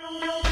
No. 0.00 0.49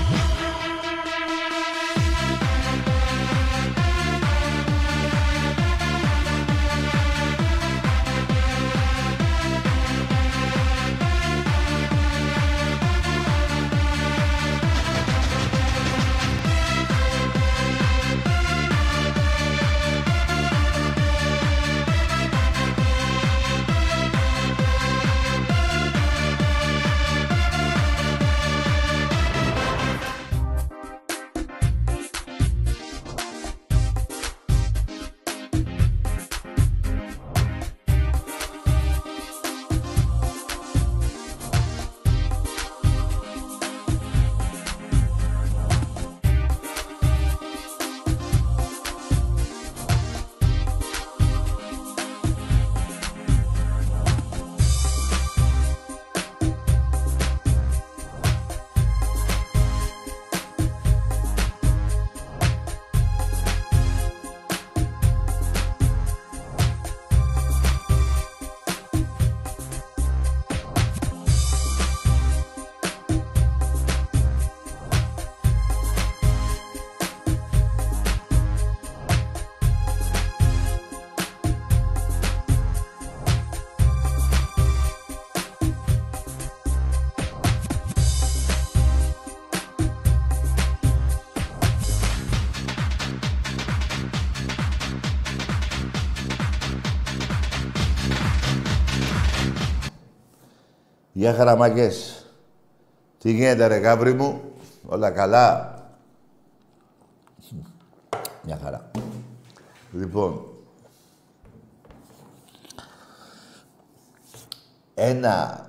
Γεια 101.19 101.35
χαραμαγκές. 101.35 102.27
Τι 103.19 103.33
γίνεται 103.33 103.67
ρε 103.67 103.77
γάβρι 103.77 104.13
μου. 104.13 104.41
Όλα 104.87 105.11
καλά. 105.11 105.75
Μια 108.45 108.59
χαρά. 108.63 108.91
Λοιπόν. 109.93 110.47
Ένα... 114.95 115.67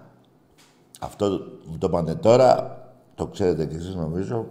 Αυτό 0.99 1.25
μου 1.65 1.77
το 1.77 1.87
είπανε 1.87 2.15
τώρα. 2.15 2.77
Το 3.15 3.27
ξέρετε 3.27 3.65
κι 3.65 3.75
εσείς 3.75 3.95
νομίζω. 3.95 4.47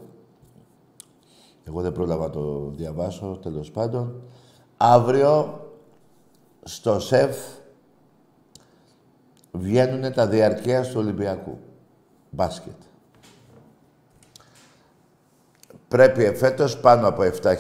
Εγώ 1.65 1.81
δεν 1.81 1.93
πρόλαβα 1.93 2.25
να 2.25 2.31
το 2.31 2.73
διαβάσω, 2.77 3.39
τέλος 3.43 3.71
πάντων. 3.71 4.23
Αύριο 4.77 5.61
στο 6.63 7.01
ΣΕΦ 7.01 7.58
βγαίνουν 9.53 10.13
τα 10.13 10.27
διαρκεία 10.27 10.83
του 10.83 10.95
Ολυμπιακού. 10.97 11.59
Μπάσκετ. 12.31 12.77
Πρέπει 15.89 16.25
εφέτος 16.25 16.79
πάνω 16.79 17.09
από 17.09 17.23
7.000, 17.43 17.55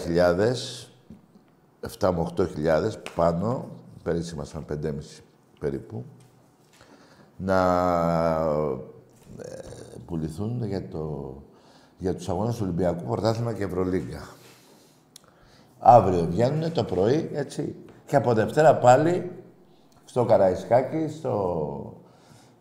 7 1.98 2.10
με 2.14 2.32
8.000 2.36 2.92
πάνω, 3.14 3.68
πέρυσι 4.02 4.34
ήμασταν 4.34 4.64
5.500 4.68 5.20
περίπου, 5.60 6.04
να 7.36 7.58
ε, 9.38 9.62
πουληθούν 10.06 10.64
για, 10.64 10.88
το, 10.88 11.34
για 11.98 12.14
τους 12.14 12.28
αγώνες 12.28 12.54
του 12.56 12.62
Ολυμπιακού 12.64 13.04
Πρωτάθλημα 13.04 13.52
και 13.52 13.64
Ευρωλίγκα. 13.64 14.28
Αύριο 15.78 16.26
βγαίνουν 16.30 16.72
το 16.72 16.84
πρωί, 16.84 17.30
έτσι. 17.34 17.74
Και 18.06 18.16
από 18.16 18.34
Δευτέρα 18.34 18.76
πάλι 18.76 19.37
στο 20.08 20.24
Καραϊσκάκι, 20.24 21.08
στο... 21.08 22.02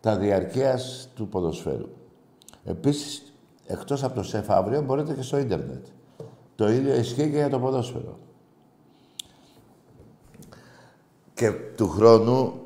τα 0.00 0.16
διαρκείας 0.16 1.08
του 1.14 1.28
ποδοσφαίρου. 1.28 1.88
Επίσης, 2.64 3.32
εκτός 3.66 4.04
από 4.04 4.14
το 4.14 4.22
ΣΕΦ 4.22 4.50
αύριο, 4.50 4.82
μπορείτε 4.82 5.14
και 5.14 5.22
στο 5.22 5.38
ίντερνετ. 5.38 5.86
Το 6.54 6.68
ίδιο 6.68 6.94
ισχύει 6.94 7.30
και 7.30 7.36
για 7.36 7.48
το 7.48 7.58
ποδόσφαιρο. 7.58 8.18
Και 11.34 11.50
του 11.50 11.88
χρόνου, 11.88 12.62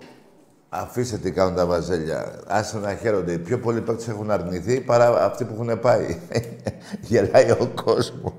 αφήστε 0.69 1.19
τι 1.19 1.33
κάνουν 1.33 1.55
τα 1.55 1.67
βαζέλια. 1.67 2.43
Άσε 2.47 2.79
να 2.79 2.95
χαίρονται. 2.95 3.33
Οι 3.33 3.39
πιο 3.39 3.59
πολλοί 3.59 3.81
παίκτες 3.81 4.09
έχουν 4.09 4.31
αρνηθεί 4.31 4.81
παρά 4.81 5.25
αυτοί 5.25 5.45
που 5.45 5.53
έχουν 5.63 5.81
πάει. 5.81 6.19
Γελάει 7.09 7.51
ο 7.51 7.73
κόσμος. 7.85 8.33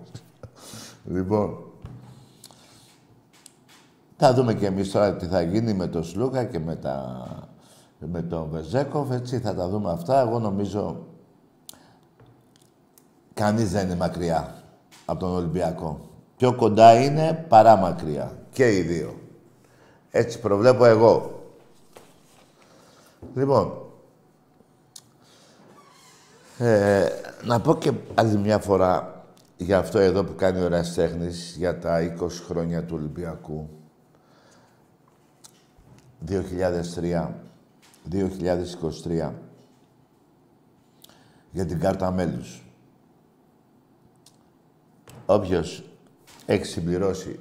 λοιπόν, 1.05 1.72
θα 4.25 4.33
δούμε 4.33 4.53
και 4.53 4.65
εμείς 4.65 4.91
τώρα 4.91 5.15
τι 5.15 5.25
θα 5.25 5.41
γίνει 5.41 5.73
με 5.73 5.87
τον 5.87 6.03
Σλούκα 6.03 6.43
και 6.43 6.59
με, 6.59 6.75
τα... 6.75 7.25
με 7.99 8.21
τον 8.21 8.47
Βεζέκοφ, 8.51 9.11
έτσι, 9.11 9.39
θα 9.39 9.55
τα 9.55 9.67
δούμε 9.67 9.91
αυτά. 9.91 10.19
Εγώ 10.19 10.39
νομίζω 10.39 11.05
κανείς 13.33 13.71
δεν 13.71 13.85
είναι 13.85 13.95
μακριά 13.95 14.63
από 15.05 15.19
τον 15.19 15.35
Ολυμπιακό. 15.35 15.99
Πιο 16.37 16.55
κοντά 16.55 17.01
είναι 17.01 17.45
παρά 17.49 17.75
μακριά. 17.75 18.31
Και 18.51 18.77
οι 18.77 18.81
δύο. 18.81 19.19
Έτσι 20.11 20.39
προβλέπω 20.39 20.85
εγώ. 20.85 21.43
Λοιπόν, 23.35 23.73
ε, 26.57 27.05
να 27.43 27.59
πω 27.59 27.75
και 27.75 27.91
άλλη 28.13 28.37
μια 28.37 28.59
φορά 28.59 29.25
για 29.57 29.77
αυτό 29.77 29.99
εδώ 29.99 30.23
που 30.23 30.35
κάνει 30.35 30.61
ο 30.61 30.67
Ραστέχνης 30.67 31.55
για 31.57 31.79
τα 31.79 32.15
20 32.21 32.27
χρόνια 32.47 32.83
του 32.83 32.95
Ολυμπιακού. 32.97 33.69
2003, 36.27 37.29
2023 38.11 39.31
για 41.51 41.65
την 41.65 41.79
κάρτα 41.79 42.11
μέλους. 42.11 42.63
Όποιος 45.25 45.83
έχει 46.45 46.65
συμπληρώσει 46.65 47.39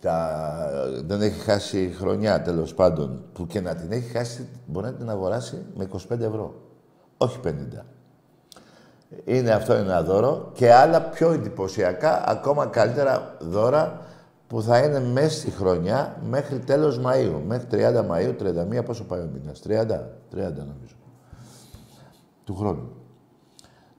τα... 0.00 0.68
δεν 1.04 1.22
έχει 1.22 1.40
χάσει 1.40 1.94
χρονιά 1.98 2.42
τέλος 2.42 2.74
πάντων, 2.74 3.24
που 3.32 3.46
και 3.46 3.60
να 3.60 3.74
την 3.74 3.92
έχει 3.92 4.10
χάσει 4.10 4.48
μπορεί 4.66 4.86
να 4.86 4.92
την 4.92 5.10
αγοράσει 5.10 5.64
με 5.74 5.88
25 6.10 6.20
ευρώ, 6.20 6.54
όχι 7.16 7.40
50. 7.44 7.48
Είναι 9.24 9.50
αυτό 9.50 9.72
ένα 9.72 10.02
δώρο 10.02 10.50
και 10.54 10.72
άλλα 10.72 11.02
πιο 11.02 11.32
εντυπωσιακά, 11.32 12.28
ακόμα 12.28 12.66
καλύτερα 12.66 13.36
δώρα 13.40 14.06
που 14.50 14.62
θα 14.62 14.78
είναι 14.78 15.00
μέσα 15.00 15.38
στη 15.38 15.50
χρονιά 15.50 16.20
μέχρι 16.28 16.58
τέλος 16.58 17.00
Μαΐου. 17.04 17.40
Μέχρι 17.46 17.66
30 17.70 18.06
Μαΐου, 18.10 18.34
31, 18.80 18.84
πόσο 18.84 19.04
πάει 19.04 19.20
ο 19.20 19.28
μήνας. 19.32 19.60
30, 19.60 19.70
30 20.30 20.64
νομίζω. 20.66 20.94
Του 22.44 22.56
χρόνου. 22.56 22.90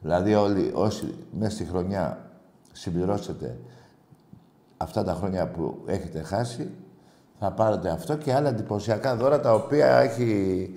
Δηλαδή 0.01 0.33
όλοι 0.33 0.71
όσοι 0.73 1.13
μέσα 1.31 1.55
στη 1.55 1.65
χρονιά 1.65 2.31
συμπληρώσετε 2.71 3.59
αυτά 4.77 5.03
τα 5.03 5.13
χρόνια 5.13 5.47
που 5.47 5.81
έχετε 5.85 6.21
χάσει, 6.21 6.71
θα 7.39 7.51
πάρετε 7.51 7.89
αυτό 7.89 8.17
και 8.17 8.33
άλλα 8.33 8.49
εντυπωσιακά 8.49 9.15
δώρα 9.15 9.39
τα 9.39 9.53
οποία 9.53 9.99
έχει 9.99 10.69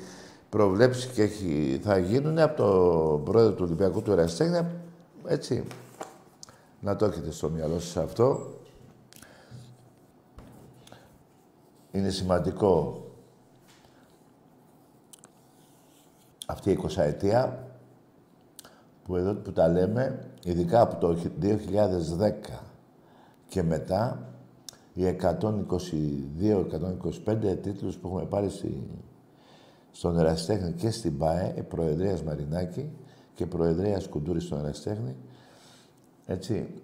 προβλέψει 0.49 1.09
και 1.09 1.23
έχει, 1.23 1.81
θα 1.83 1.99
γίνουν 1.99 2.39
από 2.39 2.57
το 2.57 3.19
πρόεδρο 3.25 3.53
του 3.53 3.65
Ολυμπιακού 3.67 4.03
του 4.03 4.13
Εραστέχνια. 4.13 4.71
Έτσι. 5.27 5.65
Να 6.81 6.97
το 6.97 7.05
έχετε 7.05 7.31
στο 7.31 7.51
μυαλό 7.51 7.79
σας 7.79 7.97
αυτό. 7.97 8.55
Είναι 11.95 12.11
σημαντικό 12.11 13.03
αυτή 16.47 16.71
η 16.71 16.79
20 16.83 16.89
ετία 16.97 17.69
που 19.05 19.17
εδώ 19.17 19.35
που 19.35 19.53
τα 19.53 19.69
λέμε, 19.69 20.31
ειδικά 20.45 20.81
από 20.81 20.97
το 20.97 21.19
2010 21.41 21.53
και 23.49 23.63
μετά, 23.63 24.29
οι 24.95 25.07
122-125 25.07 25.17
τίτλους 27.63 27.97
που 27.97 28.09
έχουμε 28.09 28.25
πάρει 28.25 28.51
στη, 28.51 28.87
στον 29.93 30.19
Εραστέχνη 30.19 30.73
και 30.73 30.91
στην 30.91 31.19
ΠΑΕ, 31.19 31.65
Προεδρίας 31.69 32.23
Μαρινάκη 32.23 32.91
και 33.35 33.47
Προεδρίας 33.47 34.09
Κουντούρη 34.09 34.41
στον 34.41 34.59
Εραστέχνη. 34.59 35.17
Έτσι, 36.27 36.83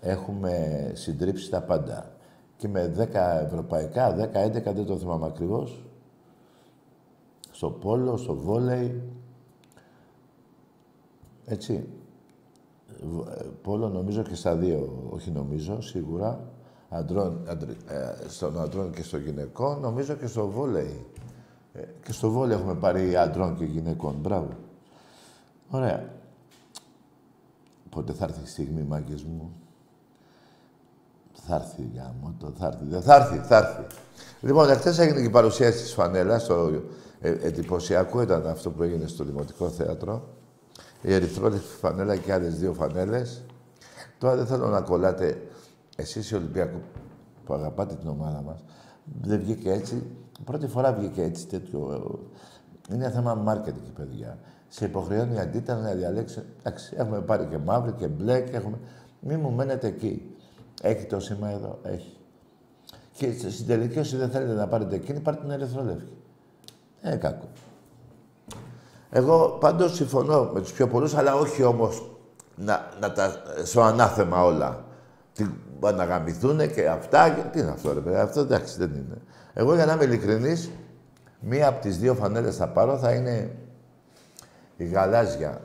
έχουμε 0.00 0.90
συντρίψει 0.94 1.50
τα 1.50 1.62
πάντα. 1.62 2.14
Και 2.60 2.68
με 2.68 2.94
10 2.96 3.14
ευρωπαϊκά, 3.44 4.14
10-11 4.14 4.74
δεν 4.74 4.84
το 4.84 4.96
θυμάμαι 4.96 5.26
ακριβώς. 5.26 5.84
Στο 7.50 7.70
πόλο, 7.70 8.16
στο 8.16 8.34
βόλεϊ. 8.34 9.02
Έτσι. 11.44 11.88
Πόλο 13.62 13.88
νομίζω 13.88 14.22
και 14.22 14.34
στα 14.34 14.56
δύο, 14.56 15.08
όχι 15.10 15.30
νομίζω, 15.30 15.80
σίγουρα. 15.80 16.50
Αντρών, 16.88 17.46
ε, 17.88 18.28
στον 18.28 18.60
αντρών 18.60 18.92
και 18.92 19.02
στο 19.02 19.18
γυναικών, 19.18 19.80
νομίζω 19.80 20.14
και 20.14 20.26
στο 20.26 20.48
βόλεϊ. 20.48 21.06
Ε, 21.72 21.82
και 22.04 22.12
στο 22.12 22.30
βόλεϊ 22.30 22.56
έχουμε 22.56 22.74
πάρει 22.74 23.16
αντρών 23.16 23.56
και 23.56 23.64
γυναικών. 23.64 24.14
Μπράβο. 24.20 24.48
Ωραία. 25.70 26.12
Πότε 27.90 28.12
θα 28.12 28.24
έρθει 28.24 28.42
η 28.42 28.46
στιγμή, 28.46 28.82
μάγκες 28.82 29.24
μου; 29.24 29.50
Θα 31.50 31.56
έρθει, 31.56 31.90
γάμο, 31.96 32.34
το 32.38 32.52
θα 32.58 32.66
έρθει. 32.66 32.84
Δεν 32.84 33.02
θα 33.02 33.14
έρθει, 33.14 33.38
θα 33.38 33.56
έρθει. 33.56 33.96
Λοιπόν, 34.40 34.70
εχθές 34.70 34.98
έγινε 34.98 35.20
και 35.20 35.26
η 35.26 35.30
παρουσίαση 35.30 35.82
της 35.82 35.92
φανέλας, 35.92 36.46
το 36.46 36.82
ε, 37.20 37.30
εντυπωσιακό 37.30 38.22
ήταν 38.22 38.46
αυτό 38.46 38.70
που 38.70 38.82
έγινε 38.82 39.06
στο 39.06 39.24
Δημοτικό 39.24 39.68
Θέατρο. 39.68 40.28
Η 41.02 41.12
ερυθρόλευκη 41.14 41.76
φανέλα 41.80 42.16
και 42.16 42.32
άλλες 42.32 42.58
δύο 42.58 42.72
φανέλες. 42.72 43.42
Τώρα 44.18 44.36
δεν 44.36 44.46
θέλω 44.46 44.66
να 44.66 44.80
κολλάτε 44.80 45.42
εσείς 45.96 46.30
οι 46.30 46.34
Ολυμπιακοί 46.34 46.76
που 47.44 47.54
αγαπάτε 47.54 47.94
την 47.94 48.08
ομάδα 48.08 48.42
μας. 48.42 48.64
Δεν 49.22 49.38
βγήκε 49.38 49.72
έτσι. 49.72 50.02
Πρώτη 50.44 50.66
φορά 50.66 50.92
βγήκε 50.92 51.22
έτσι 51.22 51.46
τέτοιο. 51.46 52.00
Είναι 52.92 53.10
θέμα 53.10 53.44
marketing, 53.46 53.92
παιδιά. 53.96 54.38
Σε 54.68 54.84
υποχρεώνει 54.84 55.40
αντίτα 55.40 55.74
να 55.74 55.92
διαλέξει. 55.92 56.42
Εντάξει, 56.58 56.94
έχουμε 56.96 57.20
πάρει 57.20 57.44
και 57.44 57.58
μαύρη 57.58 57.92
και 57.92 58.06
μπλε 58.06 58.40
και 58.40 58.56
έχουμε. 58.56 58.78
Μη 59.20 59.36
μου 59.36 59.50
μένετε 59.50 59.86
εκεί. 59.86 60.34
Έχει 60.80 61.04
το 61.04 61.20
σήμα 61.20 61.50
εδώ, 61.50 61.78
έχει. 61.82 62.16
Και 63.12 63.32
στην 63.50 63.66
τελική, 63.66 63.98
όσοι 63.98 64.16
δεν 64.16 64.30
θέλετε 64.30 64.52
να 64.52 64.66
πάρετε 64.66 64.94
εκείνη, 64.94 65.20
πάρτε 65.20 65.40
την 65.40 65.50
ερυθρόλευκη. 65.50 66.16
Ε, 67.00 67.16
κακό. 67.16 67.48
Εγώ 69.10 69.56
πάντως 69.60 69.94
συμφωνώ 69.94 70.50
με 70.52 70.60
τους 70.60 70.72
πιο 70.72 70.88
πολλούς, 70.88 71.14
αλλά 71.14 71.34
όχι 71.34 71.62
όμως 71.62 72.10
να, 72.56 72.88
να 73.00 73.12
τα 73.12 73.42
στο 73.64 73.80
ανάθεμα 73.80 74.44
όλα. 74.44 74.84
Τι, 75.32 75.46
να 75.80 76.04
γαμηθούν 76.04 76.72
και 76.72 76.88
αυτά. 76.88 77.30
Και, 77.30 77.40
τι 77.52 77.60
είναι 77.60 77.70
αυτό, 77.70 77.92
ρε 77.92 78.00
παιδιά, 78.00 78.22
αυτό 78.22 78.40
εντάξει 78.40 78.78
δεν 78.78 78.90
είναι. 78.90 79.16
Εγώ 79.52 79.74
για 79.74 79.86
να 79.86 79.92
είμαι 79.92 80.04
ειλικρινής, 80.04 80.70
μία 81.40 81.68
από 81.68 81.80
τις 81.80 81.98
δύο 81.98 82.14
φανέλες 82.14 82.56
θα 82.56 82.68
πάρω 82.68 82.98
θα 82.98 83.12
είναι 83.12 83.56
η 84.76 84.84
γαλάζια. 84.84 85.60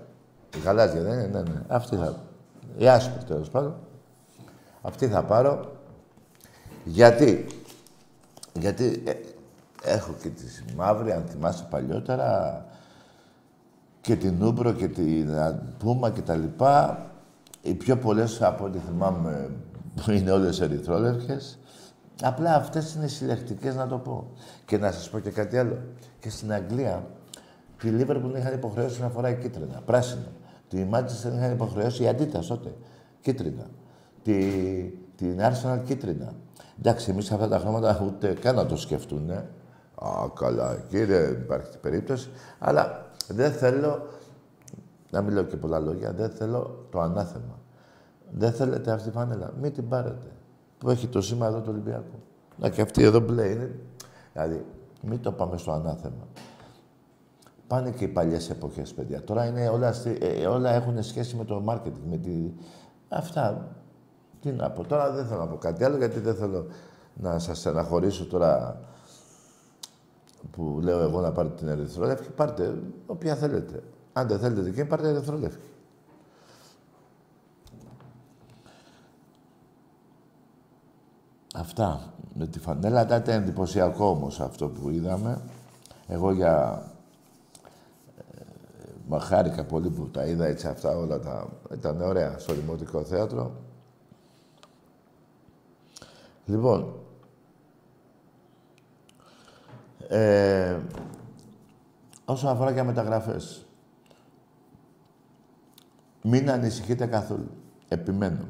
Η 0.56 0.60
γαλάζια 0.64 1.02
δεν 1.02 1.14
είναι, 1.14 1.28
ναι, 1.28 1.42
ναι. 1.42 1.62
Αυτή 1.68 1.96
θα. 1.96 2.24
Η 2.78 2.88
άσπρη 2.88 3.24
τέλος 3.24 3.50
πάντων. 3.50 3.76
Αυτή 4.86 5.08
θα 5.08 5.24
πάρω. 5.24 5.72
Γιατί; 6.84 7.46
Γιατί 8.54 9.04
ε, 9.06 9.14
έχω 9.84 10.14
και 10.22 10.30
τη 10.30 10.74
μαύρη, 10.76 11.12
αν 11.12 11.24
θυμάσαι 11.28 11.68
παλιότερα, 11.70 12.66
και 14.02 14.16
την 14.16 14.44
Umbro 14.44 14.74
και 14.74 14.88
την 14.88 15.30
Πούμα 15.78 16.10
και 16.10 16.22
τα 16.22 16.36
λοιπά. 16.36 17.06
Οι 17.62 17.74
πιο 17.74 17.98
πολλές 17.98 18.42
από 18.42 18.66
ό,τι 18.66 18.78
θυμάμαι 18.78 19.50
που 19.96 20.12
είναι 20.16 20.32
όλες 20.32 20.62
ερυθρόλευκες. 20.62 21.60
Απλά 22.22 22.56
αυτές 22.56 22.94
είναι 22.94 23.08
συλλεκτικές 23.08 23.76
να 23.76 23.88
το 23.88 23.98
πω. 23.98 24.32
Και 24.66 24.78
να 24.78 24.92
σας 24.92 25.10
πω 25.10 25.20
και 25.20 25.30
κάτι 25.30 25.58
άλλο. 25.58 25.78
Και 26.20 26.30
στην 26.30 26.54
Αγγλία 26.54 27.08
τη 27.80 27.88
Λίβερπουλ 27.88 28.36
είχαν 28.36 28.54
υποχρεώσει 28.54 29.02
να 29.02 29.10
φοράει 29.10 29.36
κίτρινα, 29.36 29.82
πράσινα. 29.86 30.28
Τη 30.70 30.86
Manchester 30.92 31.36
είχαν 31.38 31.52
υποχρεώσει 31.52 32.04
η 32.04 32.08
Αντίτας 32.08 32.48
τότε, 32.48 32.74
κίτρινα. 33.22 33.66
Τη, 34.26 34.44
την 35.16 35.40
Arsenal 35.40 35.80
κίτρινα. 35.86 36.34
Εντάξει, 36.80 37.12
εμείς 37.12 37.32
αυτά 37.32 37.48
τα 37.48 37.60
χρώματα 37.60 38.02
ούτε 38.06 38.34
καν 38.34 38.56
να 38.56 38.66
το 38.66 38.78
σκεφτούν. 38.78 39.30
Ε. 39.30 39.50
Α, 39.96 40.30
καλά, 40.40 40.84
κύριε, 40.90 41.06
δεν 41.06 41.42
υπάρχει 41.42 41.78
περίπτωση. 41.78 42.30
Αλλά 42.60 43.06
δεν 43.28 43.52
θέλω, 43.52 44.08
να 45.12 45.22
μιλώ 45.22 45.44
και 45.44 45.58
πολλά 45.58 45.80
λόγια, 45.80 46.12
δεν 46.12 46.30
θέλω 46.30 46.88
το 46.92 47.00
ανάθεμα. 47.00 47.60
Δεν 48.32 48.52
θέλετε 48.52 48.92
αυτή 48.92 49.10
τη 49.10 49.16
φάνελα, 49.16 49.54
μην 49.62 49.74
την 49.74 49.88
πάρετε. 49.88 50.28
Που 50.78 50.90
έχει 50.90 51.08
το 51.08 51.22
σήμα 51.22 51.48
εδώ 51.48 51.60
του 51.60 51.70
Ολυμπιακού. 51.70 52.20
Να 52.58 52.70
και 52.70 52.82
αυτή 52.82 53.04
εδώ 53.04 53.20
μπλε 53.20 53.46
είναι. 53.46 53.80
Δηλαδή, 54.34 54.66
μην 55.02 55.22
το 55.22 55.32
πάμε 55.32 55.58
στο 55.58 55.72
ανάθεμα. 55.72 56.28
Πάνε 57.68 57.92
και 57.92 58.04
οι 58.04 58.08
παλιές 58.08 58.50
εποχές, 58.50 58.94
παιδιά. 58.94 59.24
Τώρα 59.24 59.46
είναι 59.46 59.70
όλα, 59.70 59.94
ε, 60.20 60.46
όλα 60.46 60.74
έχουν 60.74 61.04
σχέση 61.04 61.36
με 61.36 61.46
το 61.46 61.64
marketing, 61.68 62.04
με 62.10 62.18
τη... 62.18 62.52
Αυτά. 63.10 63.68
Τι 64.46 64.52
να 64.52 64.70
πω. 64.70 64.84
Τώρα 64.84 65.12
δεν 65.12 65.26
θέλω 65.26 65.40
να 65.40 65.48
πω 65.48 65.58
κάτι 65.58 65.84
άλλο, 65.84 65.98
γιατί 65.98 66.20
δεν 66.20 66.36
θέλω 66.36 66.68
να 67.14 67.40
σας 67.40 67.58
στεναχωρήσω 67.58 68.26
τώρα 68.26 68.80
που 70.52 70.80
λέω 70.82 71.00
εγώ 71.00 71.22
να 71.22 71.32
πάρετε 71.32 71.56
την 71.56 71.68
ερυθρόλευκη. 71.68 72.30
Πάρτε 72.30 72.82
όποια 73.06 73.36
θέλετε. 73.36 73.84
Αν 74.14 74.28
δεν 74.28 74.40
θέλετε 74.40 74.62
δική, 74.62 74.86
πάρτε 74.86 75.10
ερυθρόλευκη. 75.10 75.66
Αυτά. 81.56 82.14
Με 82.34 82.48
τη 82.48 82.60
φανέλα 82.60 83.02
ήταν 83.02 83.22
εντυπωσιακό 83.28 84.06
όμως 84.06 84.40
αυτό 84.40 84.68
που 84.68 84.90
είδαμε. 84.90 85.42
Εγώ 86.08 86.32
για 86.32 86.84
Μα 89.08 89.20
χάρηκα 89.20 89.64
πολύ 89.64 89.90
που 89.90 90.10
τα 90.10 90.26
είδα 90.26 90.46
έτσι 90.46 90.68
αυτά 90.68 90.98
όλα 90.98 91.20
τα... 91.20 91.48
Ήταν 91.74 92.02
ωραία 92.02 92.38
στο 92.38 92.54
Δημοτικό 92.54 93.04
Θέατρο. 93.04 93.65
Λοιπόν, 96.46 97.00
ε, 100.08 100.80
όσον 102.26 102.50
αφορά 102.50 102.74
και 102.74 102.84
μεταγραφές, 102.84 103.66
μην 106.22 106.52
ανησυχείτε 106.52 107.06
καθόλου. 107.06 107.50
Επιμένω. 107.88 108.46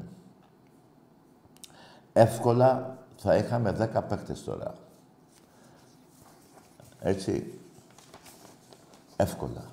Εύκολα 2.13 2.97
θα 3.18 3.36
είχαμε 3.36 3.71
10 3.71 4.01
παίκτες 4.07 4.44
τώρα. 4.44 4.74
Έτσι. 7.00 7.60
Εύκολα. 9.15 9.63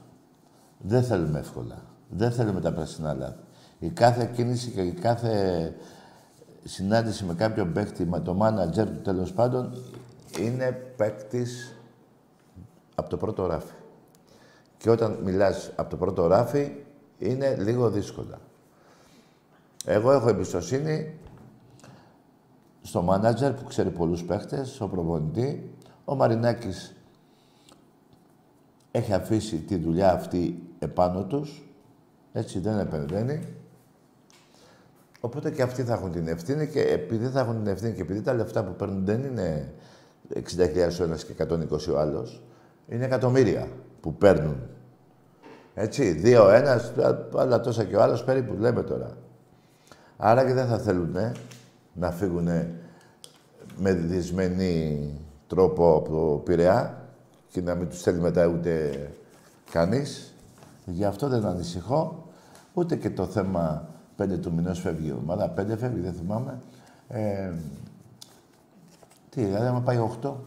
Δεν 0.79 1.03
θέλουμε 1.03 1.39
εύκολα. 1.39 1.83
Δεν 2.09 2.33
θέλουμε 2.33 2.61
τα 2.61 2.73
πράσινα 2.73 3.15
λάθη. 3.15 3.39
Η 3.79 3.91
κάθε 3.91 4.31
κίνηση 4.35 4.71
και 4.71 4.83
η 4.83 4.93
κάθε 4.93 5.75
συνάντηση 6.65 7.25
με 7.25 7.35
κάποιον 7.35 7.73
παίκτη, 7.73 8.05
με 8.05 8.21
το 8.21 8.35
μάνατζερ 8.35 8.87
του 8.87 9.01
τέλος 9.01 9.33
πάντων, 9.33 9.75
είναι 10.39 10.73
παίκτης 10.97 11.77
από 12.95 13.09
το 13.09 13.17
πρώτο 13.17 13.47
ράφι. 13.47 13.75
Και 14.79 14.91
όταν 14.91 15.19
μιλάς 15.25 15.73
από 15.77 15.91
το 15.91 15.97
πρώτο 15.97 16.27
ράφι, 16.27 16.73
είναι 17.19 17.57
λίγο 17.57 17.91
δύσκολα. 17.91 18.39
Εγώ 19.85 20.13
έχω 20.13 20.29
εμπιστοσύνη 20.29 21.19
στο 22.83 23.03
μάνατζερ 23.03 23.53
που 23.53 23.65
ξέρει 23.65 23.91
πολλούς 23.91 24.25
παίχτες, 24.25 24.69
στο 24.69 24.89
προπονητή. 24.89 25.75
Ο 26.05 26.15
Μαρινάκης 26.15 26.95
έχει 28.91 29.13
αφήσει 29.13 29.57
τη 29.57 29.77
δουλειά 29.77 30.13
αυτή 30.13 30.63
επάνω 30.79 31.25
τους, 31.25 31.63
έτσι 32.33 32.59
δεν 32.59 32.79
επεμβαίνει. 32.79 33.55
Οπότε 35.25 35.51
και 35.51 35.63
αυτοί 35.63 35.83
θα 35.83 35.93
έχουν 35.93 36.11
την 36.11 36.29
ευθύνη 36.29 36.67
και 36.67 36.81
επειδή 36.81 37.27
θα 37.27 37.41
έχουν 37.41 37.57
την 37.57 37.67
ευθύνη 37.67 37.93
και 37.93 38.01
επειδή 38.01 38.21
τα 38.21 38.35
λεφτά 38.35 38.65
που 38.65 38.75
παίρνουν 38.75 39.05
δεν 39.05 39.25
είναι 39.25 39.73
60.000 40.35 40.41
ο 41.01 41.05
ένας 41.05 41.25
και 41.25 41.33
120 41.49 41.95
ο 41.95 41.99
άλλος, 41.99 42.43
είναι 42.89 43.05
εκατομμύρια 43.05 43.69
που 44.01 44.15
παίρνουν. 44.15 44.57
Έτσι, 45.75 46.11
δύο 46.11 46.45
ο 46.45 46.51
ένας, 46.51 46.93
άλλα 47.37 47.61
τόσα 47.61 47.85
και 47.85 47.97
ο 47.97 48.03
άλλος 48.03 48.25
περίπου, 48.25 48.55
λέμε 48.59 48.83
τώρα. 48.83 49.17
Άρα 50.17 50.47
και 50.47 50.53
δεν 50.53 50.67
θα 50.67 50.79
θέλουν 50.79 51.17
να 51.93 52.11
φύγουν 52.11 52.49
με 53.77 53.93
δυσμενή 53.93 55.11
τρόπο 55.47 55.97
από 55.97 56.11
το 56.11 56.41
Πειραιά 56.45 57.09
και 57.49 57.61
να 57.61 57.75
μην 57.75 57.89
τους 57.89 58.01
στέλνει 58.01 58.21
μετά 58.21 58.47
ούτε 58.47 58.91
κανείς. 59.71 60.35
Γι' 60.85 61.05
αυτό 61.05 61.29
δεν 61.29 61.45
ανησυχώ. 61.45 62.27
Ούτε 62.75 62.97
και 62.97 63.11
το 63.11 63.27
θέμα 63.27 63.92
πέντε 64.23 64.37
του 64.37 64.53
μηνός 64.53 64.81
φεύγει 64.81 65.09
η 65.09 65.13
ομάδα. 65.13 65.49
Πέντε 65.49 65.77
φεύγει, 65.77 66.01
δεν 66.01 66.13
θυμάμαι. 66.13 66.61
Ε, 67.09 67.53
τι, 69.29 69.45
δηλαδή 69.45 69.67
άμα 69.67 69.81
πάει 69.81 69.99
οχτώ, 69.99 70.45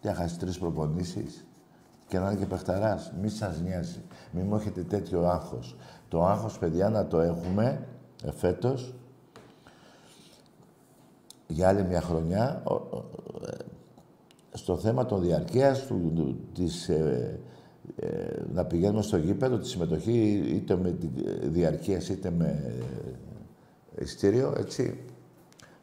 τι 0.00 0.08
χάσει 0.08 0.38
τρεις 0.38 0.58
προπονήσεις 0.58 1.46
και 2.08 2.18
να 2.18 2.30
είναι 2.30 2.40
και 2.40 2.46
παιχταράς. 2.46 3.12
Μη 3.20 3.28
σας 3.28 3.60
νοιάζει. 3.60 4.00
Μη 4.32 4.42
μου 4.42 4.56
έχετε 4.56 4.82
τέτοιο 4.82 5.28
άγχος. 5.28 5.76
Το 6.08 6.24
άγχος, 6.24 6.58
παιδιά, 6.58 6.88
να 6.88 7.06
το 7.06 7.20
έχουμε 7.20 7.86
εφέτος 8.24 8.94
για 11.46 11.68
άλλη 11.68 11.84
μια 11.84 12.00
χρονιά 12.00 12.62
στο 14.52 14.76
θέμα 14.76 15.06
των 15.06 15.20
διαρκείας, 15.20 15.86
του, 15.86 16.38
της, 16.54 16.88
ε, 16.88 16.94
ε, 16.94 17.40
να 18.52 18.64
πηγαίνουμε 18.64 19.02
στο 19.02 19.16
γήπεδο, 19.16 19.58
τη 19.58 19.68
συμμετοχή 19.68 20.42
είτε 20.46 20.76
με 20.76 20.90
τη 20.90 21.08
διαρκείας 21.42 22.08
είτε 22.08 22.30
με 22.30 22.74
ειστήριο, 23.98 24.54
έτσι. 24.56 25.00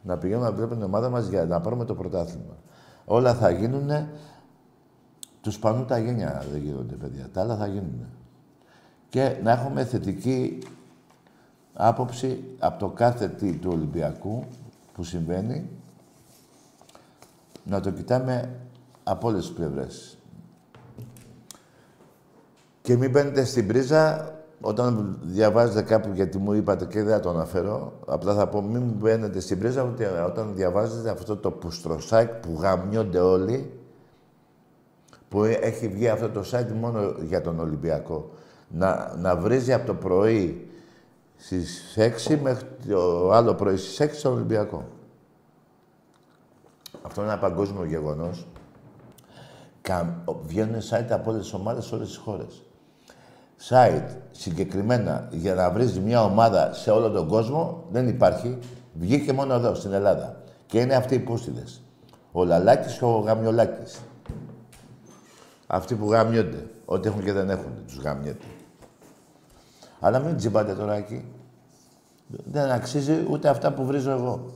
Να 0.01 0.17
πηγαίνουμε 0.17 0.45
να 0.45 0.55
βλέπουμε 0.55 0.75
την 0.75 0.85
ομάδα 0.85 1.09
μας 1.09 1.27
για 1.27 1.45
να 1.45 1.61
πάρουμε 1.61 1.85
το 1.85 1.95
πρωτάθλημα. 1.95 2.57
Όλα 3.05 3.33
θα 3.33 3.49
γίνουν, 3.49 3.89
τους 5.41 5.53
σπανούν 5.53 5.87
τα 5.87 5.97
γένια, 5.97 6.43
δεν 6.51 6.61
γίνονται 6.61 6.95
παιδιά. 6.95 7.29
Τα 7.33 7.41
άλλα 7.41 7.57
θα 7.57 7.67
γίνουν. 7.67 8.05
Και 9.09 9.37
να 9.43 9.51
έχουμε 9.51 9.85
θετική 9.85 10.59
άποψη 11.73 12.43
από 12.59 12.79
το 12.79 12.87
κάθε 12.89 13.27
τι 13.27 13.53
του 13.53 13.69
Ολυμπιακού 13.73 14.43
που 14.93 15.03
συμβαίνει, 15.03 15.69
να 17.63 17.79
το 17.79 17.91
κοιτάμε 17.91 18.49
από 19.03 19.27
όλες 19.27 19.45
τις 19.45 19.55
πλευρές. 19.55 20.17
Και 22.85 22.97
μην 22.97 23.09
μπαίνετε 23.09 23.45
στην 23.45 23.67
πρίζα 23.67 24.33
όταν 24.61 25.19
διαβάζετε 25.21 25.81
κάπου, 25.81 26.11
γιατί 26.13 26.37
μου 26.37 26.53
είπατε 26.53 26.85
και 26.85 27.03
δεν 27.03 27.13
θα 27.13 27.19
το 27.19 27.29
αναφέρω, 27.29 27.93
απλά 28.05 28.33
θα 28.33 28.47
πω 28.47 28.61
μην 28.61 28.81
μπαίνετε 28.81 29.39
στην 29.39 29.59
πρίζα 29.59 29.93
όταν 30.25 30.55
διαβάζετε 30.55 31.09
αυτό 31.09 31.37
το 31.37 31.51
πουστροσάικ 31.51 32.29
που 32.29 32.57
γαμιώνται 32.59 33.19
όλοι, 33.19 33.79
που 35.29 35.43
έχει 35.43 35.87
βγει 35.87 36.07
αυτό 36.07 36.29
το 36.29 36.43
site 36.51 36.71
μόνο 36.79 37.15
για 37.21 37.41
τον 37.41 37.59
Ολυμπιακό. 37.59 38.29
Να, 38.69 39.15
να 39.17 39.35
βρίζει 39.35 39.73
από 39.73 39.85
το 39.85 39.93
πρωί 39.93 40.69
στις 41.35 41.97
6 42.27 42.37
μέχρι 42.41 42.67
το 42.87 43.31
άλλο 43.31 43.53
πρωί 43.53 43.77
στις 43.77 44.07
6 44.09 44.09
στον 44.13 44.33
Ολυμπιακό. 44.33 44.87
Αυτό 47.01 47.21
είναι 47.21 47.31
ένα 47.31 47.39
παγκόσμιο 47.39 47.85
γεγονός. 47.85 48.47
Βγαίνουν 50.45 50.81
site 50.81 51.09
από 51.09 51.31
όλες 51.31 51.41
τις 51.41 51.53
ομάδες 51.53 51.85
σε 51.85 51.95
όλες 51.95 52.07
τις 52.07 52.17
χώρες. 52.17 52.64
Site 53.69 54.17
συγκεκριμένα 54.31 55.27
για 55.31 55.53
να 55.53 55.71
βρεις 55.71 55.99
μια 55.99 56.23
ομάδα 56.23 56.73
σε 56.73 56.91
όλο 56.91 57.09
τον 57.09 57.27
κόσμο 57.27 57.83
δεν 57.91 58.07
υπάρχει. 58.07 58.57
Βγήκε 58.93 59.33
μόνο 59.33 59.53
εδώ, 59.53 59.75
στην 59.75 59.93
Ελλάδα. 59.93 60.41
Και 60.65 60.79
είναι 60.79 60.95
αυτοί 60.95 61.15
οι 61.15 61.19
πούστιδες. 61.19 61.81
Ο 62.31 62.43
Λαλάκης 62.43 62.97
και 62.97 63.05
ο 63.05 63.19
Γαμιολάκης. 63.19 63.99
Αυτοί 65.67 65.95
που 65.95 66.11
γαμιόνται. 66.11 66.69
Ό,τι 66.85 67.07
έχουν 67.07 67.23
και 67.23 67.33
δεν 67.33 67.49
έχουν, 67.49 67.71
τους 67.87 67.97
γαμιέται. 67.97 68.45
Αλλά 69.99 70.19
μην 70.19 70.37
τσιμπάτε 70.37 70.73
τώρα 70.73 70.93
εκεί. 70.93 71.25
Δεν 72.27 72.71
αξίζει 72.71 73.25
ούτε 73.29 73.49
αυτά 73.49 73.73
που 73.73 73.85
βρίζω 73.85 74.11
εγώ. 74.11 74.53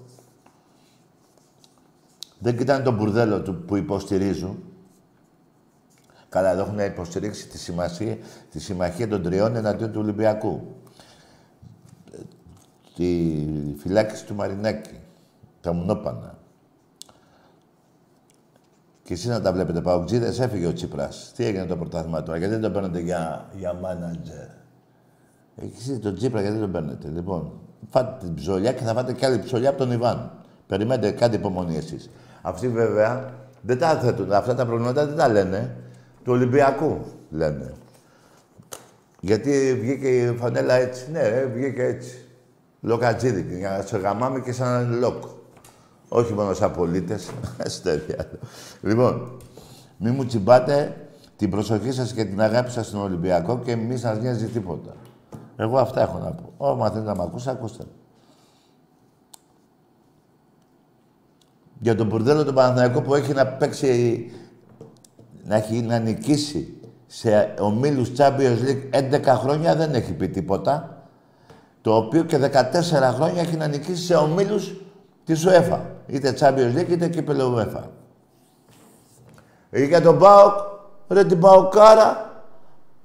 Δεν 2.40 2.58
κοιτάνε 2.58 2.84
τον 2.84 2.96
μπουρδέλο 2.96 3.42
του 3.42 3.56
που 3.56 3.76
υποστηρίζουν. 3.76 4.64
Καλά, 6.30 6.52
εδώ 6.52 6.62
έχουν 6.62 6.80
υποστηρίξει 6.80 7.48
τη, 7.48 7.58
σημασία, 7.58 8.18
τη 8.52 8.60
συμμαχία 8.60 9.08
των 9.08 9.24
τριών 9.24 9.56
εναντίον 9.56 9.92
του 9.92 10.00
Ολυμπιακού. 10.02 10.76
Τη 12.96 13.36
φυλάκιση 13.78 14.26
του 14.26 14.36
Μαρινάκη. 14.36 15.00
Τα 15.62 15.74
μουνόπανα. 15.74 16.38
Και 19.04 19.14
εσείς 19.14 19.28
να 19.28 19.42
τα 19.42 19.54
βλέπετε, 19.54 19.82
Παουτζίδες, 19.82 20.40
έφυγε 20.40 20.68
ο 20.68 20.74
Τσίπρας. 20.74 21.32
Τι 21.36 21.46
έγινε 21.46 21.66
το 21.66 21.78
πρωτάθλημα 21.78 22.24
τώρα, 22.24 22.38
γιατί 22.38 22.54
δεν 22.54 22.62
το 22.62 22.72
παίρνετε 22.72 23.00
για, 23.00 23.50
για 23.56 23.74
μάνατζερ; 23.74 24.48
Εσείς 25.56 26.00
τον 26.00 26.16
Τσίπρα, 26.16 26.42
γιατί 26.42 26.56
δεν 26.58 26.64
τον 26.64 26.72
παίρνετε; 26.72 27.08
Λοιπόν, 27.08 27.52
φάτε 27.90 28.26
την 28.26 28.36
ψωλιά 28.36 28.74
και 28.74 28.84
θα 28.84 28.94
φάτε 28.94 29.14
κι 29.14 29.26
άλλη 29.26 29.40
ψωλιά 29.40 29.70
από 29.70 29.78
τον 29.78 29.92
Ιβάν. 29.92 30.32
Περιμένετε, 30.68 31.12
κάτι 31.12 31.36
υπομονή 31.36 31.78
εσείς. 31.78 32.10
Αυτοί 32.42 32.68
βέβαια 32.68 33.34
δεν 33.62 33.78
τα 33.78 34.00
θέτουν. 34.00 34.34
Αυτά 34.34 34.56
τα 34.56 34.66
προβλήματα 34.66 35.06
δεν 35.06 35.16
τα 35.16 35.28
λένε. 35.28 35.76
Του 36.30 36.36
Ολυμπιακού 36.36 36.98
λένε. 37.30 37.74
Γιατί 39.20 39.78
βγήκε 39.82 40.08
η 40.08 40.36
φανέλα 40.36 40.74
έτσι. 40.74 41.12
Ναι, 41.12 41.28
ρε, 41.30 41.46
βγήκε 41.46 41.84
έτσι. 41.84 42.26
Λοκατζίδικη, 42.82 43.58
για 43.58 43.70
να 43.70 43.82
σε 43.82 43.98
γαμάμε 43.98 44.40
και 44.40 44.52
σαν 44.52 45.00
λοκ. 45.00 45.24
Όχι 46.10 46.34
μόνο 46.34 46.54
σαν 46.54 46.72
πολίτες. 46.72 47.32
λοιπόν, 48.82 49.38
μη 49.98 50.12
μου 50.12 50.26
τσιμπάτε 50.26 51.08
την 51.36 51.50
προσοχή 51.50 51.92
σας 51.92 52.14
και 52.14 52.26
την 52.26 52.42
αγάπη 52.42 52.72
σας 52.72 52.88
στον 52.88 53.02
Ολυμπιακό 53.02 53.60
και 53.60 53.76
μη 53.76 53.98
σας 53.98 54.20
νοιάζει 54.20 54.48
τίποτα. 54.48 54.96
Εγώ 55.56 55.78
αυτά 55.78 56.02
έχω 56.02 56.18
να 56.18 56.32
πω. 56.32 56.54
Ω, 56.58 56.90
θέλετε 56.90 57.10
να 57.10 57.16
με 57.16 57.24
ακούσετε, 57.24 57.52
ακούστε. 57.52 57.84
Για 61.80 61.96
τον 61.96 62.08
Μπουρδέλο 62.08 62.44
τον 62.44 62.56
Παναθηναϊκό 62.56 63.02
που 63.02 63.16
έχει 63.16 63.34
να 63.34 63.48
παίξει, 63.48 64.32
να 65.44 65.56
έχει 65.56 65.82
να 65.82 66.00
νικήσει 66.00 66.74
σε 67.08 67.54
ομίλους 67.60 68.12
Champions 68.18 68.58
League 68.66 69.14
11 69.14 69.24
χρόνια 69.26 69.76
δεν 69.76 69.94
έχει 69.94 70.14
πει 70.14 70.28
τίποτα. 70.28 71.04
Το 71.82 71.96
οποίο 71.96 72.24
και 72.24 72.38
14 72.38 73.14
χρόνια 73.16 73.42
έχει 73.42 73.56
να 73.56 73.68
νικήσει 73.68 74.04
σε 74.04 74.16
ομίλους 74.16 74.74
της 75.26 75.48
UEFA. 75.48 75.80
Είτε 76.08 76.36
Champions 76.40 76.78
League 76.78 76.90
είτε 76.90 77.08
κύπελο 77.08 77.58
UEFA. 77.58 77.84
Ή 79.70 79.86
για 79.86 80.02
τον 80.02 80.18
Πάοκ, 80.20 80.54
ρε 81.08 81.24
την 81.24 81.40
Παοκάρα, 81.40 82.42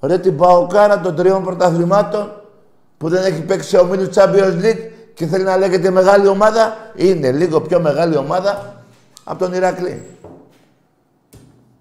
ρε 0.00 0.18
την 0.18 0.36
Παοκάρα 0.36 1.00
των 1.00 1.16
τριών 1.16 1.44
πρωταθλημάτων 1.44 2.32
που 2.98 3.08
δεν 3.08 3.24
έχει 3.24 3.42
παίξει 3.42 3.68
σε 3.68 3.76
ομίλους 3.76 4.08
Champions 4.14 4.62
League 4.62 4.90
και 5.14 5.26
θέλει 5.26 5.44
να 5.44 5.56
λέγεται 5.56 5.90
μεγάλη 5.90 6.26
ομάδα, 6.26 6.76
είναι 6.94 7.32
λίγο 7.32 7.60
πιο 7.60 7.80
μεγάλη 7.80 8.16
ομάδα 8.16 8.82
από 9.24 9.38
τον 9.38 9.52
Ηρακλή. 9.52 10.13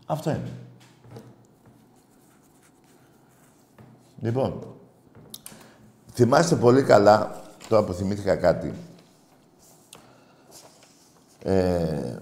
Αυτό 0.05 0.29
είναι. 0.29 0.51
Λοιπόν, 4.22 4.75
θυμάστε 6.13 6.55
πολύ 6.55 6.83
καλά, 6.83 7.41
τώρα 7.67 7.83
που 7.83 7.93
θυμήθηκα 7.93 8.36
κάτι, 8.36 8.74
ε, 11.43 12.15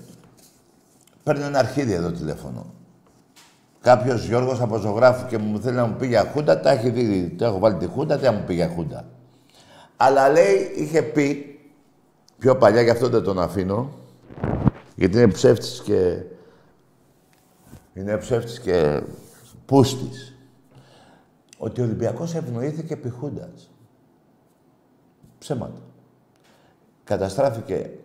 παίρνει 1.24 1.44
ένα 1.44 1.60
αρχίδι 1.60 1.94
εδώ 1.94 2.12
τηλέφωνο. 2.12 2.66
Κάποιος 3.82 4.26
Γιώργος 4.26 4.62
από 4.62 4.78
ζωγράφου 4.78 5.28
και 5.28 5.38
μου 5.38 5.60
θέλει 5.60 5.76
να 5.76 5.86
μου 5.86 5.96
πει 5.96 6.08
για 6.08 6.32
χούντα, 6.34 6.60
τα 6.60 6.70
έχει 6.70 6.90
δει. 6.90 7.30
Το 7.38 7.46
έχω 7.46 7.60
βάλει 7.60 7.76
τη 7.76 7.86
χούντα, 7.86 8.18
δεν 8.18 8.34
μου 8.34 8.44
πει 8.48 8.54
για 8.54 8.72
χούντα. 8.76 9.06
Αλλά 9.98 10.30
λέει, 10.30 10.72
είχε 10.76 11.02
πει 11.02 11.60
πιο 12.38 12.56
παλιά, 12.56 12.82
γι' 12.82 12.90
αυτό 12.90 13.10
δεν 13.10 13.24
τον 13.24 13.40
αφήνω, 13.40 13.92
γιατί 14.96 15.18
είναι 15.18 15.32
ψεύτης 15.32 15.82
και... 15.86 16.24
Είναι 17.94 18.18
ψεύτης 18.18 18.60
και 18.60 19.04
πούστης. 19.66 20.36
Ότι 21.58 21.82
ο 21.82 21.84
Ολυμπιακός 21.84 22.36
ευνοήθηκε 22.36 22.94
επί 22.94 23.10
Χούντας. 23.10 23.70
Ψέματα. 25.40 25.82
Καταστράφηκε 27.04 27.98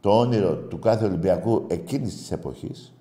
το 0.00 0.18
όνειρο 0.18 0.56
του 0.56 0.78
κάθε 0.78 1.04
Ολυμπιακού 1.04 1.66
εκείνης 1.68 2.16
της 2.16 2.32
εποχής. 2.32 2.94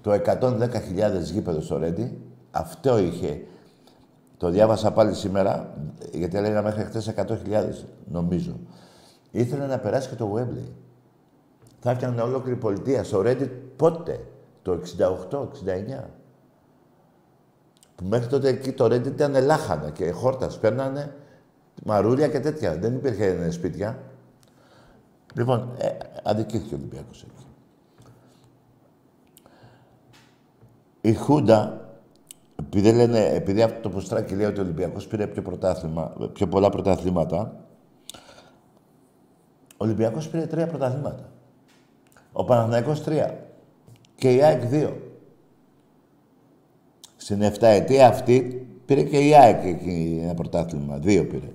Το 0.00 0.12
110.000 0.12 1.30
γήπεδος 1.32 1.64
στο 1.64 1.78
Ρέντι. 1.78 2.20
Αυτό 2.50 2.98
είχε 2.98 3.44
το 4.36 4.50
διάβασα 4.50 4.92
πάλι 4.92 5.14
σήμερα, 5.14 5.74
γιατί 6.12 6.36
έλεγα 6.36 6.62
μέχρι 6.62 6.84
χτες 6.84 7.08
100.000, 7.08 7.86
νομίζω. 8.10 8.58
Ήθελε 9.30 9.66
να 9.66 9.78
περάσει 9.78 10.08
και 10.08 10.14
το 10.14 10.34
Wembley. 10.34 10.70
Θα 11.80 11.90
έφτιανε 11.90 12.22
ολόκληρη 12.22 12.56
πολιτεία 12.56 13.04
στο 13.04 13.22
Reddit 13.24 13.50
πότε, 13.76 14.20
το 14.68 14.80
68-69. 15.30 16.04
Που 17.94 18.04
μέχρι 18.04 18.26
τότε 18.26 18.48
εκεί 18.48 18.72
το 18.72 18.84
Reddit 18.84 19.06
ήταν 19.06 19.44
λάχανα 19.44 19.90
και 19.90 20.10
χόρτας 20.10 20.58
παίρνανε 20.58 21.14
μαρούλια 21.84 22.28
και 22.28 22.40
τέτοια. 22.40 22.76
Δεν 22.78 22.94
υπήρχε 22.94 23.50
σπίτια. 23.50 24.02
Λοιπόν, 25.34 25.68
ε, 25.78 25.88
αδικήθηκε 26.22 26.74
ο 26.74 26.78
Ολυμπιακός 26.78 27.22
εκεί. 27.22 27.46
Η 31.00 31.14
Χούντα 31.14 31.88
επειδή, 32.60 32.92
λένε, 32.92 33.24
επειδή 33.24 33.62
αυτό 33.62 33.80
το 33.80 33.88
Ποστράκι 33.88 34.34
λέει 34.34 34.46
ότι 34.46 34.58
ο 34.58 34.62
Ολυμπιακός 34.62 35.06
πήρε 35.06 35.26
πιο, 35.26 35.42
πρωτάθλημα, 35.42 36.12
πιο 36.32 36.48
πολλά 36.48 36.70
πρωταθλήματα, 36.70 37.56
ο 39.72 39.84
Ολυμπιακός 39.84 40.28
πήρε 40.28 40.46
τρία 40.46 40.66
πρωταθλήματα. 40.66 41.28
Ο 42.32 42.44
Παναθηναϊκός 42.44 43.02
τρία. 43.02 43.47
Και 44.18 44.34
η 44.34 44.42
ΑΕΚ 44.42 44.64
δύο. 44.64 44.96
Στην 47.16 47.42
7 47.42 47.52
ετία 47.60 48.08
αυτή 48.08 48.66
πήρε 48.86 49.02
και 49.02 49.18
η 49.18 49.34
ΑΕΚ 49.34 49.64
εκεί 49.64 50.20
ένα 50.22 50.34
πρωτάθλημα. 50.34 50.96
Δύο 50.96 51.24
πήρε. 51.24 51.48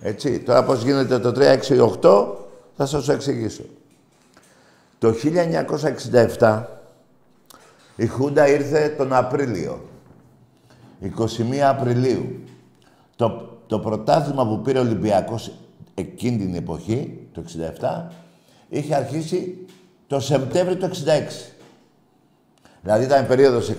Έτσι. 0.00 0.40
Τώρα 0.40 0.64
πώς 0.64 0.82
γίνεται 0.82 1.18
το 1.18 1.32
3, 1.36 1.58
6, 1.68 1.90
8, 2.02 2.26
θα 2.76 2.86
σας 2.86 3.04
το 3.04 3.12
εξηγήσω. 3.12 3.62
Το 4.98 5.14
1967 6.38 6.62
η 7.96 8.06
Χούντα 8.06 8.48
ήρθε 8.48 8.94
τον 8.96 9.12
Απρίλιο. 9.12 9.84
21 11.00 11.56
Απριλίου. 11.56 12.40
Το, 13.16 13.58
το 13.66 13.78
πρωτάθλημα 13.78 14.46
που 14.46 14.60
πήρε 14.60 14.78
ο 14.78 14.82
Ολυμπιακός 14.82 15.52
εκείνη 15.94 16.36
την 16.38 16.54
εποχή, 16.54 17.26
το 17.32 17.44
67, 17.80 18.10
είχε 18.68 18.94
αρχίσει 18.94 19.66
το 20.06 20.20
Σεπτέμβριο 20.20 20.76
του 20.76 20.86
66. 20.86 21.55
Δηλαδή 22.86 23.04
ήταν 23.04 23.26
περίοδος 23.26 23.72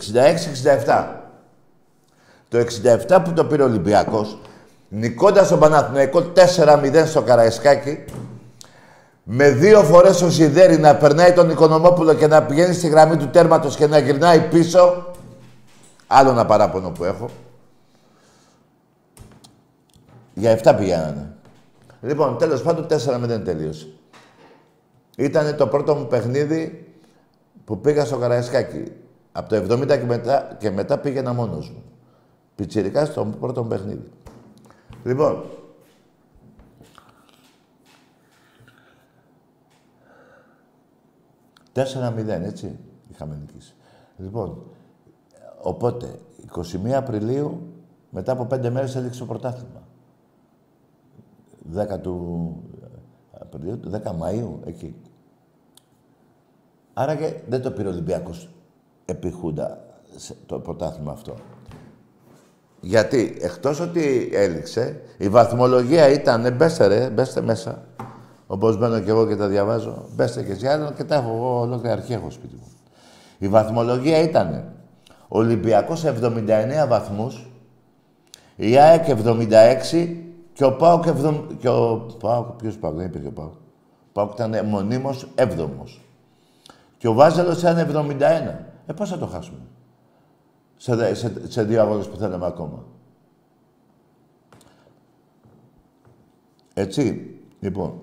66-67. 0.85 1.05
Το 2.49 2.57
67 3.07 3.21
που 3.23 3.33
το 3.33 3.45
πήρε 3.45 3.61
ο 3.61 3.65
Ολυμπιακός, 3.65 4.39
νικώντας 4.89 5.47
τον 5.47 5.59
Παναθηναϊκό 5.59 6.31
4-0 6.55 7.03
στο 7.05 7.21
Καραϊσκάκι, 7.21 8.05
με 9.23 9.49
δύο 9.49 9.83
φορές 9.83 10.21
ο 10.21 10.31
Σιδέρη 10.31 10.77
να 10.77 10.95
περνάει 10.95 11.33
τον 11.33 11.49
Οικονομόπουλο 11.49 12.13
και 12.13 12.27
να 12.27 12.43
πηγαίνει 12.43 12.73
στη 12.73 12.87
γραμμή 12.87 13.17
του 13.17 13.29
τέρματος 13.29 13.75
και 13.75 13.87
να 13.87 13.97
γυρνάει 13.97 14.39
πίσω, 14.39 15.13
άλλο 16.07 16.29
ένα 16.29 16.45
παράπονο 16.45 16.89
που 16.89 17.03
έχω. 17.03 17.29
Για 20.33 20.59
7 20.63 20.75
πηγαίνανε. 20.77 21.35
Λοιπόν, 22.01 22.37
τέλος 22.37 22.61
πάντων 22.61 22.87
4-0 22.87 23.41
τελείωσε. 23.45 23.87
Ήταν 25.17 25.55
το 25.55 25.67
πρώτο 25.67 25.95
μου 25.95 26.07
παιχνίδι 26.07 26.87
που 27.67 27.79
πήγα 27.79 28.05
στο 28.05 28.17
Καραϊσκάκι. 28.17 28.91
Από 29.31 29.50
το 29.50 29.55
70 29.55 29.88
και 29.88 30.03
μετά, 30.05 30.55
και 30.59 30.69
μετά 30.69 31.00
πήγαινα 31.00 31.33
μόνος 31.33 31.69
μου. 31.69 31.83
Πιτσιρικά 32.55 33.05
στο 33.05 33.25
πρώτο 33.39 33.63
μου 33.63 33.69
παιχνίδι. 33.69 34.12
Λοιπόν, 35.03 35.43
Τέσσερα 41.71 42.12
μηδέν, 42.12 42.43
έτσι, 42.43 42.79
είχαμε 43.12 43.36
νικήσει. 43.36 43.75
Λοιπόν, 44.17 44.63
οπότε, 45.62 46.19
21 46.86 46.91
Απριλίου, 46.91 47.74
μετά 48.09 48.31
από 48.31 48.45
πέντε 48.45 48.69
μέρες 48.69 48.95
έληξε 48.95 49.19
το 49.19 49.25
πρωτάθλημα. 49.25 49.88
10 51.75 52.00
του 52.01 52.55
Απριλίου, 53.31 53.79
10 53.91 54.12
Μαΐου, 54.21 54.67
εκεί. 54.67 54.95
Άρα 57.00 57.16
και 57.16 57.34
δεν 57.48 57.62
το 57.62 57.72
πήρε 57.72 57.88
ο 57.88 57.92
Ολυμπιακός 57.92 58.50
επί 59.06 59.32
Χούντα 59.32 59.80
το 60.46 60.60
πρωτάθλημα 60.60 61.12
αυτό. 61.12 61.36
Γιατί 62.80 63.38
εκτός 63.42 63.80
ότι 63.80 64.30
έληξε, 64.34 65.01
η 65.18 65.30
βαθμολογία 65.30 66.10
ήταν, 66.10 66.54
μπέστε 66.54 66.88
ρε, 66.88 67.10
μπέστε 67.10 67.42
μέσα. 67.42 67.86
Όπως 68.48 68.77
μπαίνω 68.77 69.00
και 69.00 69.10
εγώ 69.10 69.27
και 69.27 69.36
τα 69.36 69.48
διαβάζω, 69.48 70.06
μπέστε 70.16 70.44
και 70.44 70.51
εσύ, 70.51 70.68
άλλο 70.68 70.92
και 70.92 71.04
τα 71.04 71.16
έχω 71.16 71.30
εγώ 71.36 71.60
ολόκληρη 71.60 71.94
αρχή 71.94 72.13
έχω 72.13 72.30
σπίτι 72.30 72.56
μου. 72.56 72.72
Η 73.38 73.48
βαθμολογία 73.48 74.22
ήταν 74.22 74.74
Ολυμπιακός 75.27 76.04
79 76.06 76.88
βαθμούς, 76.88 77.51
η 78.56 78.77
ΑΕΚ 78.77 79.06
76 79.08 80.16
και 80.54 80.66
ο 80.66 80.75
ΠΑΟΚ 80.75 81.04
70... 81.08 81.42
Και 81.60 81.70
ο 81.70 82.16
ΠΑΟΚ, 82.20 82.51
ποιος 82.51 82.77
ΠΑΟΚ, 82.77 82.96
δεν 82.96 83.06
υπήρχε 83.06 83.27
ο 83.27 83.32
ΠΑΟΚ. 83.32 83.54
Ο 83.54 84.12
ΠΑΟΚ 84.12 84.34
ήταν 84.34 84.66
μονίμως 84.66 85.27
7 85.36 85.46
Και 86.98 87.08
ο 87.08 87.13
Βάζελος 87.13 87.60
ήταν 87.60 87.77
71. 87.77 88.22
Ε, 88.86 88.94
πώς 88.96 89.10
θα 89.10 89.18
το 89.18 89.25
χάσουμε; 89.25 89.60
Σε, 90.77 91.13
σε, 91.13 91.50
σε 91.50 91.63
δύο 91.63 91.82
αγώνες 91.82 92.08
που 92.08 92.18
θέλαμε 92.18 92.46
ακόμα. 92.46 92.84
Έτσι, 96.74 97.32
λοιπόν, 97.60 98.00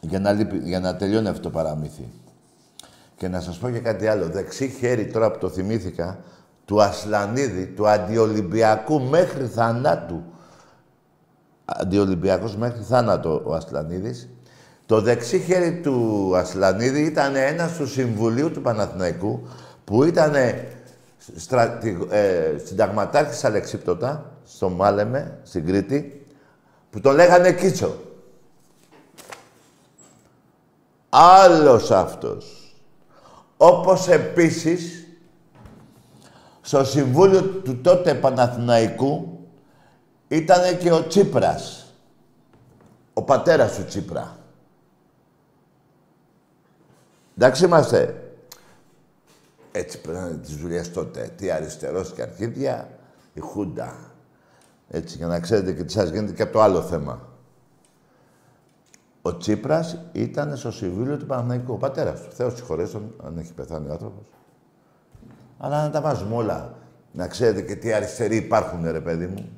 για 0.00 0.18
να, 0.20 0.32
για 0.62 0.80
να 0.80 0.96
τελειώνει 0.96 1.28
αυτό 1.28 1.42
το 1.42 1.50
παραμύθι. 1.50 2.08
Και 3.16 3.28
να 3.28 3.40
σας 3.40 3.58
πω 3.58 3.70
και 3.70 3.78
κάτι 3.78 4.06
άλλο. 4.06 4.28
Δεξί 4.28 4.68
χέρι, 4.68 5.06
τώρα 5.06 5.30
που 5.30 5.38
το 5.38 5.48
θυμήθηκα, 5.48 6.24
του 6.64 6.82
Ασλανίδη, 6.82 7.66
του 7.66 7.88
αντιολυμπιακού 7.88 9.00
μέχρι 9.00 9.46
θανάτου. 9.46 10.22
Αντιολυμπιακός 11.64 12.56
μέχρι 12.56 12.82
θάνατο 12.82 13.42
ο 13.44 13.54
Ασλανίδης. 13.54 14.28
Το 14.92 15.00
δεξί 15.00 15.40
χέρι 15.40 15.80
του 15.80 16.30
Ασλανίδη 16.36 17.00
ήταν 17.00 17.36
ένα 17.36 17.68
του 17.78 17.86
Συμβουλίου 17.86 18.50
του 18.50 18.62
Παναθηναϊκού 18.62 19.48
που 19.84 20.04
ήταν 20.04 20.34
στρατη, 21.36 22.06
ε, 22.10 22.54
συνταγματάρχης 22.64 23.44
Αλεξίπτωτα, 23.44 24.32
στο 24.44 24.68
Μάλεμε, 24.68 25.38
στην 25.42 25.66
Κρήτη, 25.66 26.26
που 26.90 27.00
τον 27.00 27.14
λέγανε 27.14 27.52
Κίτσο. 27.52 27.96
Άλλος 31.08 31.90
αυτός. 31.90 32.74
Όπως 33.56 34.08
επίσης, 34.08 35.06
στο 36.60 36.84
Συμβούλιο 36.84 37.42
του 37.42 37.80
τότε 37.80 38.14
Παναθηναϊκού 38.14 39.38
ήταν 40.28 40.78
και 40.78 40.92
ο 40.92 41.06
Τσίπρας. 41.06 41.94
Ο 43.12 43.22
πατέρας 43.22 43.74
του 43.76 43.84
Τσίπρα. 43.84 44.40
Εντάξει 47.36 47.64
είμαστε. 47.64 48.32
Έτσι 49.72 50.00
περνάνε 50.00 50.36
τις 50.36 50.56
δουλειές 50.56 50.92
τότε. 50.92 51.30
Τι 51.36 51.50
αριστερός 51.50 52.12
και 52.12 52.22
αρχίδια, 52.22 52.88
η 53.32 53.40
Χούντα. 53.40 53.94
Έτσι, 54.88 55.16
για 55.16 55.26
να 55.26 55.40
ξέρετε 55.40 55.72
και 55.72 55.84
τι 55.84 55.92
σας 55.92 56.10
γίνεται 56.10 56.32
και 56.32 56.42
από 56.42 56.52
το 56.52 56.60
άλλο 56.60 56.82
θέμα. 56.82 57.28
Ο 59.22 59.36
Τσίπρας 59.36 59.98
ήταν 60.12 60.56
στο 60.56 60.70
Συμβούλιο 60.70 61.16
του 61.16 61.26
Παναθηναϊκού, 61.26 61.72
ο 61.72 61.76
πατέρας 61.76 62.22
του. 62.22 62.30
Θεός 62.30 62.54
συγχωρέσον, 62.56 63.14
αν 63.24 63.38
έχει 63.38 63.52
πεθάνει 63.52 63.88
ο 63.88 63.92
άνθρωπος. 63.92 64.24
Αλλά 65.58 65.82
να 65.82 65.90
τα 65.90 66.00
βάζουμε 66.00 66.34
όλα. 66.34 66.74
Να 67.12 67.26
ξέρετε 67.28 67.62
και 67.62 67.76
τι 67.76 67.92
αριστεροί 67.92 68.36
υπάρχουν, 68.36 68.90
ρε 68.90 69.00
παιδί 69.00 69.26
μου. 69.26 69.48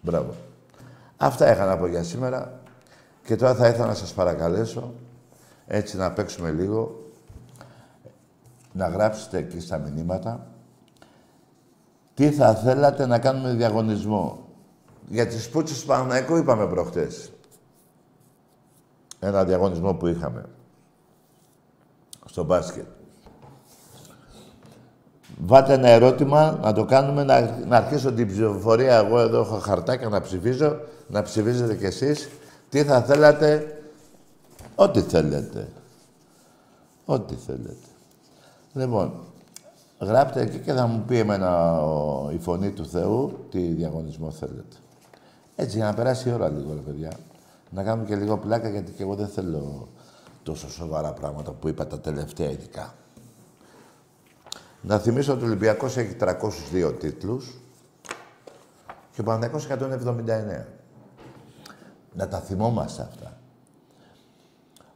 Μπράβο. 0.00 0.34
Αυτά 1.16 1.52
είχα 1.52 1.64
να 1.64 1.78
πω 1.78 1.86
για 1.86 2.02
σήμερα. 2.02 2.60
Και 3.24 3.36
τώρα 3.36 3.54
θα 3.54 3.68
ήθελα 3.68 3.86
να 3.86 3.94
σας 3.94 4.12
παρακαλέσω, 4.12 4.94
έτσι 5.72 5.96
να 5.96 6.12
παίξουμε 6.12 6.50
λίγο, 6.50 7.04
να 8.72 8.88
γράψετε 8.88 9.38
εκεί 9.38 9.60
στα 9.60 9.78
μηνύματα, 9.78 10.46
τι 12.14 12.30
θα 12.30 12.54
θέλατε 12.54 13.06
να 13.06 13.18
κάνουμε 13.18 13.52
διαγωνισμό. 13.52 14.48
Για 15.08 15.26
τις 15.26 15.48
πούτσες 15.48 15.80
του 15.80 15.86
Παναναϊκού 15.86 16.36
είπαμε 16.36 16.66
προχτές. 16.66 17.32
Ένα 19.18 19.44
διαγωνισμό 19.44 19.94
που 19.94 20.06
είχαμε. 20.06 20.44
Στο 22.24 22.44
μπάσκετ. 22.44 22.86
Βάτε 25.38 25.72
ένα 25.72 25.88
ερώτημα, 25.88 26.58
να 26.62 26.72
το 26.72 26.84
κάνουμε, 26.84 27.24
να, 27.24 27.58
να 27.66 27.76
αρχίσω 27.76 28.12
την 28.12 28.26
ψηφοφορία. 28.26 28.96
Εγώ 28.96 29.18
εδώ 29.20 29.40
έχω 29.40 29.58
χαρτάκια 29.58 30.08
να 30.08 30.20
ψηφίζω, 30.20 30.80
να 31.08 31.22
ψηφίζετε 31.22 31.74
κι 31.74 31.84
εσείς. 31.84 32.28
Τι 32.68 32.84
θα 32.84 33.02
θέλατε, 33.02 33.79
ό,τι 34.82 35.00
θέλετε. 35.00 35.68
Ό,τι 37.04 37.34
θέλετε. 37.34 37.88
Λοιπόν, 38.72 39.12
γράψτε 40.00 40.40
εκεί 40.40 40.58
και 40.58 40.72
θα 40.72 40.86
μου 40.86 41.04
πει 41.06 41.18
εμένα 41.18 41.80
η 42.32 42.38
φωνή 42.38 42.70
του 42.70 42.86
Θεού 42.86 43.46
τι 43.50 43.60
διαγωνισμό 43.60 44.30
θέλετε. 44.30 44.76
Έτσι, 45.56 45.76
για 45.76 45.86
να 45.86 45.94
περάσει 45.94 46.28
η 46.28 46.32
ώρα 46.32 46.48
λίγο, 46.48 46.72
ρε 46.72 46.80
παιδιά. 46.80 47.12
Να 47.70 47.82
κάνουμε 47.82 48.08
και 48.08 48.16
λίγο 48.16 48.38
πλάκα, 48.38 48.68
γιατί 48.68 48.92
και 48.92 49.02
εγώ 49.02 49.14
δεν 49.14 49.28
θέλω 49.28 49.88
τόσο 50.42 50.70
σοβαρά 50.70 51.12
πράγματα 51.12 51.50
που 51.50 51.68
είπα 51.68 51.86
τα 51.86 52.00
τελευταία 52.00 52.50
ειδικά. 52.50 52.94
Να 54.82 54.98
θυμίσω 54.98 55.32
ότι 55.32 55.42
ο 55.42 55.46
Ολυμπιακός 55.46 55.96
έχει 55.96 56.16
302 56.20 56.94
τίτλους 56.98 57.60
και 59.12 59.20
ο 59.20 59.24
Παναθηναϊκός 59.24 59.66
179. 59.66 60.66
Να 62.14 62.28
τα 62.28 62.38
θυμόμαστε 62.38 63.02
αυτά. 63.02 63.39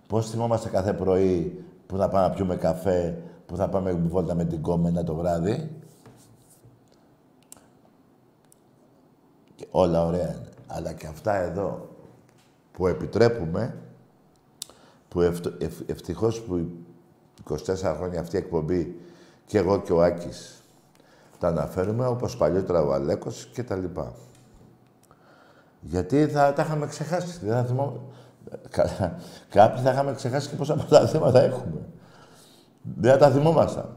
Πώς 0.06 0.30
θυμόμαστε 0.30 0.68
κάθε 0.68 0.92
πρωί 0.92 1.64
που 1.86 1.96
θα 1.96 2.08
πάμε 2.08 2.26
να 2.26 2.34
πιούμε 2.34 2.56
καφέ, 2.56 3.22
που 3.46 3.56
θα 3.56 3.68
πάμε 3.68 3.92
βόλτα 3.92 4.34
με 4.34 4.44
την 4.44 4.62
κόμενα 4.62 5.04
το 5.04 5.14
βράδυ; 5.14 5.70
Και 9.54 9.66
όλα 9.70 10.04
ωραία 10.04 10.34
είναι. 10.34 10.48
Αλλά 10.66 10.92
και 10.92 11.06
αυτά 11.06 11.34
εδώ 11.34 11.88
που 12.72 12.86
επιτρέπουμε, 12.86 13.78
που 15.08 15.20
ευτυχώς 15.86 16.40
που 16.42 16.68
24 17.48 17.94
χρόνια 17.96 18.20
αυτή 18.20 18.36
η 18.36 18.38
εκπομπή 18.38 19.00
και 19.46 19.58
εγώ 19.58 19.80
και 19.80 19.92
ο 19.92 20.02
Άκης 20.02 20.62
τα 21.38 21.48
αναφέρουμε, 21.48 22.06
όπως 22.06 22.36
παλιότερα 22.36 22.82
ο 22.82 22.92
Αλέκος 22.92 23.46
και 23.46 23.62
τα 23.62 23.76
λοιπά. 23.76 24.14
Γιατί 25.80 26.26
θα 26.26 26.52
τα 26.52 26.62
είχαμε 26.62 26.86
ξεχάσει. 26.86 27.38
Δεν 27.42 27.52
θα 27.54 27.64
θυμώ... 27.64 28.00
Κάποιοι 29.48 29.82
θα 29.82 29.90
είχαμε 29.90 30.12
ξεχάσει 30.12 30.48
και 30.48 30.56
πόσα 30.56 30.74
πολλά 30.74 31.06
θέματα 31.06 31.42
έχουμε. 31.42 31.80
Δεν 32.82 33.12
θα 33.12 33.18
τα 33.18 33.30
θυμόμασταν. 33.30 33.88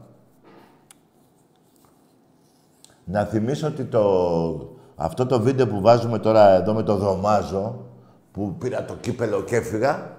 Να 3.04 3.24
θυμίσω 3.24 3.66
ότι 3.66 3.84
το, 3.84 4.78
αυτό 4.96 5.26
το 5.26 5.40
βίντεο 5.40 5.66
που 5.66 5.80
βάζουμε 5.80 6.18
τώρα 6.18 6.48
εδώ 6.48 6.74
με 6.74 6.82
το 6.82 6.96
δωμάζο, 6.96 7.84
που 8.32 8.56
πήρα 8.58 8.84
το 8.84 8.94
κύπελο 8.94 9.42
και 9.42 9.56
έφυγα, 9.56 10.16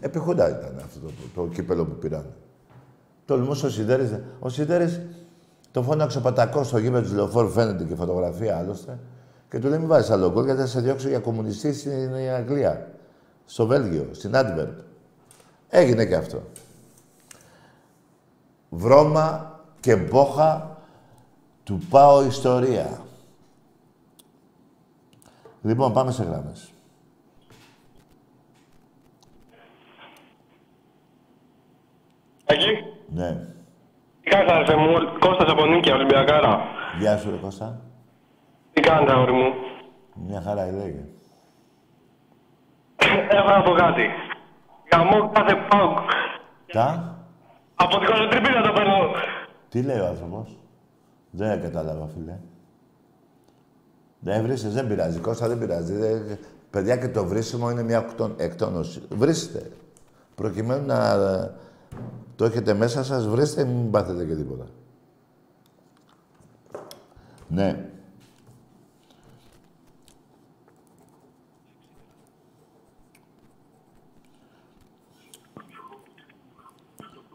επιχούντα 0.00 0.48
ήταν 0.48 0.80
αυτό 0.84 0.98
το, 1.00 1.12
το, 1.34 1.48
κύπελο 1.48 1.84
που 1.84 1.94
πήραν. 1.94 2.24
Τολμούσε 3.24 3.66
ο 3.66 3.70
Σιδέρης. 3.70 4.10
Ο 4.38 4.48
Σιδέρης 4.48 5.00
το 5.70 5.82
φώναξε 5.82 6.18
ο 6.18 6.20
Πατακός 6.20 6.66
στο 6.66 6.78
γήπεδο 6.78 7.08
του 7.08 7.14
Λεωφόρου, 7.14 7.48
φαίνεται 7.48 7.84
και 7.84 7.94
φωτογραφία 7.94 8.58
άλλωστε. 8.58 8.98
Και 9.50 9.58
του 9.58 9.68
λέει: 9.68 9.78
Μην 9.78 9.88
βάζεις 9.88 10.10
άλλο 10.10 10.30
γκολ 10.30 10.44
γιατί 10.44 10.60
θα 10.60 10.66
σε 10.66 10.80
διώξω 10.80 11.08
για 11.08 11.18
κομμουνιστή 11.18 11.72
στην 11.72 12.14
Αγγλία. 12.36 12.92
Στο 13.44 13.66
Βέλγιο, 13.66 14.08
στην 14.12 14.36
Άντβερπ. 14.36 14.78
Έγινε 15.68 16.06
και 16.06 16.14
αυτό. 16.14 16.42
βρώμα 18.68 19.60
και 19.80 19.96
μπόχα 19.96 20.76
του 21.64 21.80
πάω 21.90 22.24
ιστορία. 22.24 23.00
Λοιπόν, 25.62 25.92
πάμε 25.92 26.10
σε 26.10 26.24
γράμμες. 26.24 26.72
Εκεί. 32.44 32.84
Ναι. 33.08 33.46
Τι 34.22 34.30
κάνεις, 34.30 34.52
αδερφέ 34.52 34.76
μου, 34.76 35.18
Κώστας 35.18 35.50
από 35.50 35.66
Νίκαια, 35.66 35.94
Ολυμπιακάρα. 35.94 36.60
Γεια 36.98 37.18
σου, 37.18 37.30
ρε 37.30 37.36
Κώστα. 37.36 37.80
Τι 38.72 38.80
κάνετε, 38.80 39.12
αγόρι 39.12 39.32
μου. 39.32 39.52
Μια 40.14 40.40
χαρά, 40.40 40.66
λέγε. 40.66 41.04
Έβρα 43.30 43.62
πω 43.62 43.70
κάτι. 43.72 44.02
Γαμώ 44.92 45.30
κάθε 45.32 45.54
πάγκ. 45.68 45.96
Τα; 46.72 47.16
Από 47.74 47.98
τη 47.98 48.06
χωροτρυπίδα 48.06 48.60
το 48.62 48.72
παίρνω. 48.72 48.96
Τι 49.68 49.82
λέει 49.82 49.98
ο 49.98 50.06
άνθρωπος; 50.06 50.56
Δεν 51.30 51.60
κατάλαβα, 51.62 52.06
φίλε. 52.06 52.38
Δεν 54.18 54.42
βρίσκεσαι, 54.42 54.74
δεν 54.74 54.86
πειράζει. 54.86 55.18
Κώστα, 55.18 55.48
δεν 55.48 55.58
πειράζει. 55.58 55.94
Δεν- 55.94 56.38
Παιδιά, 56.70 56.96
και 56.96 57.08
το 57.08 57.24
βρίσιμο 57.24 57.70
είναι 57.70 57.82
μια 57.82 57.98
οκτών- 57.98 58.40
εκτόνωση. 58.40 59.02
Βρίστε. 59.10 59.70
Προκειμένου 60.34 60.86
να 60.86 61.16
το 62.36 62.44
έχετε 62.44 62.74
μέσα 62.74 63.04
σας, 63.04 63.28
βρίστε, 63.28 63.64
μην 63.64 63.90
πάθετε 63.90 64.24
και 64.24 64.34
τίποτα. 64.34 64.64
Ναι. 67.48 67.84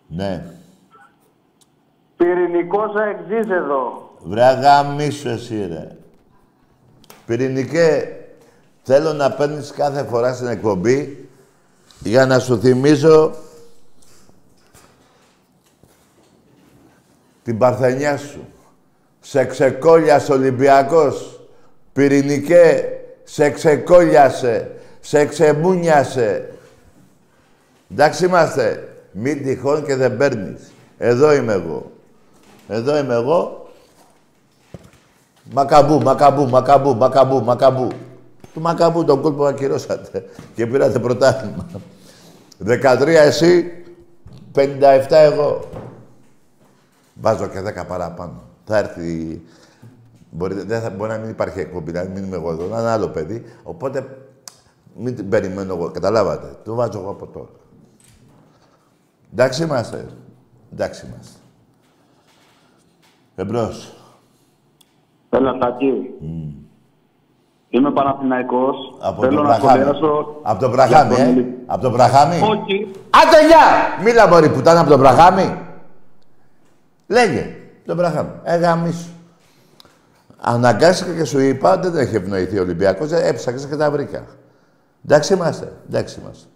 Ναι. 0.08 0.46
Πυρηνικός 2.18 2.96
αεξής 2.96 3.52
εδώ. 3.52 4.12
Βρε 4.24 4.44
αγαμίσου 4.44 5.30
εσύ 5.30 5.68
ρε. 5.68 5.88
Πυρηνικέ, 7.26 8.16
θέλω 8.84 9.14
να 9.14 9.32
παίρνεις 9.32 9.72
κάθε 9.72 10.04
φορά 10.04 10.34
στην 10.34 10.48
εκπομπή 10.48 11.30
για 12.00 12.26
να 12.26 12.40
σου 12.40 12.60
θυμίζω 12.60 13.34
την 17.44 17.58
παρθενιά 17.58 18.18
σου. 18.18 18.48
Σε 19.20 19.46
ξεκόλιασε 19.46 20.32
Ολυμπιακός. 20.32 21.42
Πυρηνικέ, 21.94 22.84
σε 23.24 23.50
ξεκόλιασε. 23.50 24.72
Σε 25.00 25.26
ξεμούνιασε. 25.26 26.54
Εντάξει 27.92 28.26
είμαστε. 28.26 28.97
Μην 29.20 29.44
τυχόν 29.44 29.86
και 29.86 29.96
δεν 29.96 30.18
παίρνεις. 30.18 30.72
Εδώ 30.98 31.34
είμαι 31.34 31.54
εγώ. 31.54 31.92
Εδώ 32.68 32.98
είμαι 32.98 33.14
εγώ. 33.14 33.70
Μακαμπού, 35.54 36.02
μακαμπού, 36.02 36.48
μακαμπού, 36.50 36.96
μακαμπού, 36.96 37.44
μακαμπού. 37.44 37.88
Του 38.54 38.62
μακαμπού 38.62 39.06
τον 39.06 39.22
κόλπο 39.22 39.46
ακυρώσατε 39.46 40.26
και 40.56 40.68
πήρατε 40.68 41.00
πρωτάθλημα. 41.00 41.66
13 42.66 43.08
εσύ, 43.08 43.72
57 44.56 44.62
εγώ. 45.10 45.64
Βάζω 47.14 47.48
και 47.48 47.60
10 47.82 47.86
παραπάνω. 47.88 48.44
Θα 48.66 48.78
έρθει... 48.78 49.42
Μπορεί, 50.30 50.54
δεν 50.54 50.82
θα, 50.82 50.90
μπορεί 50.90 51.12
να 51.12 51.18
μην 51.18 51.30
υπάρχει 51.30 51.60
εκπομπή, 51.60 51.92
να 51.92 52.04
μην 52.04 52.24
είμαι 52.24 52.36
εγώ 52.36 52.52
εδώ, 52.52 52.66
να 52.66 52.80
είναι 52.80 52.90
άλλο 52.90 53.08
παιδί. 53.08 53.44
Οπότε 53.64 54.18
μην 54.96 55.16
την 55.16 55.30
περιμένω 55.30 55.74
εγώ. 55.74 55.92
Καταλάβατε. 55.92 56.56
Το 56.64 56.76
βάζω 56.76 57.00
εγώ 57.00 57.10
από 57.10 57.28
τώρα. 57.28 57.50
Εντάξει 59.32 59.64
είμαστε. 59.64 60.06
Εντάξει 60.74 61.06
είμαστε. 61.06 61.40
Εμπρός. 63.36 63.94
Έλα, 65.30 65.58
Τάκη. 65.58 65.94
Είμαι 67.70 67.92
Παναθηναϊκός. 67.92 68.76
Από 69.02 69.22
Θέλω 69.22 69.36
τον 69.36 69.46
να 69.46 69.60
Βραχάμι. 69.60 69.84
σχολιάσω... 69.84 70.36
Από 70.42 70.60
τον 70.60 70.72
Βραχάμι, 70.72 71.14
για 71.16 71.26
τον 71.26 71.26
ε. 71.26 71.30
Ολυ- 71.38 71.56
Από 71.66 71.82
τον 71.82 71.92
Βραχάμι. 71.92 72.36
Όχι. 72.36 72.92
Άντε, 73.10 73.48
γεια! 73.48 74.04
Μίλα, 74.04 74.28
μωρή 74.28 74.50
πουτάνα, 74.50 74.80
από 74.80 74.90
τον 74.90 75.00
Βραχάμι. 75.00 75.58
Λέγε, 77.08 77.56
τον 77.86 77.98
Βραχάμι. 77.98 78.30
Ε, 78.44 78.56
γαμίσου. 78.56 79.10
Αναγκάστηκα 80.42 81.14
και 81.16 81.24
σου 81.24 81.40
είπα 81.40 81.74
ότι 81.74 81.88
δεν 81.88 82.02
έχει 82.06 82.16
ευνοηθεί 82.16 82.58
ο 82.58 82.62
Ολυμπιακός. 82.62 83.12
Ε, 83.12 83.28
Έψαξα 83.28 83.68
και 83.68 83.76
τα 83.76 83.92
βρήκα. 83.92 84.26
Εντάξει 85.06 85.34
είμαστε. 85.34 85.74
Εντάξει 85.90 86.20
είμαστε. 86.22 86.48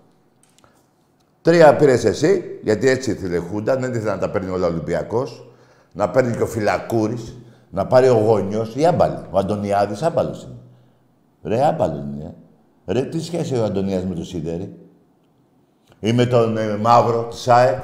Τρία 1.42 1.76
πήρες 1.76 2.06
εσύ, 2.06 2.60
γιατί 2.64 2.90
έτσι 2.90 3.12
ήθελε 3.12 3.36
η 3.36 3.40
Χούντα, 3.40 3.76
δεν 3.78 3.94
ήθελε 3.94 4.12
να 4.12 4.18
τα 4.18 4.30
παίρνει 4.30 4.50
όλα 4.50 4.66
ο 4.66 4.70
Ολυμπιακός. 4.70 5.46
Να 5.94 6.10
παίρνει 6.10 6.36
και 6.36 6.42
ο 6.44 6.48
Φυλακούρης, 6.48 7.36
να 7.70 7.88
πάρει 7.88 8.08
ο 8.10 8.14
Γόνιος, 8.26 8.76
ή 8.76 8.86
άμπαλοι. 8.86 9.18
Ο 9.32 9.38
Αντωνιάδης 9.38 10.02
άμπαλος 10.02 10.44
είναι. 10.44 10.56
Ρε, 11.44 11.66
άμπαλο 11.66 11.96
είναι. 11.96 12.36
ε. 12.86 12.94
Ρε, 12.94 13.02
τι 13.02 13.22
σχέση 13.22 13.56
ο 13.58 13.64
Αντωνίας 13.64 14.04
με 14.06 14.16
τον 14.16 14.24
Σίδερη; 14.26 14.76
Ή 16.00 16.14
με 16.14 16.26
τον 16.26 16.58
ε, 16.58 16.78
Μαύρο, 16.78 17.24
της 17.24 17.40
ΣΑΕΚ. 17.40 17.84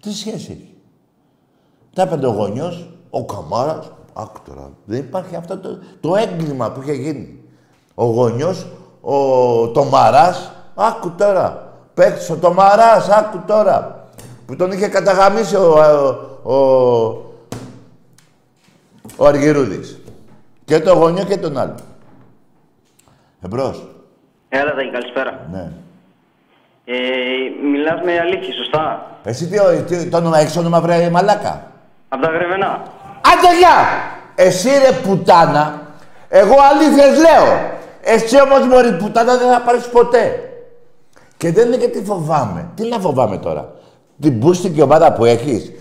Τι 0.00 0.12
σχέση 0.12 0.50
έχει; 0.52 0.74
Τα 1.94 2.02
έπαιρνε 2.02 2.26
ο 2.26 2.30
Γόνιος, 2.30 2.90
ο 3.10 3.24
Καμάρας. 3.24 3.92
Άκου 4.12 4.38
τώρα. 4.44 4.70
Δεν 4.84 4.98
υπάρχει 4.98 5.36
αυτό 5.36 5.58
το, 5.58 5.78
το 6.00 6.16
έγκλημα 6.16 6.72
που 6.72 6.82
είχε 6.82 6.92
γίνει. 6.92 7.40
Ο 7.94 8.04
Γόνιος, 8.04 8.66
ο 9.00 9.16
Τομαράς. 9.68 10.52
Άκου 10.74 11.10
τώρα. 11.10 11.65
Παίχτης 11.96 12.30
ο 12.30 12.36
Τομαράς, 12.36 13.08
άκου 13.08 13.42
τώρα. 13.46 14.08
Που 14.46 14.56
τον 14.56 14.72
είχε 14.72 14.88
καταγαμίσει 14.88 15.56
ο, 15.56 15.78
ο, 16.42 16.54
ο, 16.54 16.56
ο 19.16 19.26
Αργυρούδης. 19.26 19.98
Και 20.64 20.80
το 20.80 20.92
γονιό 20.94 21.24
και 21.24 21.36
τον 21.36 21.58
άλλο. 21.58 21.74
Εμπρός. 23.44 23.86
Έλα, 24.48 24.74
Τάκη, 24.74 24.90
καλησπέρα. 24.90 25.46
Ναι. 25.52 25.70
Ε, 26.84 26.96
μιλάς 27.72 28.00
με 28.04 28.18
αλήθεια, 28.18 28.54
σωστά; 28.54 29.06
Εσύ 29.24 29.46
τι, 29.46 29.82
τι 29.82 30.08
το 30.08 30.16
όνομα, 30.16 30.38
έχεις 30.38 30.56
όνομα 30.56 30.80
βρε 30.80 31.10
μαλάκα; 31.10 31.62
Απ' 32.08 32.22
τα 32.22 32.30
γρεβενά. 32.30 32.82
Άντε 33.32 33.58
γεια! 33.58 33.76
Εσύ 34.34 34.68
ρε 34.68 34.92
πουτάνα, 34.92 35.82
εγώ 36.28 36.54
αλήθειες 36.70 37.18
λέω. 37.18 37.70
Εσύ 38.02 38.40
όμως 38.40 38.66
μωρή 38.66 38.92
πουτάνα 38.92 39.36
δεν 39.36 39.50
θα 39.50 39.60
πάρεις 39.60 39.86
ποτέ. 39.88 40.45
Και 41.36 41.52
δεν 41.52 41.66
είναι 41.66 41.76
και 41.76 41.88
τι 41.88 42.04
φοβάμαι. 42.04 42.68
Τι 42.74 42.88
να 42.88 42.98
φοβάμαι 42.98 43.38
τώρα; 43.38 43.72
Την 44.20 44.32
μπούστικη 44.32 44.82
ομάδα 44.82 45.12
που 45.12 45.24
έχεις. 45.24 45.72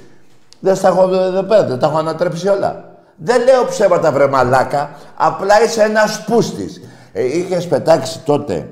Δεν 0.60 0.76
στα 0.76 0.88
έχω 0.88 1.14
εδώ 1.14 1.44
πέρα, 1.44 1.66
δεν 1.66 1.80
τα 1.80 1.88
έχω 1.88 1.98
ανατρέψει 1.98 2.48
όλα. 2.48 2.84
Δεν 3.16 3.44
λέω 3.44 3.66
ψέματα 3.66 4.12
βρε 4.12 4.28
μαλάκα, 4.28 4.90
απλά 5.16 5.64
είσαι 5.64 5.84
ένας 5.84 6.24
πούστης. 6.26 6.82
Ε, 7.14 7.38
είχες 7.38 7.68
πετάξει 7.68 8.20
τότε 8.20 8.70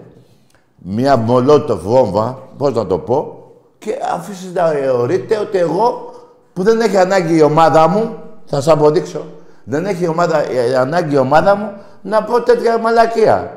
μία 0.77 1.15
μολότο 1.17 1.77
βόμβα, 1.77 2.39
πώς 2.57 2.73
να 2.73 2.85
το 2.85 2.97
πω, 2.97 3.37
και 3.77 3.99
αφήσεις 4.13 4.53
να 4.53 4.67
θεωρείτε 4.67 5.37
ότι 5.37 5.57
εγώ 5.57 6.13
που 6.53 6.63
δεν 6.63 6.81
έχει 6.81 6.97
ανάγκη 6.97 7.35
η 7.35 7.41
ομάδα 7.41 7.87
μου, 7.87 8.17
θα 8.45 8.55
σας 8.61 8.67
αποδείξω, 8.67 9.25
δεν 9.63 9.85
έχει 9.85 10.07
ομάδα, 10.07 10.51
ε, 10.51 10.75
ανάγκη 10.75 11.13
η 11.13 11.17
ομάδα 11.17 11.55
μου 11.55 11.71
να 12.01 12.23
πω 12.23 12.41
τέτοια 12.41 12.77
μαλακία. 12.77 13.51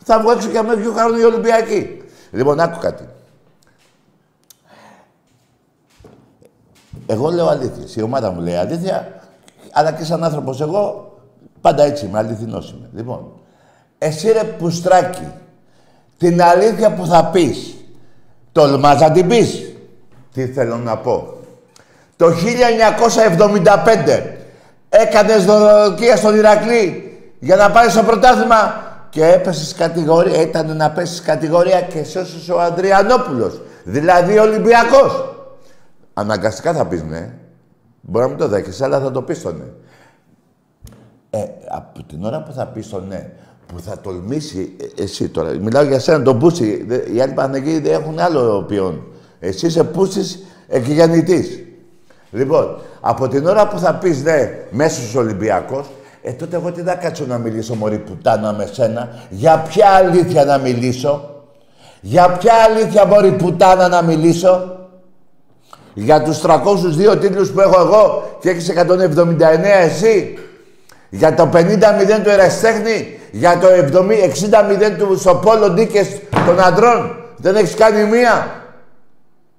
Ε, 0.00 0.04
Θα 0.04 0.20
βγω 0.20 0.30
έξω 0.30 0.48
και 0.48 0.62
με 0.62 0.76
πιο 0.76 0.92
χαρούν 0.92 1.20
οι 1.20 1.24
Ολυμπιακοί. 1.24 2.02
Λοιπόν, 2.30 2.60
άκου 2.60 2.78
κάτι. 2.78 3.08
Εγώ 7.06 7.30
λέω 7.30 7.46
αλήθειες. 7.48 7.96
Η 7.96 8.02
ομάδα 8.02 8.30
μου 8.30 8.40
λέει 8.40 8.54
αλήθεια, 8.54 9.22
αλλά 9.72 9.92
και 9.92 10.04
σαν 10.04 10.24
άνθρωπος 10.24 10.60
εγώ 10.60 11.12
πάντα 11.60 11.82
έτσι 11.82 12.06
είμαι, 12.06 12.18
αληθινός 12.18 12.70
είμαι. 12.70 12.88
Λοιπόν, 12.94 13.32
εσύ 13.98 14.32
ρε 14.32 14.44
πουστράκι, 14.44 15.32
την 16.18 16.42
αλήθεια 16.42 16.94
που 16.94 17.06
θα 17.06 17.24
πεις, 17.24 17.74
τολμάς 18.52 19.00
να 19.00 19.10
την 19.10 19.28
πεις. 19.28 19.74
Τι 20.32 20.46
θέλω 20.46 20.76
να 20.76 20.96
πω. 20.96 21.34
Το 22.16 22.26
1975 22.26 24.22
έκανες 24.88 25.44
δωροδοκία 25.44 26.16
στον 26.16 26.36
Ηρακλή 26.36 27.18
για 27.38 27.56
να 27.56 27.70
πάρεις 27.70 27.94
το 27.94 28.02
πρωτάθλημα 28.02 28.89
και 29.10 29.26
έπεσες 29.26 29.74
κατηγορία, 29.74 30.40
ήταν 30.40 30.76
να 30.76 30.90
πέσεις 30.90 31.20
κατηγορία 31.20 31.80
και 31.80 32.04
σώσες 32.04 32.48
ο 32.48 32.60
Ανδριανόπουλος, 32.60 33.60
δηλαδή 33.84 34.38
ο 34.38 34.42
Ολυμπιακός. 34.42 35.34
Αναγκαστικά 36.14 36.72
θα 36.72 36.86
πεις 36.86 37.02
ναι. 37.02 37.34
Μπορεί 38.00 38.24
να 38.24 38.30
μην 38.30 38.38
το 38.38 38.48
δέχεσαι, 38.48 38.84
αλλά 38.84 39.00
θα 39.00 39.10
το 39.10 39.22
πεις 39.22 39.42
το 39.42 39.52
ναι. 39.52 39.64
Ε, 41.30 41.44
από 41.68 42.02
την 42.02 42.24
ώρα 42.24 42.42
που 42.42 42.52
θα 42.52 42.66
πεις 42.66 42.88
το 42.88 43.00
ναι, 43.08 43.30
που 43.66 43.80
θα 43.80 43.98
τολμήσει 44.00 44.76
ε, 44.98 45.02
εσύ 45.02 45.28
τώρα, 45.28 45.50
μιλάω 45.60 45.82
για 45.82 45.98
σένα, 45.98 46.22
τον 46.22 46.38
Πούση, 46.38 46.84
δε- 46.88 47.12
οι 47.12 47.20
άλλοι 47.20 47.32
Παναγίοι 47.32 47.78
δεν 47.80 47.92
έχουν 47.92 48.18
άλλο 48.18 48.64
ποιόν. 48.68 49.02
Εσύ 49.40 49.66
είσαι 49.66 49.84
Πούσης 49.84 50.38
εκγεννητής. 50.68 51.64
Λοιπόν, 52.30 52.80
από 53.00 53.28
την 53.28 53.46
ώρα 53.46 53.68
που 53.68 53.78
θα 53.78 53.94
πεις 53.94 54.22
ναι, 54.22 54.50
μέσος 54.70 55.14
Ολυμπιακός, 55.14 55.86
ε, 56.22 56.32
τότε 56.32 56.56
εγώ 56.56 56.72
τι 56.72 56.82
θα 56.82 56.94
κάτσω 56.94 57.26
να 57.26 57.38
μιλήσω, 57.38 57.74
μωρή 57.74 57.98
πουτάνα, 57.98 58.52
με 58.52 58.68
σένα; 58.72 59.08
Για 59.28 59.58
ποια 59.58 59.88
αλήθεια 59.88 60.44
να 60.44 60.58
μιλήσω; 60.58 61.42
Για 62.00 62.28
ποια 62.30 62.54
αλήθεια, 62.54 63.04
μωρή 63.04 63.32
πουτάνα, 63.32 63.88
να 63.88 64.02
μιλήσω; 64.02 64.78
Για 65.94 66.22
τους 66.22 66.40
302 66.40 67.16
τίτλους 67.20 67.50
που 67.50 67.60
έχω 67.60 67.80
εγώ 67.80 68.36
και 68.40 68.50
έχεις 68.50 68.68
179 68.68 69.82
εσύ; 69.82 70.38
Για 71.10 71.34
το 71.34 71.48
50-0 71.52 72.22
του 72.22 72.30
Εραστέχνη. 72.30 73.14
Για 73.32 73.58
το 73.58 73.66
60-0 73.66 74.96
του 74.98 75.18
Σοπόλο 75.18 75.68
Νίκες 75.68 76.20
των 76.46 76.60
αντρών. 76.60 77.16
Δεν 77.36 77.56
έχεις 77.56 77.74
κάνει 77.74 78.04
μία; 78.04 78.62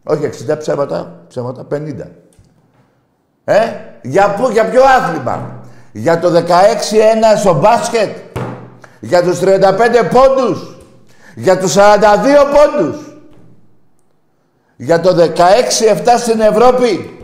Όχι 0.04 0.30
60 0.50 0.58
ψέματα, 0.58 1.13
ψέματα 1.28 1.65
50. 1.71 2.08
Ε, 3.43 3.60
για 4.02 4.34
πού, 4.34 4.50
για 4.50 4.65
ποιο 4.65 4.82
άθλημα; 4.84 5.61
Για 5.91 6.19
το 6.19 6.30
16-1 6.30 7.38
στο 7.38 7.54
μπάσκετ. 7.54 8.17
Για 8.99 9.23
τους 9.23 9.39
35 9.39 10.10
πόντους. 10.12 10.77
Για 11.36 11.58
τους 11.58 11.73
42 11.73 12.45
πόντους. 12.45 12.97
Για 14.75 14.99
το 14.99 15.15
16-7 15.15 16.17
στην 16.17 16.39
Ευρώπη. 16.39 17.19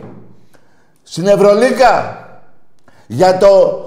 Στην 1.02 1.26
Ευρωλίκα. 1.26 2.22
Για 3.06 3.38
το 3.38 3.82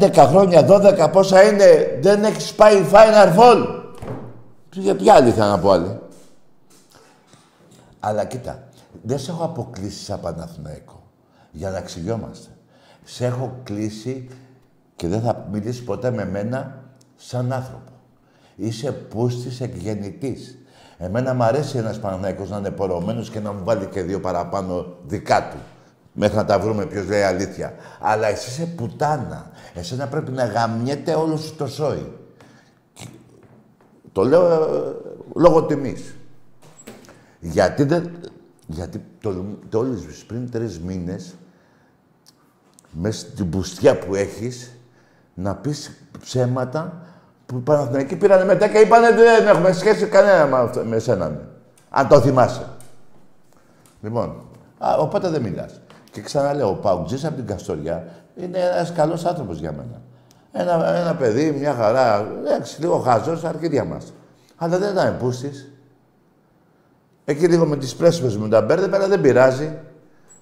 11 0.00 0.26
χρόνια, 0.28 0.66
12 0.66 1.08
πόσα 1.12 1.42
είναι, 1.42 1.98
δεν 2.00 2.24
έχει 2.24 2.54
πάει 2.54 2.84
Final 2.92 3.38
Fall. 3.38 3.66
Για 4.72 4.96
ποια 4.96 5.14
άλλη 5.14 5.30
θα 5.30 5.46
να 5.46 5.58
πω 5.58 5.70
άλλη. 5.70 5.98
Αλλά 8.00 8.24
κοίτα, 8.24 8.62
δεν 9.02 9.18
σε 9.18 9.30
έχω 9.30 9.44
αποκλείσει 9.44 10.04
σαν 10.04 10.20
Παναθηναϊκό. 10.20 11.02
Για 11.50 11.70
να 11.70 11.80
ξυγιόμαστε. 11.80 12.48
Σε 13.10 13.26
έχω 13.26 13.60
κλείσει 13.62 14.28
και 14.96 15.08
δεν 15.08 15.20
θα 15.20 15.48
μιλήσει 15.52 15.84
ποτέ 15.84 16.10
με 16.10 16.24
μένα 16.24 16.84
σαν 17.16 17.52
άνθρωπο. 17.52 17.92
Είσαι 18.56 18.92
πούστης 18.92 19.60
εκγεννητής. 19.60 20.58
Εμένα 20.98 21.34
μου 21.34 21.42
αρέσει 21.42 21.78
ένας 21.78 22.00
Παναθηναϊκός 22.00 22.50
να 22.50 22.56
είναι 22.58 22.70
πορωμένος 22.70 23.30
και 23.30 23.40
να 23.40 23.52
μου 23.52 23.64
βάλει 23.64 23.86
και 23.86 24.02
δύο 24.02 24.20
παραπάνω 24.20 24.96
δικά 25.06 25.48
του. 25.48 25.56
Μέχρι 26.12 26.36
να 26.36 26.44
τα 26.44 26.58
βρούμε 26.58 26.86
ποιος 26.86 27.06
λέει 27.06 27.22
αλήθεια. 27.22 27.74
Αλλά 28.00 28.26
εσύ 28.26 28.50
είσαι 28.50 28.66
πουτάνα. 28.76 29.50
Εσένα 29.74 30.06
πρέπει 30.06 30.30
να 30.30 30.44
γαμιέται 30.44 31.14
όλο 31.14 31.36
σου 31.36 31.54
το 31.54 31.66
σόι. 31.66 32.12
Το 34.12 34.24
λέω 34.24 34.52
ε, 34.52 34.96
λόγω 35.34 35.64
τιμής. 35.64 36.14
Γιατί 37.40 37.84
δεν... 37.84 38.10
Γιατί 38.66 39.02
το, 39.20 39.44
το 39.68 39.86
πριν 40.26 40.50
τρεις 40.50 40.80
μήνες, 40.80 41.34
μέσα 43.00 43.18
στην 43.18 43.50
πουστιά 43.50 43.98
που 43.98 44.14
έχεις, 44.14 44.70
να 45.34 45.54
πεις 45.54 45.90
ψέματα 46.20 47.02
που 47.46 47.56
οι 47.56 47.60
Παναθηναϊκοί 47.60 48.16
πήρανε 48.16 48.44
μετά 48.44 48.68
και 48.68 48.78
είπανε 48.78 49.10
δεν 49.10 49.46
έχουμε 49.46 49.72
σχέση 49.72 50.06
κανένα 50.06 50.70
με 50.84 50.98
σένα. 50.98 51.28
Ναι. 51.28 51.38
Αν 51.90 52.08
το 52.08 52.20
θυμάσαι. 52.20 52.66
Λοιπόν, 54.02 54.42
α, 54.78 54.96
οπότε 54.98 55.28
δεν 55.28 55.42
μιλάς. 55.42 55.80
Και 56.10 56.20
ξαναλέω, 56.20 56.68
ο 56.68 56.74
Παουτζής 56.74 57.24
από 57.24 57.34
την 57.34 57.46
Καστοριά 57.46 58.04
είναι 58.36 58.58
ένας 58.58 58.92
καλός 58.92 59.24
άνθρωπος 59.24 59.58
για 59.58 59.72
μένα. 59.72 60.00
Ένα, 60.52 60.96
ένα 60.96 61.14
παιδί, 61.14 61.50
μια 61.50 61.74
χαρά, 61.74 62.26
εντάξει, 62.44 62.80
λίγο 62.80 62.98
χαζός, 62.98 63.44
αρχίδια 63.44 63.84
μας. 63.84 64.12
Αλλά 64.56 64.78
δεν 64.78 64.92
ήταν 64.92 65.16
πούστης. 65.18 65.72
Εκεί 67.24 67.46
λίγο 67.46 67.66
με 67.66 67.76
τις 67.76 67.94
πρέσπες 67.94 68.36
μου 68.36 68.48
τα 68.48 68.62
μπέρδε, 68.62 68.96
αλλά 68.96 69.08
δεν 69.08 69.20
πειράζει. 69.20 69.78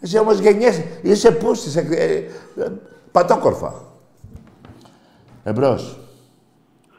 Εσύ 0.01 0.19
όμως 0.19 0.39
γενιές, 0.39 0.83
είσαι 1.03 1.31
πούστης, 1.31 1.77
ε, 1.77 1.81
ε, 1.91 2.15
ε, 2.63 2.73
πατόκορφα. 3.13 3.75
Εμπρός. 5.45 5.99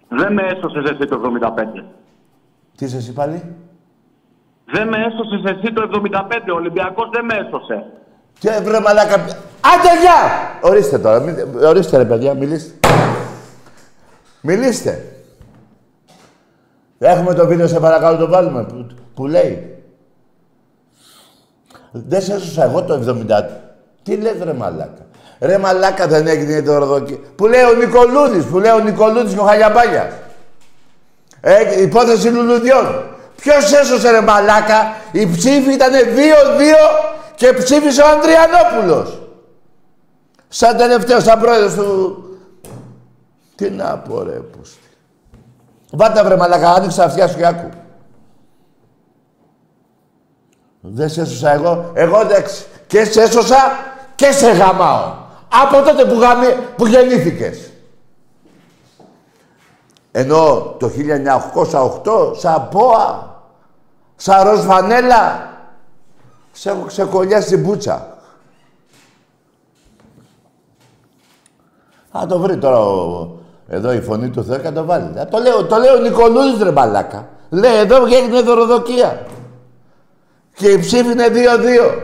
Δεν 0.07 0.33
με 0.33 0.41
έσωσες 0.41 0.89
εσύ 0.91 1.07
το 1.07 1.15
75. 1.15 1.83
Τι 2.77 2.85
είσαι 2.85 2.97
εσύ 2.97 3.13
πάλι; 3.13 3.43
Δεν 4.65 4.87
με 4.87 4.97
έσωσες 4.97 5.51
εσύ 5.51 5.73
το 5.73 5.81
75. 5.81 6.51
Ο 6.51 6.55
Ολυμπιακός 6.55 7.09
δεν 7.09 7.25
με 7.25 7.33
έσωσε. 7.33 7.85
Και 8.39 8.49
βρε 8.63 8.79
μαλάκα... 8.79 9.15
Άντε 9.15 9.99
γεια! 10.01 10.19
Ορίστε 10.61 10.99
τώρα. 10.99 11.23
Ορίστε 11.67 11.97
ρε 11.97 12.05
παιδιά, 12.05 12.33
μιλήστε. 12.33 12.87
Μιλήστε. 14.41 15.05
Έχουμε 16.97 17.33
το 17.33 17.47
βίντεο, 17.47 17.67
σε 17.67 17.79
παρακαλώ, 17.79 18.17
το 18.17 18.27
βάλουμε, 18.27 18.63
που, 18.63 18.87
που 19.13 19.27
λέει. 19.27 19.76
Δεν 21.91 22.21
σε 22.21 22.33
έσωσα 22.33 22.63
εγώ 22.63 22.83
το 22.83 23.15
70. 23.29 23.43
Τι 24.03 24.15
λες 24.15 24.35
ρε 24.43 24.53
μαλάκα; 24.53 25.05
Ρε 25.39 25.57
μαλάκα 25.57 26.07
δεν 26.07 26.27
έγινε 26.27 26.53
η 26.53 26.59
δωροδοκία. 26.59 27.17
Που 27.35 27.47
λέει 27.47 27.63
ο 27.63 27.73
Νικολούδης, 27.73 28.45
που 28.45 28.59
λέει 28.59 28.71
ο 28.71 28.79
Νικολούδης 28.79 29.33
και 29.33 29.39
ο 29.39 29.43
Χαλιαμπάγιας. 29.43 30.13
Ε, 31.41 31.81
υπόθεση 31.81 32.29
λουλουδιών. 32.29 33.03
Ποιος 33.35 33.73
έσωσε 33.73 34.11
ρε 34.11 34.21
μαλάκα; 34.21 34.95
Η 35.11 35.27
ψήφη 35.27 35.73
ήταν 35.73 35.91
2-2 35.91 35.95
και 37.35 37.53
ψήφισε 37.53 38.01
ο 38.01 38.05
Ανδριανόπουλος. 38.07 39.21
Σαν 40.47 40.77
τελευταίο, 40.77 41.19
σαν 41.19 41.39
πρόεδρος 41.39 41.73
του... 41.73 42.23
Τι 43.55 43.69
να 43.69 43.97
πω 43.97 44.23
ρε 44.23 44.31
πούστη. 44.31 44.79
Βάτα 45.91 46.23
βρε 46.23 46.35
μαλάκα, 46.35 46.69
άνοιξε 46.71 47.03
αυτιά 47.03 47.27
σου 47.27 47.37
και 47.37 47.45
άκου. 47.45 47.69
Δεν 50.93 51.09
σε 51.09 51.21
έσωσα 51.21 51.53
εγώ. 51.53 51.91
Εγώ 51.93 52.21
εντάξει. 52.21 52.65
Και 52.87 53.05
σε 53.05 53.21
έσωσα 53.21 53.57
και 54.15 54.31
σε 54.31 54.51
γαμάω. 54.51 55.13
Από 55.63 55.81
τότε 55.83 56.05
που, 56.05 56.19
γαμί, 56.19 56.47
που 56.75 56.87
γεννήθηκες. 56.87 57.71
Ενώ 60.11 60.75
το 60.79 60.91
1908, 62.33 62.37
σαν 62.37 62.67
πόα, 62.71 63.35
σαν 64.15 64.49
ροζ 64.49 64.65
φανέλα, 64.65 65.49
σε 66.51 66.69
έχω 66.69 66.85
ξεκολλιάσει 66.85 67.49
την 67.49 67.63
πουτσα. 67.63 68.17
Θα 72.11 72.25
το 72.25 72.39
βρει 72.39 72.57
τώρα 72.57 72.79
ο, 72.79 73.29
εδώ 73.67 73.91
η 73.93 74.01
φωνή 74.01 74.29
του 74.29 74.43
Θεού 74.43 74.61
και 74.61 74.71
το 74.71 74.85
βάλει. 74.85 75.13
το 75.31 75.37
λέω, 75.37 75.65
το 75.65 75.77
λέω 75.77 75.95
ο 75.95 75.99
Νικολούδης 75.99 76.61
ρε 76.61 76.71
μπαλάκα. 76.71 77.27
Λέει 77.49 77.77
εδώ 77.77 78.05
έγινε 78.05 78.41
δωροδοκία. 78.41 79.25
Και 80.57 80.67
η 80.67 80.79
ψήφη 80.79 81.11
είναι 81.11 81.27
2-2. 81.27 82.01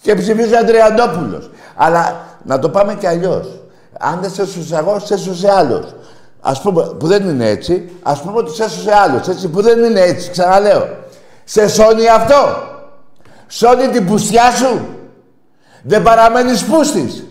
Και 0.00 0.14
ψηφίζει 0.14 0.54
ο 0.54 0.58
Αντριαντόπουλος. 0.58 1.50
Αλλά 1.74 2.24
να 2.44 2.58
το 2.58 2.68
πάμε 2.68 2.94
κι 2.94 3.06
αλλιώς. 3.06 3.62
Αν 3.98 4.18
δεν 4.20 4.30
σε 4.30 4.42
έσωσε 4.42 4.76
εγώ, 4.76 4.98
σε 4.98 5.14
έσωσε 5.14 5.50
άλλος. 5.50 5.94
Α 6.40 6.52
πούμε, 6.52 6.94
που 6.98 7.06
δεν 7.06 7.28
είναι 7.28 7.48
έτσι, 7.48 7.90
ας 8.02 8.22
πούμε 8.22 8.38
ότι 8.38 8.54
σε 8.54 8.64
έσωσε 8.64 8.94
άλλος. 8.94 9.28
Έτσι, 9.28 9.48
που 9.48 9.62
δεν 9.62 9.84
είναι 9.84 10.00
έτσι, 10.00 10.30
ξαναλέω. 10.30 10.88
Σε 11.44 11.68
σώνει 11.68 12.08
αυτό. 12.08 12.34
Σώνει 13.46 13.88
την 13.88 14.06
πουστιά 14.06 14.50
σου. 14.50 14.86
Δεν 15.82 16.02
παραμένεις 16.02 16.64
πούστης. 16.64 17.24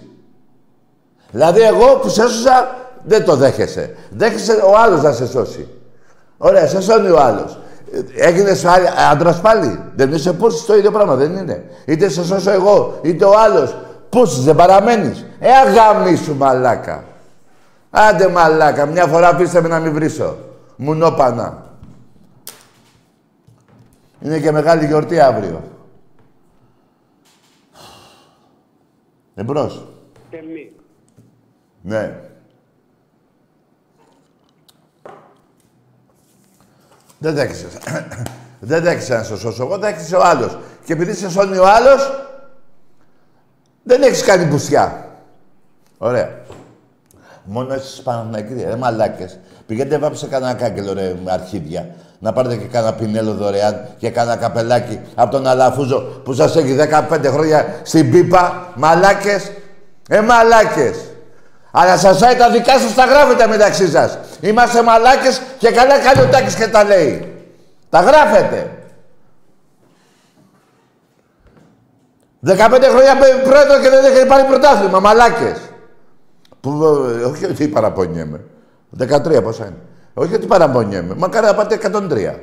Δηλαδή, 1.32 1.62
εγώ 1.62 1.96
που 1.96 2.10
σε 2.10 2.22
έσωσα, 2.22 2.76
δεν 3.04 3.26
το 3.26 3.36
δέχεσαι. 3.36 3.96
Δέχεσαι 4.10 4.52
ο 4.52 4.78
άλλος 4.78 5.02
να 5.02 5.12
σε 5.12 5.28
σώσει. 5.28 5.68
Ωραία, 6.38 6.68
σε 6.68 6.82
σώνει 6.82 7.10
ο 7.10 7.20
άλλος. 7.20 7.58
Έγινε 8.16 8.52
άντρας 9.12 9.42
πάλι. 9.42 9.80
Δεν 9.96 10.14
είσαι 10.14 10.34
πούστη 10.34 10.66
το 10.66 10.78
ίδιο 10.78 10.92
πράγμα, 10.92 11.16
δεν 11.16 11.36
είναι. 11.36 11.70
Είτε 11.86 12.10
σε 12.10 12.24
σώσω 12.24 12.52
εγώ, 12.52 13.00
είτε 13.02 13.26
ο 13.26 13.40
άλλος. 13.40 13.78
Πούστη, 14.10 14.42
δεν 14.42 14.56
παραμένεις. 14.56 15.26
Ε, 15.40 15.52
αγάμι 15.52 16.16
σου 16.16 16.36
μαλάκα. 16.36 17.04
Άντε 17.90 18.28
μαλάκα, 18.28 18.86
μια 18.86 19.08
φορά 19.08 19.28
αφήστε 19.28 19.62
με 19.62 19.68
να 19.68 19.80
μην 19.80 19.94
βρίσω. 19.94 20.38
Μουνόπανα. 20.76 21.64
Είναι 24.20 24.40
και 24.40 24.52
μεγάλη 24.52 24.86
γιορτή 24.86 25.20
αύριο. 25.20 25.62
Εμπρός. 29.36 29.88
Ναι. 31.82 32.20
Δεν 37.24 37.34
δέχεσαι. 37.34 37.68
δεν 38.70 38.84
δέχεσαι 38.84 39.14
να 39.14 39.24
σε 39.24 39.38
σώσω 39.38 39.64
εγώ, 39.64 39.78
δέχεσαι 39.78 40.16
ο 40.16 40.22
άλλος. 40.24 40.58
Και 40.86 40.94
επειδή 40.94 41.14
σε 41.14 41.30
σώνει 41.30 41.58
ο 41.58 41.68
άλλος, 41.68 42.12
δεν 43.84 44.02
έχεις 44.02 44.24
κάνει 44.24 44.46
μπουσιά. 44.46 45.06
Ωραία. 45.98 46.30
Μόνο 47.44 47.74
εσεί 47.74 48.04
Παναθηναϊκοί, 48.04 48.54
ρε 48.54 48.76
μαλάκες. 48.76 49.40
Πηγαίνετε 49.66 49.98
βάψε 49.98 50.28
κανένα 50.28 50.54
κάγκελο, 50.54 50.94
ρε 50.94 51.16
με 51.24 51.32
αρχίδια. 51.32 51.88
Να 52.20 52.34
πάρετε 52.34 52.56
και 52.56 52.66
κανένα 52.66 52.94
πινέλο 52.94 53.34
δωρεάν 53.34 53.88
και 53.98 54.10
κανένα 54.10 54.38
καπελάκι 54.38 55.00
από 55.16 55.32
τον 55.32 55.48
Αλαφούζο 55.48 56.00
που 56.24 56.34
σας 56.34 56.56
έχει 56.56 56.76
15 57.10 57.20
χρόνια 57.26 57.80
στην 57.84 58.12
πίπα. 58.12 58.74
Μαλάκες. 58.76 59.52
Ε, 60.10 60.22
μαλάκες. 60.22 61.13
Αλλά 61.76 61.98
σας 61.98 62.22
λέει 62.22 62.36
τα 62.36 62.50
δικά 62.50 62.80
σας 62.80 62.94
τα 62.94 63.06
γράφετε 63.06 63.48
μεταξύ 63.48 63.88
σας. 63.88 64.18
Είμαστε 64.42 64.84
μαλάκες 64.84 65.42
και 65.58 65.72
καλά 65.72 66.00
κάνει 66.00 66.22
ο 66.22 66.26
Τάκης 66.26 66.56
και 66.56 66.68
τα 66.68 66.84
λέει. 66.84 67.34
Τα 67.90 68.00
γράφετε. 68.00 68.72
15 72.46 72.90
χρόνια 72.90 73.16
πρόεδρος 73.44 73.80
και 73.82 73.90
δεν 73.90 74.06
έχει 74.06 74.26
πάρει 74.26 74.44
πρωτάθλημα. 74.44 75.00
Μαλάκες. 75.00 75.58
Που, 76.62 76.84
ε, 77.20 77.24
όχι 77.24 77.46
ότι 77.46 77.68
παραπονιέμαι. 77.68 78.42
13 78.98 79.42
πόσα 79.42 79.66
είναι. 79.66 79.78
Όχι 80.14 80.36
ότι 80.36 80.46
παραπονιέμαι. 80.46 81.16
Μα 81.16 81.42
να 81.42 81.56
πάτε 81.56 81.76
103. 81.76 82.40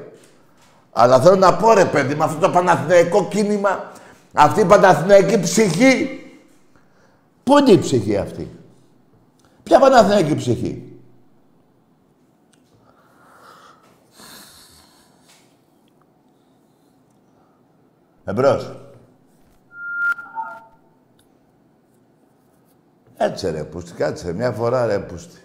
Αλλά 0.92 1.20
θέλω 1.20 1.36
να 1.36 1.54
πω 1.54 1.72
ρε 1.72 1.84
παιδί 1.84 2.14
με 2.14 2.24
αυτό 2.24 2.38
το 2.38 2.50
παναθηναϊκό 2.50 3.28
κίνημα, 3.30 3.90
αυτή 4.34 4.60
η 4.60 4.64
παναθηναϊκή 4.64 5.40
ψυχή. 5.40 6.24
Πού 7.44 7.58
είναι 7.58 7.70
η 7.70 7.78
ψυχή 7.78 8.16
αυτή; 8.16 8.50
Ποια 9.62 9.78
παναθηναϊκή 9.78 10.34
ψυχή; 10.34 11.00
Εμπρός. 18.24 18.74
Έτσι 23.16 23.50
ρε 23.50 23.64
πούστη, 23.64 23.92
κάτσε. 23.92 24.32
Μια 24.32 24.52
φορά 24.52 24.86
ρε 24.86 24.98
πούστη. 24.98 25.40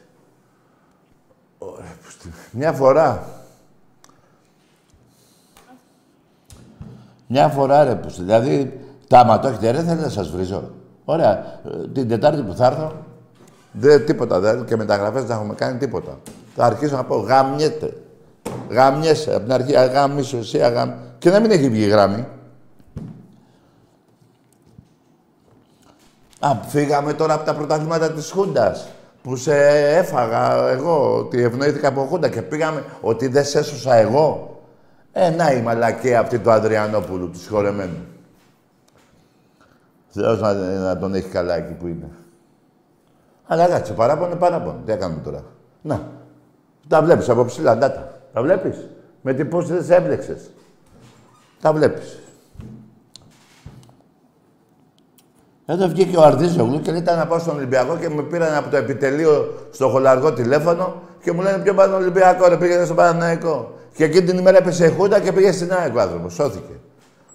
Ωραία, 1.58 1.95
πούστη. 2.04 2.32
Μια 2.51 2.73
φορά. 2.73 3.30
Μια 7.28 7.49
φορά 7.49 7.84
ρε 7.84 7.95
πούστη. 7.95 8.21
Δηλαδή, 8.21 8.80
τα 9.08 9.19
άμα 9.19 9.39
το 9.39 9.47
έχετε 9.47 9.71
ρε, 9.71 9.78
θέλετε 9.84 10.01
να 10.01 10.10
σας 10.10 10.30
βρίζω. 10.30 10.71
Ωραία. 11.06 11.62
Ε, 11.65 11.88
Την 11.93 12.08
Τετάρτη 12.08 12.41
που 12.41 12.54
θα 12.54 12.65
έρθω, 12.65 13.04
δεν 13.77 14.05
τίποτα 14.05 14.39
δεν 14.39 14.65
και 14.65 14.75
μεταγραφές 14.75 15.23
δεν 15.23 15.38
έχουμε 15.38 15.53
κάνει 15.53 15.77
τίποτα. 15.77 16.19
Θα 16.55 16.65
αρχίσω 16.65 16.95
να 16.95 17.03
πω 17.03 17.15
γαμιέται. 17.15 17.93
Γαμιέσαι. 18.69 19.35
Από 19.35 19.43
την 19.43 19.53
αρχή 19.53 19.71
γαμίσου 19.71 20.38
εσύ, 20.38 20.61
αγαμ... 20.61 20.91
Και 21.17 21.29
να 21.29 21.39
μην 21.39 21.51
έχει 21.51 21.69
βγει 21.69 21.83
η 21.83 21.88
γράμμη. 21.88 22.27
Α, 26.39 26.55
φύγαμε 26.67 27.13
τώρα 27.13 27.33
από 27.33 27.45
τα 27.45 27.53
πρωταθλήματα 27.55 28.11
της 28.11 28.31
Χούντας. 28.31 28.88
Που 29.23 29.35
σε 29.35 29.55
έφαγα 29.97 30.69
εγώ, 30.69 31.17
ότι 31.17 31.41
ευνοήθηκα 31.43 31.88
από 31.88 32.01
Χούντα 32.01 32.29
και 32.29 32.41
πήγαμε 32.41 32.83
ότι 33.01 33.27
δεν 33.27 33.45
σε 33.45 33.59
έσωσα 33.59 33.95
εγώ. 33.95 34.59
Ε, 35.11 35.29
να 35.29 35.51
η 35.51 35.61
μαλακία 35.61 36.19
αυτή 36.19 36.39
του 36.39 36.51
Ανδριανόπουλου, 36.51 37.29
του 37.29 37.39
συγχωρεμένου. 37.39 38.05
Θεός 40.07 40.39
να, 40.39 40.53
να 40.53 40.97
τον 40.97 41.13
έχει 41.13 41.29
καλά 41.29 41.55
εκεί 41.55 41.73
που 41.73 41.88
είναι. 41.88 42.09
Αλλά 43.47 43.67
κάτσε, 43.67 43.93
παράπονο, 43.93 44.36
παράπονο. 44.36 44.81
Τι 44.86 44.91
έκαναμε 44.91 45.21
τώρα. 45.21 45.43
Να, 45.81 46.12
τα 46.88 47.01
βλέπεις 47.01 47.29
από 47.29 47.45
ψηλά, 47.45 47.77
ντάτα. 47.77 48.21
Τα 48.34 48.41
βλέπεις. 48.41 48.89
Με 49.21 49.34
τι 49.34 49.45
πώς 49.45 49.67
δεν 49.67 49.84
σε 49.84 49.95
έμπλεξες. 49.95 50.49
Τα 51.62 51.73
βλέπεις. 51.73 52.19
Εδώ 55.65 55.88
βγήκε 55.88 56.17
ο 56.17 56.21
Αρδίζογλου 56.21 56.81
και 56.81 56.91
ήταν 56.91 57.17
να 57.17 57.27
πάω 57.27 57.39
στον 57.39 57.55
Ολυμπιακό 57.55 57.97
και 57.97 58.10
με 58.10 58.21
πήραν 58.21 58.55
από 58.55 58.69
το 58.69 58.77
επιτελείο 58.77 59.53
στο 59.71 59.89
χολαργό 59.89 60.34
τηλέφωνο 60.34 61.01
και 61.21 61.31
μου 61.31 61.41
λένε 61.41 61.63
ποιο 61.63 61.73
πάει 61.73 61.88
στον 61.88 62.01
Ολυμπιακό, 62.01 62.47
ρε 62.47 62.58
πήγαινε 62.58 62.84
στον 62.84 62.95
Παναναϊκό. 62.95 63.73
Και 63.93 64.03
εκείνη 64.03 64.25
την 64.25 64.38
ημέρα 64.38 64.58
έπεσε 64.58 64.86
η 64.86 64.89
Χούντα 64.89 65.19
και 65.19 65.31
πήγε 65.31 65.51
στην 65.51 65.73
ΑΕΚ 65.73 65.95
ο 65.95 65.99
άνθρωπος. 65.99 66.34
Σώθηκε. 66.34 66.73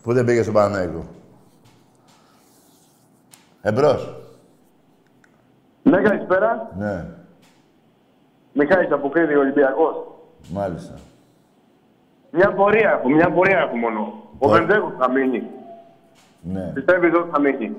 Που 0.03 0.12
δεν 0.12 0.25
πήγε 0.25 0.42
στον 0.42 0.55
Παναναϊκό. 0.55 1.07
Εμπρός. 3.62 4.14
Ναι, 5.90 6.00
καλησπέρα. 6.00 6.70
Ναι, 6.79 7.05
Μιχάλης 8.53 8.90
από 8.92 9.09
Κρήτη, 9.09 9.35
Ολυμπιακός. 9.35 9.94
μάλιστα. 10.53 10.94
Μια 12.31 12.53
πορεία 12.53 12.90
έχω, 12.90 13.09
μια 13.09 13.31
πορεία 13.33 13.59
έχω 13.59 13.76
μόνο. 13.76 14.00
Ο 14.35 14.37
Πο- 14.38 14.48
Βενζέκος 14.48 14.92
θα 14.98 15.11
μείνει. 15.11 15.42
Ναι. 16.42 16.70
Πιστεύεις 16.74 17.14
ότι 17.14 17.31
θα 17.31 17.40
μείνει; 17.40 17.76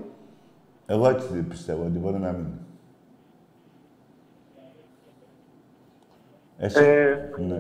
Εγώ 0.85 1.09
έτσι 1.09 1.43
πιστεύω 1.43 1.81
ότι 1.81 1.97
μπορεί 1.97 2.17
να 2.19 2.31
μείνει. 2.31 2.59
Εσύ; 6.57 6.83
Ε, 6.83 7.29
Ναι. 7.37 7.59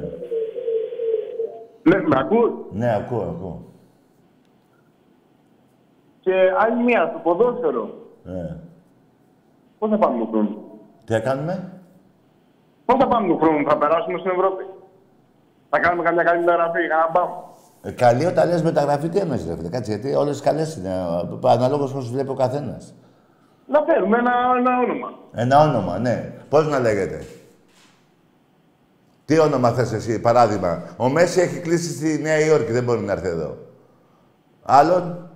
ναι, 1.83 2.01
με 2.07 2.15
ακούς; 2.19 2.51
Ναι, 2.71 2.93
ακούω, 2.95 3.21
ακούω. 3.21 3.61
Και 6.19 6.33
άλλη 6.59 6.83
μία, 6.83 7.07
στο 7.09 7.19
ποδόσφαιρο. 7.23 7.89
Ναι. 8.23 8.57
Πώς 9.81 9.89
θα 9.89 9.97
πάμε 9.97 10.17
τον 10.17 10.27
χρόνο; 10.31 10.49
Τι 11.05 11.13
θα 11.13 11.19
κάνουμε; 11.19 11.81
Πώς 12.85 12.95
θα 12.99 13.07
πάμε 13.07 13.27
τον 13.27 13.37
χρόνο, 13.39 13.69
θα 13.69 13.77
περάσουμε 13.77 14.17
στην 14.19 14.31
Ευρώπη. 14.31 14.63
Θα 15.69 15.79
κάνουμε 15.79 16.03
καμιά 16.03 16.23
καλή 16.23 16.39
μεταγραφή, 16.39 16.71
κανένα 16.87 17.09
μπαμ. 17.13 17.29
Ε, 17.81 17.91
καλή 17.91 18.25
όταν 18.25 18.47
λες 18.49 18.61
μεταγραφή, 18.63 19.09
τι 19.09 19.17
εννοείς 19.19 19.45
ρε 19.47 19.55
φίλε. 19.55 19.69
Κάτσε, 19.69 19.91
γιατί 19.91 20.15
όλες 20.15 20.41
καλές 20.41 20.75
είναι. 20.75 20.89
ε, 21.43 21.49
Αναλόγως 21.51 21.93
πώς 21.93 22.11
βλέπει 22.11 22.29
ο 22.29 22.33
καθένας. 22.33 22.93
Να 23.67 23.81
φέρουμε 23.81 24.17
ένα, 24.17 24.31
ένα 24.57 24.77
όνομα. 24.79 25.13
Ένα 25.33 25.59
όνομα, 25.59 25.97
ναι. 25.97 26.33
Πώς 26.49 26.67
να 26.67 26.79
λέγεται; 26.79 27.25
Τι 29.25 29.39
όνομα 29.39 29.69
θες 29.71 29.91
εσύ, 29.93 30.21
παράδειγμα; 30.21 30.83
Ο 30.97 31.09
Μέση 31.09 31.41
έχει 31.41 31.59
κλείσει 31.59 31.93
στη 31.93 32.21
Νέα 32.21 32.39
Υόρκη, 32.39 32.71
δεν 32.71 32.83
μπορεί 32.83 33.01
να 33.01 33.11
έρθει 33.11 33.27
εδώ. 33.27 33.57
Άλλον; 34.63 35.29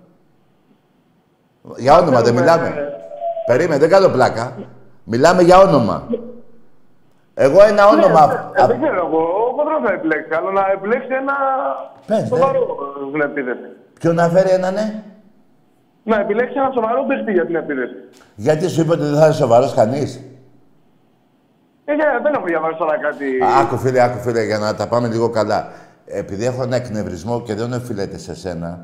Για 1.77 1.97
όνομα 1.97 2.21
δεν 2.21 2.23
Θέλουμε, 2.23 2.41
μιλάμε. 2.41 2.84
Ε, 3.47 3.51
Περίμενε, 3.51 3.79
δεν 3.79 3.89
κάνω 3.89 4.07
πλάκα. 4.09 4.55
Μιλάμε 5.03 5.41
για 5.41 5.57
όνομα. 5.57 6.07
Εγώ 7.33 7.63
ένα 7.63 7.87
όνομα... 7.87 8.51
Ε, 8.55 8.65
δεν 8.67 8.81
ξέρω, 8.81 9.05
εγώ, 9.07 9.21
ο 9.49 9.55
Κοντρός 9.55 9.81
θα 9.85 9.93
επιλέξει, 9.93 10.33
αλλά 10.33 10.51
να 10.51 10.71
επιλέξει 10.71 11.07
ένα 11.21 11.33
Πες, 12.07 12.27
σοβαρό 12.27 12.59
ε, 12.59 13.09
στην 13.09 13.21
επίδεση. 13.21 13.67
Ποιο 13.99 14.13
να 14.13 14.29
φέρει 14.29 14.49
ένα 14.49 14.71
ναι; 14.71 15.03
Να 16.03 16.19
επιλέξει 16.19 16.53
ένα 16.57 16.71
σοβαρό 16.73 17.05
παίχτη 17.07 17.31
για 17.31 17.45
την 17.45 17.55
επίδεση. 17.55 17.93
Γιατί 18.35 18.69
σου 18.69 18.81
είπε 18.81 18.91
ότι 18.91 19.01
δεν 19.01 19.15
θα 19.15 19.25
είναι 19.25 19.33
σοβαρός 19.33 19.73
κανείς; 19.73 20.21
Ε, 21.85 21.93
για- 21.93 22.19
δεν 22.23 22.33
έχω 22.33 22.43
διαβάσει 22.45 22.77
τώρα 22.77 22.97
κάτι. 22.97 23.25
Άκου 23.61 23.77
φίλε, 23.77 24.01
άκου 24.01 24.17
φίλε, 24.17 24.43
για 24.43 24.57
να 24.57 24.75
τα 24.75 24.87
πάμε 24.87 25.07
λίγο 25.07 25.29
καλά. 25.29 25.67
Επειδή 26.05 26.45
έχω 26.45 26.63
ένα 26.63 26.75
εκνευρισμό 26.75 27.41
και 27.41 27.53
δεν 27.55 27.73
οφείλεται 27.73 28.17
σε 28.17 28.35
σένα, 28.35 28.67
α, 28.67 28.77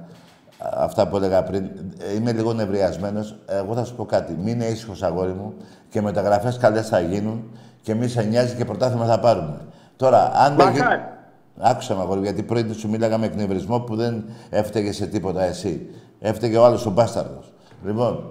αυτά 0.73 1.07
που 1.07 1.15
έλεγα 1.15 1.43
πριν, 1.43 1.63
ε, 1.99 2.15
είμαι 2.15 2.31
λίγο 2.31 2.53
νευριασμένος. 2.53 3.35
Εγώ 3.45 3.73
θα 3.73 3.83
σου 3.83 3.95
πω 3.95 4.05
κάτι. 4.05 4.37
Μην 4.43 4.53
είναι 4.53 4.65
ήσυχος, 4.65 5.03
αγόρι 5.03 5.31
μου, 5.31 5.53
και 5.89 6.01
μεταγραφές 6.01 6.57
καλές 6.57 6.87
θα 6.87 6.99
γίνουν 6.99 7.43
και 7.81 7.95
μη 7.95 8.07
σε 8.07 8.21
νοιάζει 8.21 8.55
και 8.55 8.65
πρωτάθλημα 8.65 9.05
θα 9.05 9.19
πάρουμε. 9.19 9.57
Τώρα, 9.95 10.31
αν 10.35 10.55
δεν 10.55 10.67
γίνει... 10.67 10.79
Μακάρι. 10.79 11.01
Άκουσα 11.59 11.95
με 11.95 12.01
αγόρι, 12.01 12.19
γιατί 12.21 12.43
πριν 12.43 12.73
σου 12.73 12.89
μίλαγα 12.89 13.17
με 13.17 13.25
εκνευρισμό 13.25 13.79
που 13.79 13.95
δεν 13.95 14.23
έφταιγε 14.49 14.91
σε 14.91 15.05
τίποτα 15.05 15.43
εσύ. 15.43 15.89
Έφταιγε 16.19 16.57
ο 16.57 16.65
άλλος 16.65 16.85
ο 16.85 16.89
μπάσταρδος. 16.89 17.53
Λοιπόν, 17.85 18.23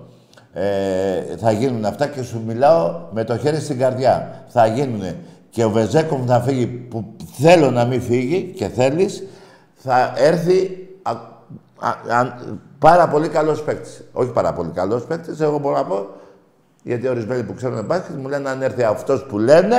ε, 0.53 1.37
θα 1.37 1.51
γίνουν 1.51 1.85
αυτά 1.85 2.07
και 2.07 2.23
σου 2.23 2.43
μιλάω 2.47 3.01
με 3.11 3.25
το 3.25 3.37
χέρι 3.37 3.61
στην 3.61 3.79
καρδιά. 3.79 4.45
Θα 4.47 4.67
γίνουν 4.67 5.03
και 5.51 5.65
ο 5.65 5.71
Βεζέκοφ 5.71 6.21
θα 6.27 6.41
φύγει 6.41 6.67
που 6.67 7.05
θέλω 7.39 7.71
να 7.71 7.85
μην 7.85 8.03
φύγει 8.03 8.53
και 8.57 8.69
θέλεις, 8.69 9.27
θα 9.75 10.13
έρθει 10.17 10.89
α, 11.03 11.11
α, 11.11 11.15
α, 11.15 11.30
πάρα 12.79 13.09
πολύ 13.09 13.29
καλός 13.29 13.63
παίκτης. 13.63 14.09
Όχι 14.13 14.31
πάρα 14.33 14.53
πολύ 14.53 14.71
καλός 14.71 15.05
παίκτης, 15.05 15.41
εγώ 15.41 15.59
μπορώ 15.59 15.77
να 15.77 15.85
πω, 15.85 16.07
γιατί 16.83 17.09
ορισμένοι 17.09 17.43
που 17.43 17.55
ξέρουν 17.55 17.85
μπάσκετ 17.85 18.17
μου 18.17 18.29
λένε 18.29 18.49
αν 18.49 18.63
έρθει 18.63 18.83
αυτός 18.83 19.25
που 19.27 19.39
λένε. 19.39 19.77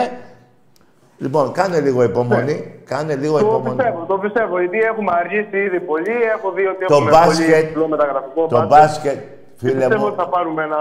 Λοιπόν, 1.18 1.52
κάνε 1.52 1.80
λίγο 1.80 2.04
υπομονή. 2.04 2.82
Κάνε 2.86 3.16
λίγο 3.16 3.40
Το 3.40 3.46
υπομονή. 3.46 3.76
πιστεύω, 3.76 4.06
το 4.08 4.18
πιστεύω. 4.18 4.60
Γιατί 4.60 4.78
έχουμε 4.80 5.12
αργήσει 5.16 5.58
ήδη 5.58 5.80
πολύ. 5.80 6.12
Έχω 6.38 6.52
δει 6.52 6.66
ότι 6.68 6.86
Το 6.86 6.96
έχουμε 6.96 7.12
μπάσκετ- 7.12 7.50
πολύ 7.50 7.60
υψηλό 7.64 7.88
μεταγραφικό 7.88 8.48
Το 8.48 8.58
μπάσκετ. 8.58 8.70
μπάσκετ, 8.70 9.20
Και 9.20 9.56
φίλε 9.68 9.74
πιστεύω 9.74 10.02
μου, 10.02 10.08
ότι 10.08 10.16
θα 10.16 10.28
πάρουμε 10.30 10.64
ένα. 10.64 10.78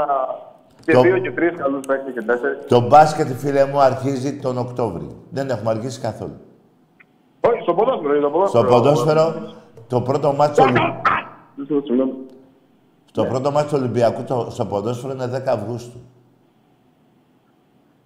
και 0.85 0.93
Το- 0.93 1.01
δύο 1.01 1.19
και 1.19 1.31
τρεις 1.31 1.53
καλούς 1.57 1.87
παίκτες 1.87 2.13
και 2.15 2.23
τέσσερις. 2.23 2.59
το 2.69 2.81
μπάσκετ, 2.81 3.27
φίλε 3.39 3.65
μου, 3.67 3.81
αρχίζει 3.81 4.37
τον 4.37 4.59
Οκτώβριο. 4.59 5.11
Δεν 5.31 5.51
έχουμε 5.51 5.71
αργήσει 5.71 6.01
καθόλου. 6.01 6.37
Όχι, 7.49 7.61
στο 7.63 7.75
ποδόσφαιρο. 7.75 8.15
είναι 8.17 8.29
Το 8.29 8.47
Στο 8.47 8.65
ποδόσφαιρο, 8.65 9.23
ποδόσφαιρο, 9.23 9.53
το 9.89 10.01
πρώτο 10.01 10.33
μάτσο, 10.33 10.63
Συγγνώμη. 10.63 11.01
Το 13.13 13.25
πρώτο 13.25 13.51
μάτσο 13.51 13.69
του 13.77 13.81
Ολυμπιακού 13.83 14.23
το, 14.23 14.47
στο 14.51 14.65
ποδόσφαιρο 14.67 15.13
είναι 15.13 15.43
10 15.47 15.49
Αυγούστου. 15.49 15.99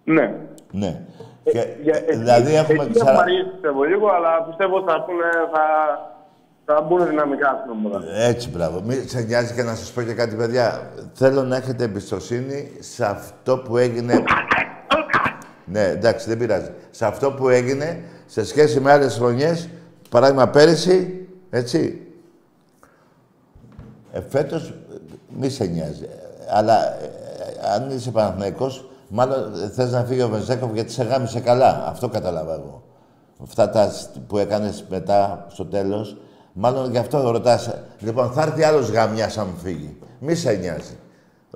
Ναι. 0.04 0.34
Ναι. 0.72 1.00
Και, 1.42 1.66
Για- 1.82 1.94
ε, 1.96 1.98
εκεί- 2.06 2.16
δηλαδή 2.16 2.54
έχουμε 2.54 2.82
εκεί 2.84 2.92
ξα... 2.92 3.10
έχουμε 3.10 3.22
αργήσει, 3.22 3.48
πιστεύω 3.50 3.82
λίγο, 3.82 4.08
αλλά 4.08 4.42
πιστεύω 4.42 4.76
ότι 4.76 4.90
θα, 4.90 5.02
πούνε, 5.04 5.24
θα, 5.52 5.64
θα 6.64 6.80
μπουν 6.80 7.06
δυναμικά 7.08 7.58
στην 7.60 7.70
ομάδα. 7.70 8.04
Έτσι, 8.16 8.50
μπράβο. 8.50 8.80
Μην 8.80 9.08
σε 9.08 9.20
νοιάζει 9.20 9.54
και 9.54 9.62
να 9.62 9.74
σας 9.74 9.92
πω 9.92 10.02
και 10.02 10.12
κάτι, 10.14 10.36
παιδιά. 10.36 10.90
Θέλω 11.12 11.42
να 11.42 11.56
έχετε 11.56 11.84
εμπιστοσύνη 11.84 12.70
σε 12.80 13.04
αυτό 13.04 13.58
που 13.58 13.76
έγινε... 13.76 14.24
ναι, 15.64 15.82
εντάξει, 15.84 16.28
δεν 16.28 16.38
πειράζει. 16.38 16.70
Σε 16.90 17.06
αυτό 17.06 17.32
που 17.32 17.48
έγινε 17.48 18.04
σε 18.26 18.44
σχέση 18.44 18.80
με 18.80 18.92
άλλες 18.92 19.16
χρονιές, 19.16 19.68
παράδειγμα 20.10 20.48
πέρυσι, 20.48 21.28
έτσι. 21.50 22.03
Ε, 24.16 24.20
φέτος, 24.28 24.68
ε, 24.68 24.74
μη 25.38 25.50
σε 25.50 25.64
νοιάζει. 25.64 26.02
Ε, 26.04 26.08
Αλλά 26.56 27.00
ε, 27.02 27.04
ε, 27.04 27.70
αν 27.74 27.90
είσαι 27.90 28.10
Παναθηναϊκός, 28.10 28.88
μάλλον 29.08 29.62
ε, 29.62 29.68
θες 29.68 29.90
να 29.92 30.04
φύγει 30.04 30.22
ο 30.22 30.28
Βενζέκοφ 30.28 30.72
γιατί 30.74 30.92
σε 30.92 31.04
γάμισε 31.04 31.40
καλά. 31.40 31.84
Αυτό 31.88 32.08
κατάλαβα 32.08 32.52
εγώ. 32.52 32.82
Αυτά 33.42 33.70
τα 33.70 33.90
σ- 33.90 34.18
που 34.26 34.38
έκανες 34.38 34.84
μετά, 34.88 35.46
στο 35.50 35.64
τέλος, 35.66 36.16
μάλλον 36.52 36.90
γι' 36.90 36.98
αυτό 36.98 37.30
ρωτάς. 37.30 37.70
Λοιπόν, 37.98 38.32
θα 38.32 38.42
έρθει 38.42 38.62
άλλος 38.62 38.90
γαμιάς 38.90 39.38
αν 39.38 39.48
φύγει. 39.62 39.96
Μη 40.18 40.34
σε 40.34 40.52
νοιάζει. 40.52 40.98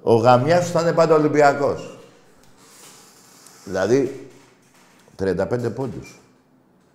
Ο 0.02 0.14
γαμιάς 0.14 0.64
σου 0.64 0.72
θα 0.72 0.80
είναι 0.80 0.92
πάντα 0.92 1.14
Ολυμπιακός. 1.14 1.98
Δηλαδή, 3.64 4.28
35 5.16 5.70
πόντους. 5.74 6.20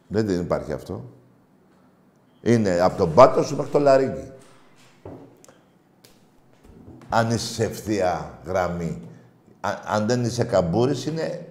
Δεν, 0.08 0.26
δεν 0.28 0.40
υπάρχει 0.40 0.74
αυτό. 0.74 1.04
Είναι 2.42 2.80
από 2.82 2.98
τον 2.98 3.14
πάτο 3.14 3.44
σου 3.44 3.56
μέχρι 3.56 3.72
το 3.72 3.80
λαρίκι. 3.80 4.32
Αν 7.14 7.28
είσαι 7.30 7.54
σε 7.54 7.64
ευθεία 7.64 8.30
γραμμή. 8.46 9.02
Α- 9.62 9.80
αν 9.88 10.08
δεν 10.08 10.24
είσαι 10.24 10.44
καμπούρης, 10.44 11.06
είναι 11.06 11.48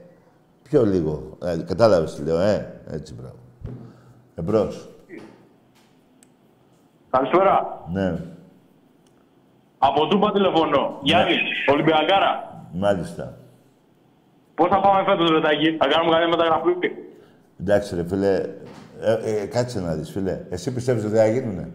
πιο 0.62 0.84
λίγο. 0.84 1.38
Ε, 1.42 1.56
κατάλαβες 1.66 2.14
τι 2.14 2.22
λέω, 2.22 2.38
ε; 2.40 2.80
Έτσι, 2.90 3.14
μπράβο. 3.14 3.36
Εμπρός. 4.34 4.88
Καλησπέρα. 7.10 7.84
Ναι, 7.92 8.18
Από 9.78 10.06
Τούμπα 10.06 10.32
τηλεφωνώ. 10.32 10.98
Γιάννης, 11.02 11.38
Ολυμπιακάρα. 11.72 12.62
μάλιστα. 12.72 13.36
Πώς 14.54 14.68
θα 14.68 14.80
πάμε 14.80 15.04
φέτος, 15.04 15.30
Ρετάκη, 15.30 15.76
θα 15.76 15.86
κάνουμε 15.88 16.12
καλή 16.16 16.28
μεταγραφή; 16.30 16.70
Εντάξει, 17.60 17.94
ρε 17.94 18.04
φίλε. 18.08 18.34
Ε, 19.00 19.40
ε, 19.42 19.46
κάτσε 19.46 19.80
να 19.80 19.94
δεις, 19.94 20.10
φίλε. 20.10 20.40
Εσύ 20.50 20.72
πιστεύεις 20.72 21.04
ότι 21.04 21.16
θα 21.16 21.26
γίνουνε; 21.26 21.70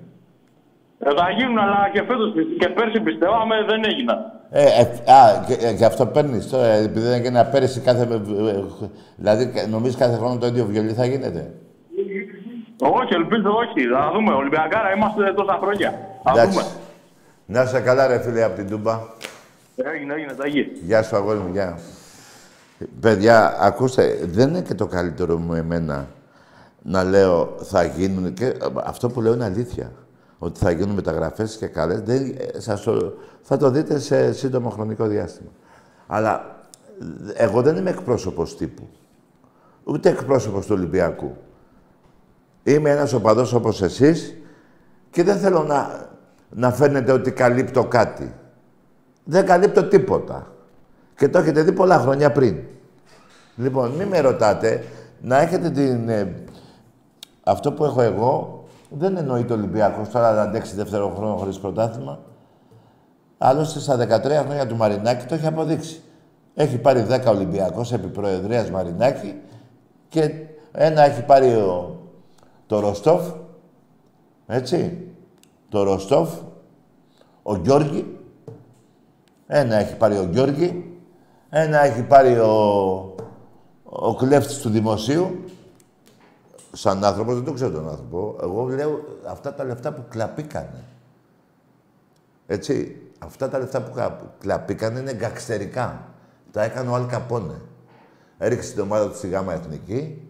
Ε, 1.00 1.10
θα 1.16 1.30
γίνουν, 1.38 1.58
αλλά 1.58 1.90
και 1.94 2.02
φέτος 2.02 2.34
και 2.60 2.70
πέρσι 2.70 3.00
πιστεύαμε 3.00 3.56
δεν 3.68 3.84
έγιναν. 3.84 4.18
Ε, 4.50 4.64
ε, 4.64 5.12
α, 5.12 5.44
και, 5.48 5.68
ε, 5.68 5.74
και 5.74 5.86
αυτό 5.86 6.06
παίρνεις 6.06 6.50
τώρα, 6.50 6.66
επειδή 6.68 7.06
δεν 7.06 7.14
έγινε 7.14 7.48
πέρυσι 7.52 7.80
κάθε. 7.80 8.02
ε, 8.02 8.50
ε, 8.50 8.64
δηλαδή, 9.16 9.52
νομίζεις 9.70 9.98
κάθε 9.98 10.16
χρόνο 10.16 10.38
το 10.38 10.48
ίδιο 10.48 10.66
βιολί 10.66 10.94
θα 10.94 11.06
γίνεται; 11.06 11.54
Όχι, 12.80 13.14
ελπίζω 13.14 13.50
όχι. 13.50 13.88
Θα 13.88 14.12
δούμε. 14.14 14.34
Ολυμπιακάρα 14.34 14.96
είμαστε 14.96 15.34
τόσα 15.34 15.60
χρόνια. 15.62 15.94
Θα 16.24 16.32
Εντάξει. 16.32 16.50
δούμε. 16.58 16.68
Να 17.46 17.62
είσαι 17.62 17.80
καλά, 17.80 18.08
ρε 18.08 18.20
φίλε, 18.20 18.44
από 18.44 18.56
την 18.56 18.70
Τούμπα. 18.70 19.00
Έγινε, 19.76 20.14
έγινε, 20.14 20.34
Τάκη. 20.34 20.62
Γεια 20.84 21.04
σου, 21.04 21.16
αγόρι 21.16 21.38
μου, 21.40 21.50
γεια. 21.52 21.80
Παιδιά, 23.00 23.58
ακούστε, 23.60 24.20
δεν 24.24 24.50
είναι 24.50 24.62
και 24.62 24.74
το 24.74 24.86
καλύτερο 24.88 25.38
μου 25.38 25.54
εμένα 25.54 26.08
να 26.82 27.04
λέω 27.04 27.56
θα 27.62 27.84
γίνουν 27.84 28.34
και 28.34 28.54
αυτό 28.84 29.10
που 29.10 29.22
λέω 29.22 29.34
είναι 29.34 29.46
αλήθεια. 29.46 29.92
Ότι 30.40 30.60
θα 30.60 30.72
γίνουν 30.72 30.96
μεταγραφές 30.96 31.58
και 31.58 31.68
καλές, 31.68 32.02
δεν, 32.02 32.36
ε, 32.54 32.60
σας 32.60 32.82
το- 32.82 33.14
θα 33.42 33.58
το 33.58 33.70
δείτε 33.70 34.00
σε 34.00 34.34
σύντομο 34.34 34.70
χρονικό 34.70 35.06
διάστημα. 35.08 35.50
Αλλά 36.08 36.56
ε, 37.34 37.44
εγώ 37.44 37.62
δεν 37.62 37.76
είμαι 37.76 37.90
εκπρόσωπος 37.90 38.58
τύπου. 38.58 38.88
Ούτε 39.84 40.10
εκπρόσωπος 40.10 40.66
του 40.66 40.74
Ολυμπιακού. 40.78 41.36
Είμαι 42.64 42.90
ένας 42.90 43.14
οπαδός 43.14 43.54
όπως 43.54 43.82
εσείς 43.82 44.36
και 45.10 45.24
δεν 45.24 45.38
θέλω 45.38 45.64
να, 45.64 46.10
να 46.50 46.72
φαίνεται 46.72 47.12
ότι 47.12 47.32
καλύπτω 47.32 47.84
κάτι. 47.86 48.34
Δεν 49.24 49.46
καλύπτω 49.46 49.84
τίποτα. 49.84 50.52
Και 51.16 51.30
το 51.30 51.38
έχετε 51.38 51.62
δει 51.64 51.72
πολλά 51.72 52.00
χρόνια 52.00 52.32
πριν. 52.32 52.58
Λοιπόν, 53.56 53.92
μην 53.92 54.08
με 54.08 54.20
ρωτάτε 54.20 54.84
να 55.22 55.38
έχετε 55.42 55.70
την... 55.70 56.10
ε, 56.10 56.44
αυτό 57.44 57.72
που 57.72 57.86
έχω 57.86 58.02
εγώ 58.02 58.57
δεν 58.90 59.18
εννοεί 59.18 59.46
το 59.46 59.54
Ολυμπιακός 59.54 60.10
τώρα 60.10 60.32
να 60.32 60.42
αντέξει 60.42 60.76
δεύτερο 60.76 61.14
χρόνο 61.18 61.36
χωρίς 61.36 61.60
πρωτάθλημα. 61.60 62.20
Άλλωστε 63.38 63.80
στα 63.80 63.96
13 63.96 64.46
χρόνια 64.46 64.68
του 64.68 64.76
Μαρινάκη 64.76 65.26
το 65.26 65.36
έχει 65.36 65.46
αποδείξει. 65.46 66.02
Έχει 66.54 66.78
πάρει 66.78 67.06
10 67.10 67.26
Ολυμπιακός 67.28 67.94
επί 67.94 68.08
Προεδρίας 68.08 68.70
Μαρινάκη 68.70 69.42
και 70.10 70.32
ένα 70.72 71.02
έχει 71.02 71.24
πάρει 71.24 71.54
ο, 71.54 72.00
το 72.68 72.80
Ροστόφ, 72.80 73.22
έτσι, 74.48 75.08
το 75.70 75.84
Ροστόφ, 75.84 76.30
ο 77.44 77.56
Γιώργη, 77.56 78.18
ένα 79.48 79.76
έχει 79.76 79.96
πάρει 79.96 80.18
ο 80.18 80.24
Γιώργη, 80.32 81.00
ένα 81.50 81.84
έχει 81.84 82.04
πάρει 82.04 82.40
ο, 82.40 83.16
ο 83.84 84.16
κλέφτης 84.16 84.58
του 84.58 84.70
δημοσίου. 84.70 85.44
Σαν 86.72 87.04
άνθρωπος 87.04 87.36
δεν 87.36 87.44
το 87.44 87.52
ξέρω 87.54 87.72
τον 87.72 87.90
άνθρωπο. 87.90 88.38
Εγώ 88.42 88.68
λέω 88.68 89.00
αυτά 89.28 89.54
τα 89.54 89.64
λεφτά 89.64 89.94
που 89.94 90.04
κλαπήκανε. 90.10 90.84
Έτσι, 92.48 93.02
αυτά 93.20 93.50
τα 93.50 93.60
λεφτά 93.60 93.82
που 93.82 93.92
κα- 93.92 94.34
κλαπήκανε 94.40 95.00
είναι 95.00 95.14
γκαξτερικά. 95.14 96.08
Τα 96.52 96.64
έκανε 96.64 96.90
ο 96.90 96.96
Αλ 96.96 97.06
Καπόνε. 97.06 97.62
Έριξε 98.38 98.72
την 98.74 98.82
ομάδα 98.82 99.10
του 99.10 99.16
στη 99.16 99.28
Γάμα 99.28 99.54
Εθνική, 99.54 100.22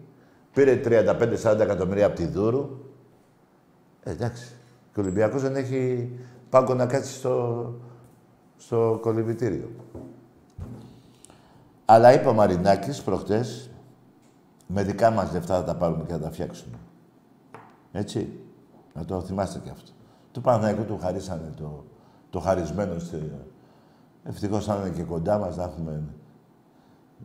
πήρε 0.52 0.80
35-40 0.84 1.58
εκατομμύρια 1.60 2.06
από 2.06 2.16
τη 2.16 2.26
Δούρου. 2.26 2.68
Ε, 4.02 4.10
εντάξει. 4.10 4.52
Και 4.94 5.00
ο 5.00 5.02
Ολυμπιακός 5.02 5.42
δεν 5.42 5.56
έχει 5.56 6.10
πάγκο 6.50 6.74
να 6.74 6.86
κάτσει 6.86 7.12
στο, 7.12 7.74
στο 8.56 8.98
κολυμπητήριο. 9.00 9.70
Αλλά 11.84 12.12
είπε 12.12 12.28
ο 12.28 12.32
Μαρινάκης 12.32 13.02
προχτές, 13.02 13.70
με 14.70 14.82
δικά 14.82 15.10
μας 15.10 15.32
λεφτά 15.32 15.54
θα 15.54 15.64
τα 15.64 15.74
πάρουμε 15.74 16.04
και 16.04 16.12
θα 16.12 16.18
τα 16.18 16.30
φτιάξουμε. 16.30 16.76
Έτσι. 17.92 18.38
Να 18.94 19.04
το 19.04 19.20
θυμάστε 19.20 19.60
και 19.64 19.70
αυτό. 19.70 19.90
Του 20.32 20.40
Παναθηναϊκού 20.40 20.84
του 20.84 20.98
χαρίσανε 20.98 21.52
το, 21.56 21.84
το 22.30 22.38
χαρισμένο. 22.38 22.98
Στη... 22.98 23.32
Ευτυχώς 24.24 24.64
θα 24.64 24.76
είναι 24.80 24.96
και 24.96 25.02
κοντά 25.02 25.38
μας 25.38 25.56
να 25.56 25.62
έχουμε... 25.62 26.02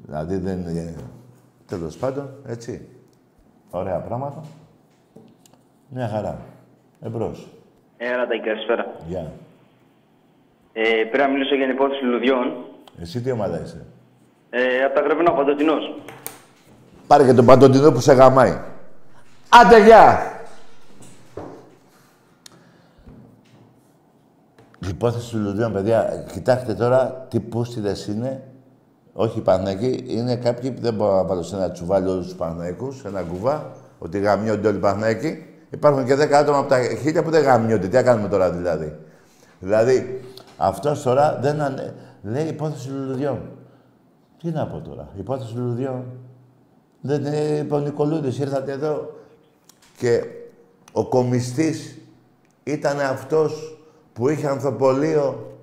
Δηλαδή 0.06 0.38
δεν 0.38 0.60
είναι... 0.60 0.96
Τέλος 1.66 1.98
πάντων, 1.98 2.30
έτσι. 2.46 2.88
Ωραία 3.72 4.00
πράγματα. 4.00 4.44
Μια 5.90 6.08
χαρά. 6.08 6.42
Εμπρός. 7.02 7.48
Έλα, 7.98 8.28
Τάκη, 8.28 8.42
καλησπέρα. 8.42 8.96
Γεια. 9.08 9.32
Ε, 10.74 10.82
πρέπει 10.82 11.18
να 11.18 11.28
μιλήσω 11.28 11.56
για 11.56 11.66
την 11.66 11.76
υπόθεση 11.76 12.04
λουλουδιών. 12.04 12.66
Εσύ 13.00 13.22
τι 13.22 13.32
ομάδα 13.32 13.62
είσαι; 13.62 13.86
Ε, 14.50 14.84
από 14.84 14.96
τα 14.96 15.02
Γρεβένα, 15.02 15.32
ο 15.32 15.36
Παντοτινός. 15.36 15.96
Πάρε 17.14 17.26
και 17.26 17.34
τον 17.34 17.46
Παντοτινό 17.46 17.92
που 17.92 18.00
σε 18.00 18.14
γαμάει. 18.14 18.58
Άντε, 19.50 19.84
γεια! 19.84 20.20
Η 24.80 24.88
υπόθεση 24.90 25.32
του 25.32 25.38
Λουδιών, 25.38 25.74
παιδιά, 25.74 26.26
κοιτάξτε 26.32 26.74
τώρα 26.74 27.26
τι 27.30 27.40
πούστιδες 27.40 28.08
είναι. 28.08 28.44
Όχι 29.14 29.38
οι 29.38 29.42
Παναθηναϊκοί, 29.42 30.04
είναι 30.08 30.36
κάποιοι 30.36 30.72
που 30.72 30.82
δεν 30.82 30.94
μπορώ 30.94 31.16
να 31.16 31.24
βάλω 31.24 31.44
σε 31.44 31.56
ένα 31.56 31.72
τσουβάλι 31.72 32.10
όλους 32.10 32.26
τους 32.26 32.36
Παναθηναϊκούς, 32.36 32.98
σε 32.98 33.08
ένα 33.08 33.22
κουβά, 33.22 33.72
ότι 34.00 34.20
γαμιώνται 34.20 34.68
όλοι 34.68 34.78
οι 34.78 34.80
Παναθηναϊκοί. 34.80 35.46
Υπάρχουν 35.70 36.06
και 36.06 36.16
10 36.16 36.32
άτομα 36.32 36.58
από 36.58 36.70
τα 36.70 36.80
χίλια 37.02 37.24
που 37.24 37.30
δεν 37.30 37.44
γαμιώνται. 37.44 37.88
Τι 37.88 37.96
να 37.96 38.04
κάνουμε 38.04 38.28
τώρα 38.28 38.52
δηλαδή; 38.52 38.96
Δηλαδή, 39.60 40.22
αυτός 40.58 41.02
τώρα 41.02 41.40
δεν 41.42 41.62
ανε... 41.62 41.94
λέει 42.22 42.46
υπόθεση 42.46 42.90
λουλουδιών. 42.90 43.40
Τι 44.42 44.50
να 44.50 44.68
πω 44.68 44.82
τώρα, 44.82 45.08
υπόθεση 45.18 45.56
λουλουδιών. 45.56 46.04
Δεν 47.06 47.26
ε, 47.26 47.58
είπε 47.58 47.76
ο 47.76 47.80
Νικολούδης, 47.80 48.40
ήρθατε 48.40 48.72
εδώ 48.72 49.16
και 49.98 50.24
ο 50.92 51.06
κομιστής 51.06 51.98
ήταν 52.64 53.00
αυτός 53.00 53.78
που 54.14 54.30
είχε 54.30 54.48
ανθοπολείο 54.48 55.58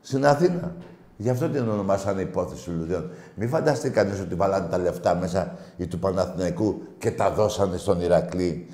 στην 0.00 0.26
Αθήνα. 0.26 0.74
Γι' 1.16 1.30
αυτό 1.30 1.48
την 1.48 1.68
ονομάσανε 1.68 2.22
υπόθεση 2.22 2.70
λουλουδιών. 2.70 3.10
Μην 3.34 3.48
φανταστεί 3.48 3.90
κανείς 3.90 4.20
ότι 4.20 4.34
βάλανε 4.34 4.66
τα 4.70 4.78
λεφτά 4.78 5.14
μέσα 5.14 5.56
οι 5.76 5.86
του 5.86 5.98
Παναθηναϊκού 5.98 6.82
και 6.98 7.10
τα 7.10 7.30
δώσανε 7.30 7.76
στον 7.76 8.00
Ηρακλή. 8.00 8.66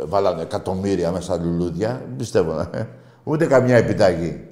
Ε, 0.00 0.04
Βάλανε 0.04 0.42
εκατομμύρια 0.42 1.10
μέσα 1.10 1.36
λουλούδια. 1.36 1.88
Δεν 1.88 2.16
πιστεύω. 2.16 2.68
ε. 2.72 2.86
Ούτε 3.24 3.46
καμιά 3.46 3.76
επιταγή. 3.76 4.48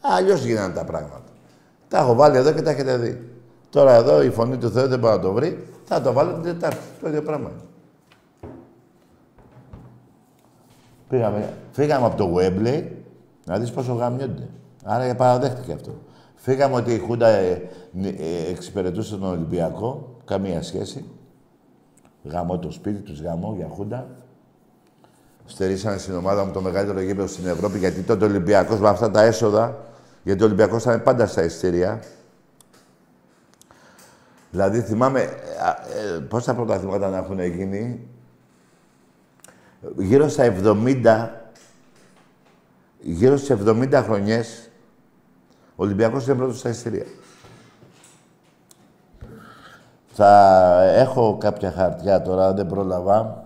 Αλλιώς 0.00 0.44
γίνανε 0.44 0.74
τα 0.74 0.84
πράγματα. 0.84 1.22
Τα 1.88 1.98
έχω 1.98 2.14
βάλει 2.14 2.36
εδώ 2.36 2.52
και 2.52 2.62
τα 2.62 2.70
έχετε 2.70 2.96
δει. 2.96 3.28
Τώρα 3.70 3.94
εδώ 3.94 4.22
η 4.22 4.30
φωνή 4.30 4.56
του 4.56 4.70
Θεού 4.70 4.88
δεν 4.88 4.98
μπορεί 4.98 5.14
να 5.14 5.20
το 5.20 5.32
βρει. 5.32 5.66
Θα 5.84 6.00
το 6.00 6.12
βάλω 6.12 6.32
την 6.32 6.42
Τετάρτη. 6.42 6.78
Το 7.00 7.08
ίδιο 7.08 7.22
πράγμα. 7.22 7.48
είναι. 7.50 7.60
Πήγαμε, 11.08 11.52
φύγαμε 11.72 12.06
από 12.06 12.16
το 12.16 12.34
Wembley 12.36 12.84
να 13.44 13.58
δεις 13.58 13.70
πόσο 13.70 13.92
γαμιόνται. 13.92 14.48
Άρα 14.84 15.14
παραδέχτηκε 15.14 15.72
αυτό. 15.72 15.94
Φύγαμε 16.34 16.74
ότι 16.74 16.92
η 16.92 16.98
Χούντα 16.98 17.28
ε, 17.28 17.62
νι- 17.92 18.20
ε, 18.20 18.50
εξυπηρετούσε 18.50 19.16
τον 19.16 19.28
Ολυμπιακό. 19.28 20.16
Καμία 20.24 20.62
σχέση. 20.62 21.04
Γαμώ 22.24 22.58
το 22.58 22.70
σπίτι 22.70 23.00
τους, 23.00 23.20
γαμώ 23.22 23.54
για 23.56 23.68
Χούντα. 23.74 24.06
Στερήσανε 25.44 25.98
στην 25.98 26.14
ομάδα 26.16 26.44
μου 26.44 26.52
το 26.52 26.60
μεγαλύτερο 26.60 27.00
γήπεδο 27.00 27.26
στην 27.26 27.46
Ευρώπη 27.46 27.78
γιατί 27.78 28.00
τότε 28.00 28.24
ο 28.24 28.28
Ολυμπιακός 28.28 28.78
με 28.80 28.88
αυτά 28.88 29.10
τα 29.10 29.22
έσοδα, 29.22 29.76
γιατί 30.22 30.42
ο 30.42 30.46
Ολυμπιακός 30.46 30.82
ήταν 30.82 31.02
πάντα 31.02 31.26
στα 31.26 31.44
ειστήρια. 31.44 32.02
Δηλαδή 34.50 34.80
θυμάμαι, 34.80 35.20
ε, 35.20 36.16
ε, 36.16 36.18
πόσα 36.20 36.54
πρωταθλήματα 36.54 37.08
να 37.08 37.16
έχουν 37.16 37.40
γίνει, 37.40 38.08
γύρω 39.96 40.28
στα 40.28 40.44
70, 40.44 41.30
γύρω 43.00 43.36
στις 43.36 43.50
70 43.50 44.02
χρονιές, 44.04 44.70
ο 45.76 45.82
Ολυμπιακός 45.84 46.26
είναι 46.26 46.36
πρώτος 46.36 46.58
στα 46.58 46.68
ειστήρια. 46.68 47.04
Θα 50.12 50.82
έχω 50.82 51.36
κάποια 51.40 51.70
χαρτιά 51.72 52.22
τώρα, 52.22 52.52
δεν 52.54 52.66
πρόλαβα, 52.66 53.44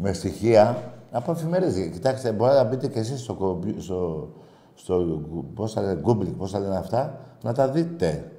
με 0.00 0.12
στοιχεία 0.12 0.92
από 1.12 1.32
εφημερίδες. 1.32 1.90
Κοιτάξτε, 1.92 2.32
μπορείτε 2.32 2.56
να 2.56 2.64
μπείτε 2.64 2.86
και 2.86 2.98
εσείς 2.98 3.20
στο, 3.20 3.34
κομπι- 3.34 3.80
στο, 3.80 4.28
στο 4.74 5.22
πώς 5.54 5.72
θα 5.72 5.80
λένε, 5.82 6.00
Google, 6.04 6.34
πώς 6.38 6.50
θα 6.50 6.58
λένε 6.58 6.76
αυτά, 6.76 7.20
να 7.42 7.52
τα 7.52 7.68
δείτε. 7.68 8.32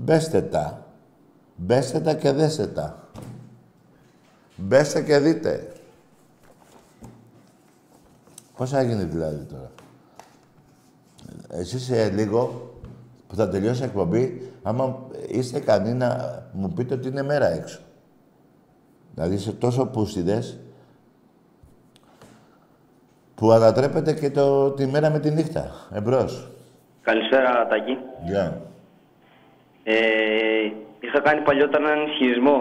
Μπέστε 0.00 0.42
τα. 0.42 0.86
Μπέστε 1.56 2.00
τα 2.00 2.14
και 2.14 2.32
δέστε 2.32 2.66
τα. 2.66 3.08
Μπέστε 4.56 5.02
και 5.02 5.18
δείτε. 5.18 5.72
Πώς 8.56 8.70
θα 8.70 8.82
γίνει 8.82 9.04
δηλαδή 9.04 9.44
τώρα; 9.44 9.70
Εσείς 11.48 11.90
ε, 11.90 12.10
λίγο 12.10 12.72
που 13.26 13.34
θα 13.34 13.48
τελειώσει 13.48 13.82
η 13.82 13.84
εκπομπή, 13.84 14.52
άμα 14.62 14.98
είστε 15.28 15.58
ικανοί 15.58 15.92
να 15.92 16.42
μου 16.52 16.68
πείτε 16.68 16.94
ότι 16.94 17.08
είναι 17.08 17.22
μέρα 17.22 17.46
έξω. 17.46 17.80
Δηλαδή 19.14 19.34
είσαι 19.34 19.52
τόσο 19.52 19.86
πούστιδες 19.86 20.58
που 23.34 23.50
ανατρέπετε 23.50 24.12
και 24.12 24.30
το, 24.30 24.70
τη 24.70 24.86
μέρα 24.86 25.10
με 25.10 25.18
τη 25.18 25.30
νύχτα. 25.30 25.70
Εμπρός. 25.92 26.50
Καλησπέρα, 27.02 27.66
Τάκη. 27.66 27.98
Γεια. 28.24 28.67
Ε, 29.90 30.72
είχα 31.00 31.20
κάνει 31.20 31.40
παλιότερα 31.40 31.92
έναν 31.92 32.06
ισχυρισμό 32.06 32.58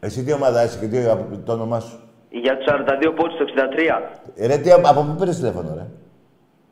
Εσύ 0.00 0.24
τι 0.24 0.32
ομάδα 0.32 0.64
είσαι 0.64 0.78
και 0.80 0.86
τι 0.86 0.98
το 1.44 1.52
όνομά 1.52 1.80
σου; 1.80 1.98
για 2.30 2.56
τους 2.56 2.66
42 2.68 3.12
πόντους 3.16 3.36
το 3.38 3.44
63. 3.44 4.02
Ε, 4.36 4.46
Ρε, 4.46 4.56
τι, 4.56 4.70
από 4.70 5.00
πού 5.02 5.14
πήρες 5.18 5.36
τηλέφωνο, 5.36 5.74
ρε; 5.74 5.86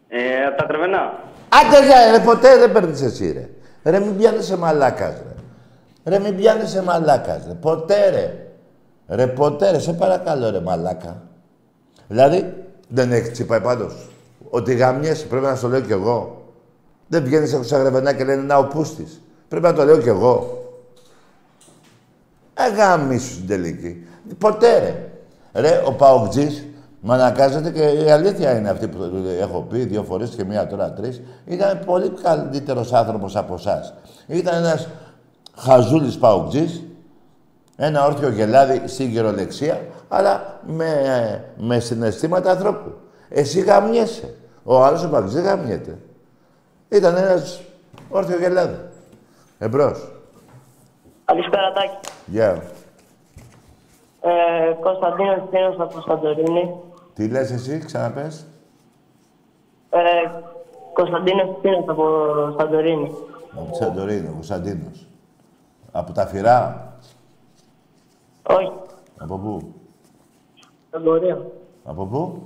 Ε, 0.09 0.45
από 0.47 0.57
τα 0.57 0.65
κρεβενά. 0.65 1.13
Άντε, 1.49 1.87
για, 1.87 2.17
ρε, 2.17 2.25
ποτέ 2.25 2.59
δεν 2.59 2.73
παίρνεις 2.73 3.03
εσύ, 3.03 3.33
ρε. 3.33 3.49
Ρε, 3.91 4.01
μην 4.01 4.17
πιάνεσαι 4.17 4.57
μαλάκας, 4.57 5.23
ρε. 5.27 5.35
Ρε, 6.11 6.19
μην 6.19 6.37
πιάνεσαι 6.37 6.83
μαλάκας, 6.83 7.47
ρε. 7.47 7.53
Ποτέ, 7.53 8.11
ρε. 8.11 8.47
Ρε, 9.17 9.27
ποτέ, 9.27 9.71
ρε. 9.71 9.79
Σε 9.79 9.93
παρακαλώ, 9.93 10.51
ρε, 10.51 10.61
μαλάκα. 10.61 11.23
Δηλαδή, 12.09 12.55
δεν 12.89 13.13
έχεις 13.13 13.31
τσίπα 13.31 13.61
πάντως. 13.61 14.09
Ότι 14.51 14.75
γαμιέσαι, 14.75 15.27
πρέπει 15.27 15.45
να 15.45 15.55
στο 15.55 15.69
λέω 15.69 15.81
κι 15.81 15.93
εγώ. 15.93 16.45
Δεν 17.07 17.23
βγαίνεις 17.25 17.55
από 17.55 17.63
στα 17.63 17.79
γρεβενά 17.79 18.13
και 18.13 18.25
λένε 18.25 18.43
να 18.43 18.57
ο 18.57 18.65
πούστης. 18.67 19.21
Πρέπει 19.49 19.65
να 19.65 19.73
το 19.73 19.85
λέω 19.85 19.99
κι 19.99 20.09
εγώ. 20.09 20.65
Ε, 22.55 22.75
γαμίσου 22.75 23.33
στην 23.33 23.47
τελική. 23.47 24.07
Ποτέ, 24.39 24.79
ρε. 24.79 25.11
Ρε, 25.61 25.83
ο 25.87 25.93
Παοκτζής 25.93 26.67
με 27.01 27.15
αναγκάζεται 27.15 27.71
και 27.71 27.83
η 27.83 28.11
αλήθεια 28.11 28.59
είναι 28.59 28.69
αυτή 28.69 28.89
που 28.89 28.99
έχω 29.41 29.61
πει 29.71 29.79
δύο 29.79 30.03
φορές 30.03 30.31
και 30.31 30.45
μία 30.45 30.67
τώρα 30.67 30.93
τρεις. 30.93 31.23
Ήταν 31.45 31.83
πολύ 31.85 32.13
καλύτερος 32.23 32.93
άνθρωπος 32.93 33.37
από 33.37 33.55
εσάς. 33.55 33.95
Ήταν 34.27 34.55
ένας 34.55 34.89
χαζούλης 35.57 36.19
Παοκτζής, 36.19 36.83
ένα 37.77 38.07
όρθιο 38.07 38.29
γελάδι 38.29 38.83
στην 38.87 39.09
γερολεξία, 39.09 39.81
αλλά 40.09 40.61
με, 40.67 40.91
με 41.57 41.79
συναισθήματα 41.79 42.51
ανθρώπου. 42.51 42.93
Εσύ 43.29 43.61
γαμιέσαι. 43.61 44.35
Ο 44.63 44.85
άλλος 44.85 45.05
ο 45.05 45.09
Παοκτζής 45.09 45.35
δεν 45.35 45.45
γαμιέται. 45.45 45.99
Ήταν 46.89 47.17
ένας 47.17 47.61
όρθιο 48.09 48.39
γελάδι. 48.39 48.79
Εμπρός. 49.59 50.13
Καλησπέρα, 51.25 51.73
Τάκη. 51.73 51.97
Γεια. 52.27 52.63
Ε, 54.21 54.73
Κωνσταντίνος 54.81 55.51
Τίνος 55.51 55.77
από 55.79 56.01
Σαντορίνη. 56.01 56.75
Τι 57.15 57.29
λες 57.29 57.51
εσύ, 57.51 57.79
ξαναπες. 57.79 58.47
Ε, 59.91 59.99
Κωνσταντίνος 60.93 61.61
Τίνος 61.63 61.85
από 61.89 62.05
Σαντορίνη. 62.59 63.11
Από 63.57 63.71
τη 63.71 63.77
Σαντορίνη, 63.77 64.29
ο 64.29 64.33
Κωνσταντίνος. 64.33 65.07
Από 65.93 66.13
τα 66.13 66.27
Φυρά. 66.27 66.93
Όχι, 68.43 68.73
Από 69.19 69.39
πού; 69.39 69.75
Σαντορίνη. 70.91 71.43
Από 71.85 72.07
πού; 72.07 72.43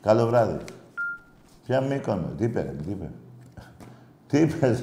Καλό 0.00 0.26
βράδυ. 0.26 0.64
Ποια 1.66 1.80
Μύκονο. 1.80 2.32
Τι 2.36 2.44
είπε, 2.44 2.62
ρε, 2.62 2.68
τι 2.68 2.90
είπε; 2.90 3.10
Τι 4.32 4.38
είπες. 4.38 4.82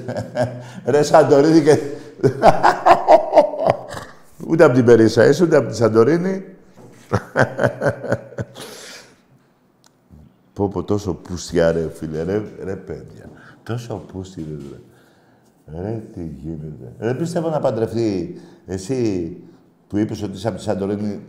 ρε 0.84 1.02
Σαντορίνη 1.02 1.62
και... 1.62 1.78
ούτε 4.48 4.64
από 4.64 4.74
την 4.74 4.84
Περίσσα 4.84 5.26
είσαι, 5.26 5.44
ούτε 5.44 5.56
από 5.56 5.68
τη 5.68 5.76
Σαντορίνη. 5.76 6.44
πω 10.52 10.68
πω 10.68 10.82
τόσο 10.82 11.14
πούστια 11.14 11.72
ρε 11.72 11.90
φίλε, 11.94 12.22
ρε, 12.22 12.42
ρε 12.64 12.76
παιδιά. 12.76 13.30
Τόσο 13.62 14.04
πούστη 14.12 14.46
ρε. 14.70 15.80
Ρε 15.80 16.02
τι 16.14 16.24
γίνεται. 16.24 16.92
Δεν 16.98 17.16
πιστεύω 17.16 17.48
να 17.48 17.60
παντρευτεί 17.60 18.40
εσύ 18.66 19.36
που 19.88 19.98
είπες 19.98 20.22
ότι 20.22 20.36
είσαι 20.36 20.48
από 20.48 20.56
τη 20.56 20.62
Σαντορίνη. 20.62 21.20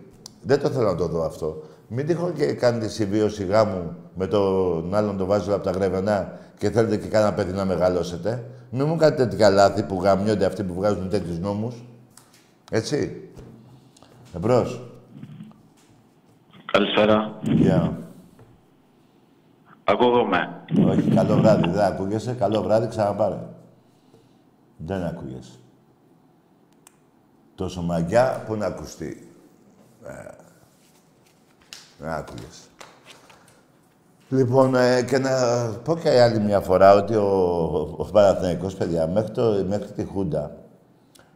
Δεν 0.42 0.60
το 0.60 0.70
θέλω 0.70 0.86
να 0.86 0.96
το 0.96 1.08
δω 1.08 1.24
αυτό. 1.24 1.64
Μην 1.94 2.06
τυχόν 2.08 2.34
και 2.34 2.54
κάνετε 2.54 2.88
συμβίωση 2.88 3.46
γάμου 3.46 3.96
με 4.16 4.28
τον 4.28 4.96
άλλον 4.96 5.18
τον 5.18 5.28
βάζω 5.28 5.56
από 5.56 5.64
τα 5.64 5.72
γρεβενά 5.72 6.38
και 6.58 6.70
θέλετε 6.70 6.98
και 6.98 7.08
κάνα 7.08 7.34
παιδί 7.34 7.52
να 7.52 7.66
μεγαλώσετε. 7.66 8.44
Μην 8.70 8.88
μου 8.88 8.96
κάνετε 8.96 9.26
τέτοια 9.26 9.50
λάθη 9.50 9.84
που 9.84 10.02
γαμιώνται 10.02 10.46
αυτοί 10.46 10.64
που 10.64 10.74
βγάζουν 10.74 11.10
τέτοιους 11.10 11.40
νόμους. 11.40 11.76
Έτσι. 12.72 13.30
Εμπρός. 14.36 14.82
Καλησπέρα. 16.66 17.40
Γεια. 17.42 17.98
Ακούγομαι. 19.84 20.64
Όχι, 20.88 21.02
καλό 21.02 21.36
βράδυ. 21.36 21.70
Δεν 21.70 21.84
ακούγεσαι. 21.84 22.34
Καλό 22.34 22.62
βράδυ, 22.62 22.88
ξαναπάρε. 22.88 23.40
Δεν 24.78 25.04
ακούγεσαι. 25.04 25.60
Τόσο 27.56 27.82
μαγιά 27.82 28.44
που 28.48 28.56
να 28.56 28.66
ακουστεί. 28.66 29.30
Ε, 30.04 30.12
Δεν 30.12 30.41
άκουγες. 32.04 32.70
Λοιπόν, 34.30 34.76
ε, 34.76 35.02
και 35.02 35.18
να 35.18 35.30
πω 35.84 35.96
και 35.96 36.22
άλλη 36.22 36.40
μια 36.40 36.60
φορά 36.60 36.94
ότι 36.94 37.16
ο, 37.16 37.96
ο 37.98 38.06
Παναθηναϊκός, 38.12 38.76
παιδιά, 38.76 39.08
μέχρι, 39.08 39.32
το, 39.32 39.66
μέχρι 39.68 39.92
τη 39.92 40.04
Χούντα 40.04 40.52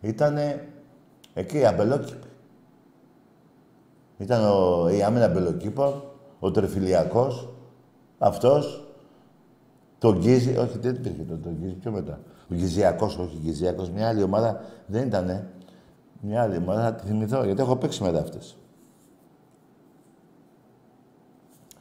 ήταν 0.01 0.37
εκεί, 1.33 1.65
αμπελόκηπη. 1.65 2.27
Ήταν 4.17 4.43
ο, 4.43 4.89
η 4.89 5.03
άμυνα 5.03 5.25
αμπελοκήπων, 5.25 6.03
ο 6.39 6.51
Τρεφιλιακός, 6.51 7.49
αυτός, 8.17 8.87
το 9.97 10.15
Γκίζι, 10.15 10.57
όχι 10.57 10.77
δεν 10.77 10.95
υπήρχε 10.95 11.23
το, 11.23 11.37
το 11.37 11.49
Γκίζι, 11.49 11.73
πιο 11.73 11.91
μετά. 11.91 12.19
Ο 12.51 12.53
Γκυζιακός, 12.53 13.17
όχι 13.17 13.37
Γκυζιακός, 13.41 13.89
μια 13.89 14.07
άλλη 14.07 14.23
ομάδα 14.23 14.61
δεν 14.85 15.07
ήτανε. 15.07 15.49
Μια 16.21 16.41
άλλη 16.41 16.57
ομάδα, 16.57 16.81
θα 16.81 16.93
τη 16.93 17.07
θυμηθώ, 17.07 17.43
γιατί 17.43 17.61
έχω 17.61 17.75
παίξει 17.75 18.03
μετά 18.03 18.19
αυτές. 18.19 18.55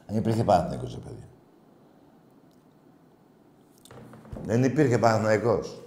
Δεν 0.07 0.17
υπήρχε 0.17 0.43
Παναθηναϊκός, 0.43 0.93
ρε 0.93 0.99
παιδί. 0.99 1.23
Δεν 4.43 4.63
υπήρχε 4.63 4.97
Παναθηναϊκός. 4.97 5.81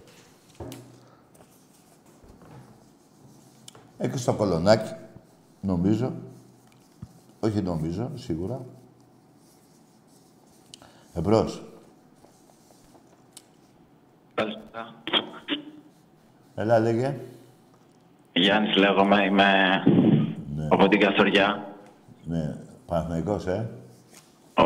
Εκεί 3.99 4.19
στο 4.19 4.35
κολονάκι, 4.35 4.95
νομίζω. 5.61 6.13
Όχι 7.41 7.63
νομίζω, 7.63 8.11
σίγουρα. 8.15 8.65
Εμπρός. 11.15 11.63
Καλησπέρα. 14.35 14.95
Έλα, 16.55 16.79
λέγε. 16.79 17.21
Γιάννης 18.33 18.77
λέγομαι, 18.77 19.25
είμαι 19.25 19.83
από 20.69 20.89
την 20.89 21.01
Καστοριά. 21.01 21.75
Ναι, 22.25 22.57
Παναθηναϊκός, 22.87 23.47
ε. 23.47 23.71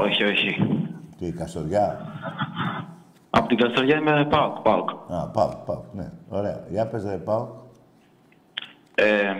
Όχι, 0.01 0.24
όχι. 0.24 0.57
Τι, 1.18 1.32
Καστοριά; 1.32 2.01
Από 3.30 3.49
την 3.49 3.57
Καστοριά 3.57 3.97
είμαι 3.97 4.26
ΠΑΟΚ, 4.30 4.59
ΠΑΟΚ. 4.62 4.90
Α, 4.90 5.28
πάω, 5.28 5.49
πάω, 5.66 5.82
ναι. 5.93 6.12
Ωραία. 6.28 6.64
Για 6.70 6.86
πες, 6.86 7.05
ρε, 7.05 7.16
πάω. 7.16 7.49
Ε, 8.95 9.32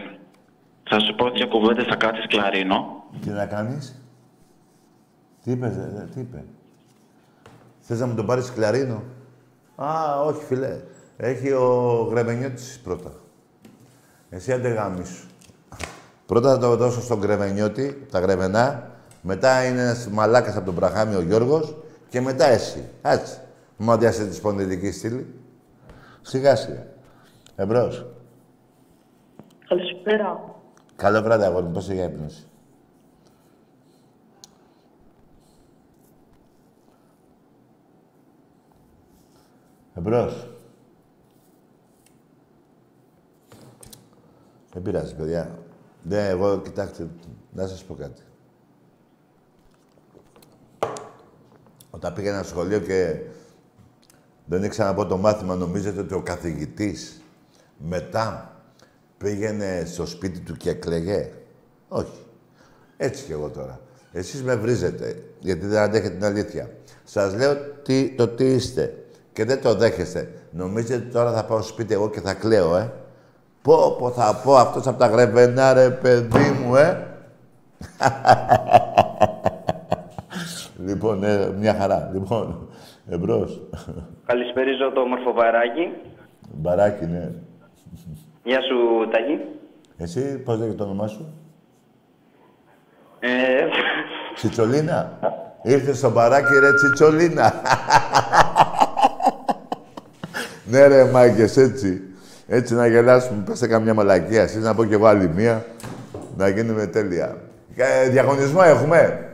θα 0.83 0.99
σου 1.01 1.15
πω 1.15 1.31
δύο 1.31 1.49
κουβέντες, 1.49 1.85
θα 1.85 1.97
κάτσεις 1.97 2.27
κλαρίνο. 2.27 3.05
Τι 3.21 3.31
να 3.31 3.47
κάνεις; 3.47 4.03
Τι 5.43 5.51
είπες, 5.51 5.77
ρε, 5.77 6.05
τι 6.15 6.21
είπε; 6.21 6.45
Θες 7.81 8.01
να 8.01 8.07
μου 8.07 8.15
τον 8.15 8.27
πάρεις 8.27 8.53
κλαρίνο; 8.53 9.03
Α, 9.77 10.21
όχι, 10.27 10.45
φιλέ. 10.45 10.81
Έχει 11.17 11.53
ο 11.53 12.07
Γρεβενιώτης 12.11 12.81
πρώτα. 12.85 13.11
Εσύ 14.31 14.53
άντε 14.53 14.69
γάμισου. 14.69 15.27
Πρώτα 16.27 16.53
θα 16.53 16.59
το 16.59 16.77
δώσω 16.77 17.01
στον 17.01 17.19
Γκρεβενιώτη, 17.19 18.07
τα 18.11 18.19
Γρεβενά. 18.21 18.91
Μετά 19.23 19.65
είναι 19.67 19.81
ένας 19.81 20.09
μαλάκας 20.09 20.57
από 20.57 20.65
τον 20.65 20.75
Πραχάμι, 20.75 21.15
ο 21.15 21.21
Γιώργος. 21.21 21.77
Και 22.09 22.21
μετά 22.21 22.45
εσύ. 22.45 22.89
Έτσι. 23.03 23.39
Μου 23.77 23.91
αδειάσε 23.91 24.27
της 24.27 24.37
σπονδυλική 24.37 24.91
στήλη. 24.91 25.35
Σιγά 26.23 26.57
σιγά. 26.57 26.87
Εμπρός. 27.57 28.07
Καλησπέρα. 29.69 30.55
Καλό 30.97 31.23
βράδυ, 31.23 31.45
αγόρι 31.45 31.65
μου. 31.65 31.73
Πώς 31.73 31.91
για 31.91 32.05
ύπνωση. 32.05 32.47
Εμπρός. 39.95 40.49
Δεν 44.73 44.83
πειράζει, 44.83 45.15
παιδιά. 45.15 45.59
Ναι, 46.03 46.29
εγώ, 46.29 46.61
κοιτάξτε, 46.61 47.09
να 47.53 47.67
σας 47.67 47.85
πω 47.85 47.95
κάτι. 47.95 48.23
Όταν 51.95 52.13
πήγαινα 52.13 52.39
στο 52.39 52.49
σχολείο 52.49 52.79
και 52.79 53.17
δεν 54.45 54.63
ήξερα 54.63 54.89
να 54.89 54.95
πω 54.95 55.07
το 55.07 55.17
μάθημα, 55.17 55.55
νομίζετε 55.55 56.01
ότι 56.01 56.15
ο 56.15 56.21
καθηγητής 56.21 57.23
μετά 57.77 58.57
πήγαινε 59.19 59.83
στο 59.87 60.07
σπίτι 60.07 60.41
του 60.41 60.57
και 60.57 60.71
έκλαιγε. 60.71 61.31
Όχι. 61.89 62.27
Έτσι 62.97 63.25
κι 63.25 63.33
εγώ 63.33 63.49
τώρα. 63.49 63.81
Εσείς 64.13 64.43
με 64.43 64.55
βρίζετε, 64.55 65.23
γιατί 65.41 65.67
δεν 65.67 65.79
αντέχετε 65.79 66.15
την 66.15 66.25
αλήθεια. 66.25 66.71
Σας 67.05 67.35
λέω 67.35 67.57
τι, 67.83 68.11
το 68.11 68.29
τι 68.29 68.45
είστε 68.45 69.05
και 69.33 69.45
δεν 69.45 69.63
το 69.63 69.75
δέχεστε. 69.75 70.33
Νομίζετε 70.51 70.95
ότι 70.95 71.13
τώρα 71.13 71.33
θα 71.33 71.45
πάω 71.45 71.61
στο 71.61 71.73
σπίτι 71.73 71.95
εγώ 71.95 72.11
και 72.11 72.21
θα 72.21 72.35
κλαίω, 72.35 72.77
ε; 72.77 72.93
Πω, 73.63 73.97
πω, 73.99 74.11
θα 74.11 74.41
πω 74.45 74.57
αυτός 74.57 74.87
από 74.87 74.99
τα 74.99 75.07
γρεβενά, 75.07 75.73
ρε 75.73 75.91
παιδί 75.91 76.51
μου, 76.65 76.77
ε; 76.77 77.07
λοιπόν, 80.85 81.25
ε, 81.25 81.51
μια 81.59 81.75
χαρά. 81.75 82.11
Λοιπόν, 82.13 82.69
εμπρός. 83.11 83.61
Καλησπέριζω 84.27 84.93
το 84.93 85.01
όμορφο 85.01 85.33
βαράκι. 85.33 85.89
Μπαράκι, 86.55 87.05
ναι. 87.07 87.31
Γεια 88.43 88.59
σου, 88.61 89.09
Τάκη. 89.11 89.39
Εσύ, 89.97 90.39
πώς 90.39 90.59
λέγεται 90.59 90.77
το 90.77 90.85
όνομά 90.85 91.07
σου; 91.07 91.35
Ε, 93.21 93.29
Τσιτσολίνα. 94.35 95.19
Ήρθες 95.63 95.99
στο 95.99 96.11
μπαράκι, 96.11 96.59
ρε 96.61 96.73
Τσιτσολίνα. 96.75 97.53
ναι, 100.65 100.87
ρε 100.87 101.05
μάγκες, 101.05 101.57
έτσι. 101.57 102.03
Έτσι 102.47 102.75
να 102.75 102.87
γελάσουμε. 102.87 103.43
Πέστε 103.47 103.67
καμιά 103.67 103.95
μαλακία. 103.95 104.43
Εσείς 104.43 104.63
να 104.65 104.75
πω 104.75 104.85
και 104.85 104.95
εγώ 104.95 105.07
άλλη 105.07 105.29
μία. 105.29 105.65
Να 106.37 106.49
γίνουμε 106.49 106.87
τέλεια. 106.87 107.37
Ε, 107.77 108.09
διαγωνισμό 108.09 108.61
έχουμε. 108.65 109.27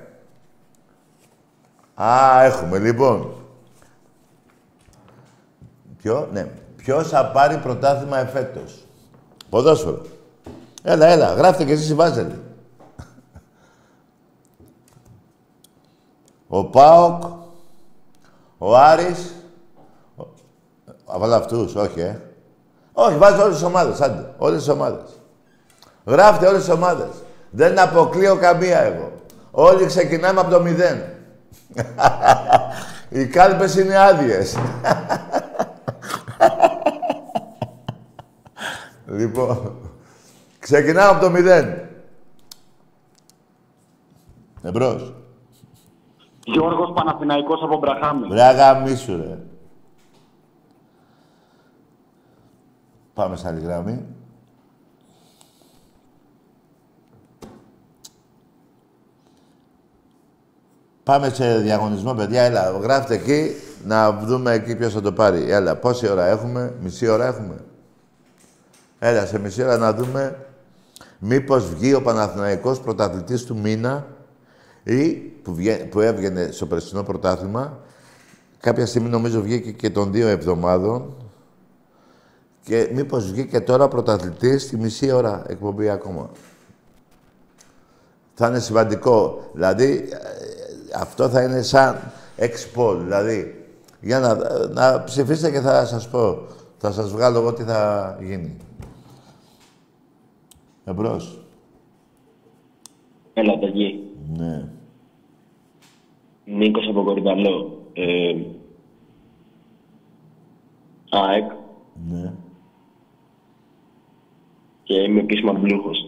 Α, 2.03 2.42
έχουμε, 2.44 2.78
λοιπόν. 2.78 3.32
Ποιο, 5.96 6.28
ναι. 6.32 6.46
Ποιος 6.76 7.09
θα 7.09 7.30
πάρει 7.30 7.57
πρωτάθλημα 7.57 8.18
εφέτος; 8.18 8.86
Ποδόσφαιρο. 9.51 10.03
Έλα, 10.82 11.07
έλα. 11.07 11.34
Γράφτε 11.34 11.64
και 11.64 11.72
εσείς 11.72 11.88
οι 11.88 11.94
Βάζελοι. 11.94 12.40
Ο 16.49 16.64
ΠΑΟΚ, 16.64 17.22
ο 18.59 18.76
Άρης, 18.76 19.34
ο... 20.16 20.22
Α, 21.14 21.18
βάλω 21.18 21.34
αυτούς, 21.34 21.74
όχι, 21.74 22.01
ε. 22.01 22.20
Όχι, 22.92 23.16
βάζω 23.16 23.42
όλες 23.42 23.55
τις 23.55 23.64
ομάδες, 23.64 24.01
άντε. 24.01 24.34
Όλες 24.38 24.59
τις 24.59 24.68
ομάδες. 24.68 25.20
Γράφτε 26.05 26.46
όλες 26.46 26.64
τις 26.64 26.74
ομάδες. 26.74 27.09
Δεν 27.51 27.78
αποκλείω 27.78 28.36
καμία 28.36 28.78
εγώ. 28.80 29.12
Όλοι 29.51 29.86
ξεκινάμε 29.86 30.40
από 30.40 30.51
το 30.51 30.61
μηδέν. 30.61 31.18
Οι 33.09 33.27
κάλπες 33.27 33.77
είναι 33.77 33.99
άδειες. 33.99 34.57
λοιπόν, 39.07 39.77
ξεκινάμε 40.59 41.11
από 41.11 41.21
το 41.21 41.31
μηδέν. 41.31 41.89
Εμπρός. 44.62 45.14
Γιώργος 46.45 46.93
Παναθηναϊκός 46.95 47.62
από 47.62 47.79
Μπραχάμι. 47.79 48.29
Ρε 48.31 48.43
αγαμίσου, 48.43 49.16
ρε. 49.16 49.39
Πάμε 53.14 53.37
σε 53.37 53.49
άλλη 53.49 53.61
γραμμή. 53.61 54.05
Πάμε 61.09 61.29
σε 61.29 61.59
διαγωνισμό, 61.59 62.15
παιδιά. 62.15 62.43
Έλα, 62.43 62.71
γράφτε 62.71 63.15
εκεί, 63.15 63.55
να 63.85 64.13
δούμε 64.13 64.53
εκεί 64.53 64.77
ποιος 64.77 64.93
θα 64.93 65.01
το 65.01 65.13
πάρει. 65.13 65.51
Έλα, 65.51 65.77
πόση 65.77 66.09
ώρα 66.09 66.27
έχουμε, 66.27 66.75
μισή 66.81 67.09
ώρα 67.09 67.27
έχουμε; 67.27 67.55
Έλα, 68.99 69.27
σε 69.27 69.39
μισή 69.39 69.63
ώρα 69.63 69.77
να 69.77 69.93
δούμε 69.93 70.47
μήπως 71.19 71.69
βγει 71.75 71.95
ο 71.95 72.03
Παναθηναϊκός 72.03 72.81
πρωταθλητής 72.81 73.45
του 73.45 73.57
μήνα 73.57 74.07
ή 74.83 75.09
που, 75.13 75.55
βγα... 75.55 75.89
που 75.91 76.01
έβγαινε 76.01 76.49
στο 76.51 76.67
περσινό 76.67 77.03
πρωτάθλημα. 77.03 77.79
Κάποια 78.61 78.87
στιγμή 78.87 79.09
νομίζω 79.09 79.41
βγήκε 79.41 79.71
και 79.71 79.91
των 79.91 80.13
δύο 80.13 80.29
εβδομάδων. 80.29 81.17
Και 82.63 82.91
μήπως 82.95 83.31
βγήκε 83.31 83.61
τώρα 83.61 83.89
πρωταθλητής 83.89 84.63
στη 84.63 84.77
μισή 84.77 85.11
ώρα 85.11 85.43
εκπομπή 85.47 85.89
ακόμα. 85.89 86.31
Θα 88.35 88.49
είναι 88.49 88.61
σημαντικό. 88.61 89.51
Δηλαδή, 89.55 90.09
ε, 90.13 90.58
αυτό 90.95 91.28
θα 91.28 91.43
είναι 91.43 91.62
σαν 91.62 92.12
εξπόλ. 92.36 93.03
Δηλαδή, 93.03 93.66
για 94.01 94.18
να, 94.18 94.34
να 94.68 95.05
ψηφίσετε 95.05 95.51
και 95.51 95.61
θα 95.61 95.86
σας 95.86 96.09
πω. 96.09 96.39
Θα 96.78 96.93
σας 96.93 97.11
βγάλω 97.11 97.39
εγώ 97.39 97.53
τι 97.53 97.62
θα 97.62 98.18
γίνει. 98.22 98.57
Εμπρός. 100.84 101.45
Έλα, 103.34 103.59
Ταγί. 103.59 104.01
Ναι. 104.36 104.68
Νίκος 106.45 106.89
από 106.89 107.03
Κορυδαλό. 107.03 107.82
Ε, 107.93 108.34
ΑΕΚ 111.11 111.51
Ναι. 112.11 112.32
και 114.82 114.95
είμαι 114.95 115.20
επίσημα 115.20 115.53
μπλούχος. 115.53 115.99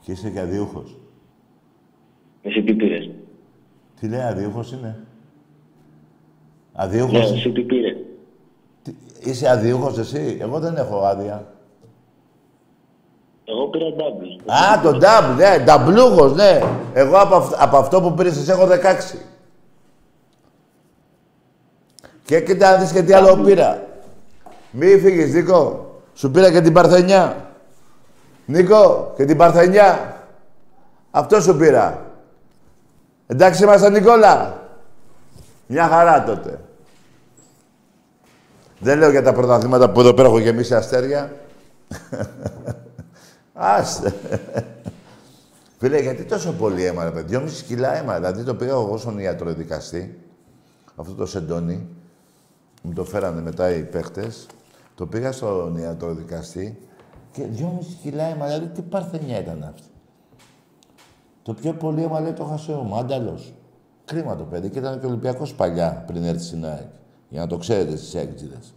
Και 0.00 0.12
είσαι 0.12 0.30
και 0.30 0.40
αδιούχος. 0.40 0.96
Εσύ 2.42 2.62
τι 2.62 2.74
πήρες; 2.74 3.10
Τι 4.02 4.08
λέει, 4.08 4.20
αδιούχος 4.20 4.72
είναι; 4.72 4.80
Ναι, 4.82 4.94
Αδιούχος. 6.72 7.30
εσύ 7.32 7.50
τι 7.52 7.60
πήρες. 7.62 7.96
Τι- 8.82 8.94
Είσαι 9.20 9.48
αδιούχος 9.48 9.98
εσύ; 9.98 10.38
Εγώ 10.40 10.58
δεν 10.58 10.76
έχω 10.76 11.00
άδεια. 11.04 11.46
Εγώ 13.44 13.68
πήρα 13.68 13.84
double. 13.96 14.52
Α, 14.52 14.80
τον 14.82 14.98
νταμπ, 14.98 15.36
ναι, 15.38 15.64
νταμπλούχος, 15.64 16.34
ναι. 16.34 16.60
Εγώ 16.92 17.16
από, 17.18 17.34
αυ- 17.34 17.62
από 17.62 17.76
αυτό 17.76 18.00
που 18.00 18.14
πήρες 18.14 18.36
εσύ 18.36 18.50
έχω 18.50 18.66
16. 18.66 19.18
Και 22.24 22.40
κοίτα 22.40 22.70
να 22.70 22.76
δεις 22.76 22.92
και 22.92 23.02
τι 23.02 23.12
άλλο 23.12 23.36
πήρα. 23.36 23.82
Μη 24.70 24.86
φύγεις, 24.98 25.34
Νίκο. 25.34 25.90
Σου 26.14 26.30
πήρα 26.30 26.50
και 26.52 26.60
την 26.60 26.72
Παρθενιά. 26.72 27.36
Νίκο, 28.46 29.12
και 29.16 29.24
την 29.24 29.36
Παρθενιά. 29.36 30.16
Αυτό 31.10 31.40
σου 31.40 31.56
πήρα. 31.56 32.06
Εντάξει 33.32 33.62
είμαστε, 33.62 33.90
Νικόλα. 33.90 34.62
Μια 35.66 35.88
χαρά 35.88 36.24
τότε. 36.24 36.60
Δεν 38.78 38.98
λέω 38.98 39.10
για 39.10 39.22
τα 39.22 39.32
πρωταθλήματα 39.32 39.90
που 39.90 40.00
εδώ 40.00 40.14
πέρα 40.14 40.28
έχω 40.28 40.38
γεμίσει 40.38 40.74
αστέρια. 40.74 41.32
Άστε. 43.54 44.14
Φίλε, 45.78 46.00
γιατί 46.00 46.24
τόσο 46.24 46.52
πολύ 46.52 46.84
αίμα, 46.84 47.04
ρε 47.04 47.10
παιδί. 47.10 47.26
Δυόμιση 47.26 47.64
κιλά 47.64 47.96
αίμα. 47.96 48.16
Δηλαδή 48.16 48.42
το 48.42 48.54
πήγα 48.54 48.72
εγώ 48.72 48.96
στον 48.96 49.18
ιατροδικαστή. 49.18 50.18
Αυτό 50.96 51.12
το 51.14 51.26
σεντόνι. 51.26 51.86
Μου 52.82 52.92
το 52.92 53.04
φέρανε 53.04 53.40
μετά 53.40 53.70
οι 53.70 53.82
παίχτες. 53.82 54.46
Το 54.94 55.06
πήγα 55.06 55.32
στον 55.32 55.76
ιατροδικαστή 55.76 56.78
και 57.32 57.44
δυόμιση 57.44 57.98
κιλά 58.02 58.24
αίμα. 58.24 58.46
Δηλαδή 58.46 58.66
τι 58.66 58.82
παρθενιά 58.82 59.40
ήταν 59.40 59.62
αυτή. 59.74 59.91
Το 61.42 61.54
πιο 61.54 61.72
πολύ 61.72 62.02
αίμα 62.02 62.20
λέει 62.20 62.32
το 62.32 62.44
χασέ 62.44 62.72
ο 62.72 62.82
Μάνταλος. 62.82 63.52
Κρίμα 64.04 64.36
το 64.36 64.44
παιδί. 64.44 64.70
Και 64.70 64.78
ήταν 64.78 65.00
και 65.00 65.06
Ολυμπιακός 65.06 65.54
παλιά 65.54 66.04
πριν 66.06 66.24
έρθει 66.24 66.44
στην 66.44 66.64
ΑΕΚ. 66.64 66.90
Για 67.28 67.40
να 67.40 67.46
το 67.46 67.56
ξέρετε 67.56 67.96
στις 67.96 68.14
έκτζιδες. 68.14 68.74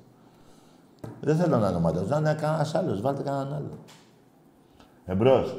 Δεν 1.21 1.35
θέλω 1.35 1.57
να 1.57 1.67
είναι 1.67 1.77
ο 1.77 1.79
Μάνταλος. 1.79 2.09
Να 2.09 2.17
είναι 2.17 2.37
κανένας 2.41 2.75
άλλος. 2.75 3.01
Βάλτε 3.01 3.23
κανέναν 3.23 3.53
άλλο. 3.53 3.79
Εμπρός. 5.05 5.57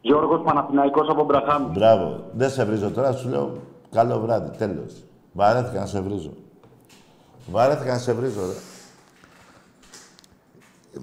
Γιώργος 0.00 0.42
Παναθηναϊκός 0.44 1.08
από 1.08 1.24
Μπραχάμι. 1.24 1.70
Μπράβο. 1.72 2.24
Δεν 2.32 2.50
σε 2.50 2.64
βρίζω 2.64 2.90
τώρα, 2.90 3.12
σου 3.12 3.28
λέω 3.28 3.58
καλό 3.90 4.20
βράδυ. 4.20 4.56
Τέλος. 4.56 5.04
Βαρέθηκα 5.32 5.80
να 5.80 5.86
σε 5.86 6.00
βρίζω. 6.00 6.32
Βαρέθηκα 7.50 7.92
να 7.92 7.98
σε 7.98 8.12
βρίζω, 8.12 8.40
ρε. 8.40 8.54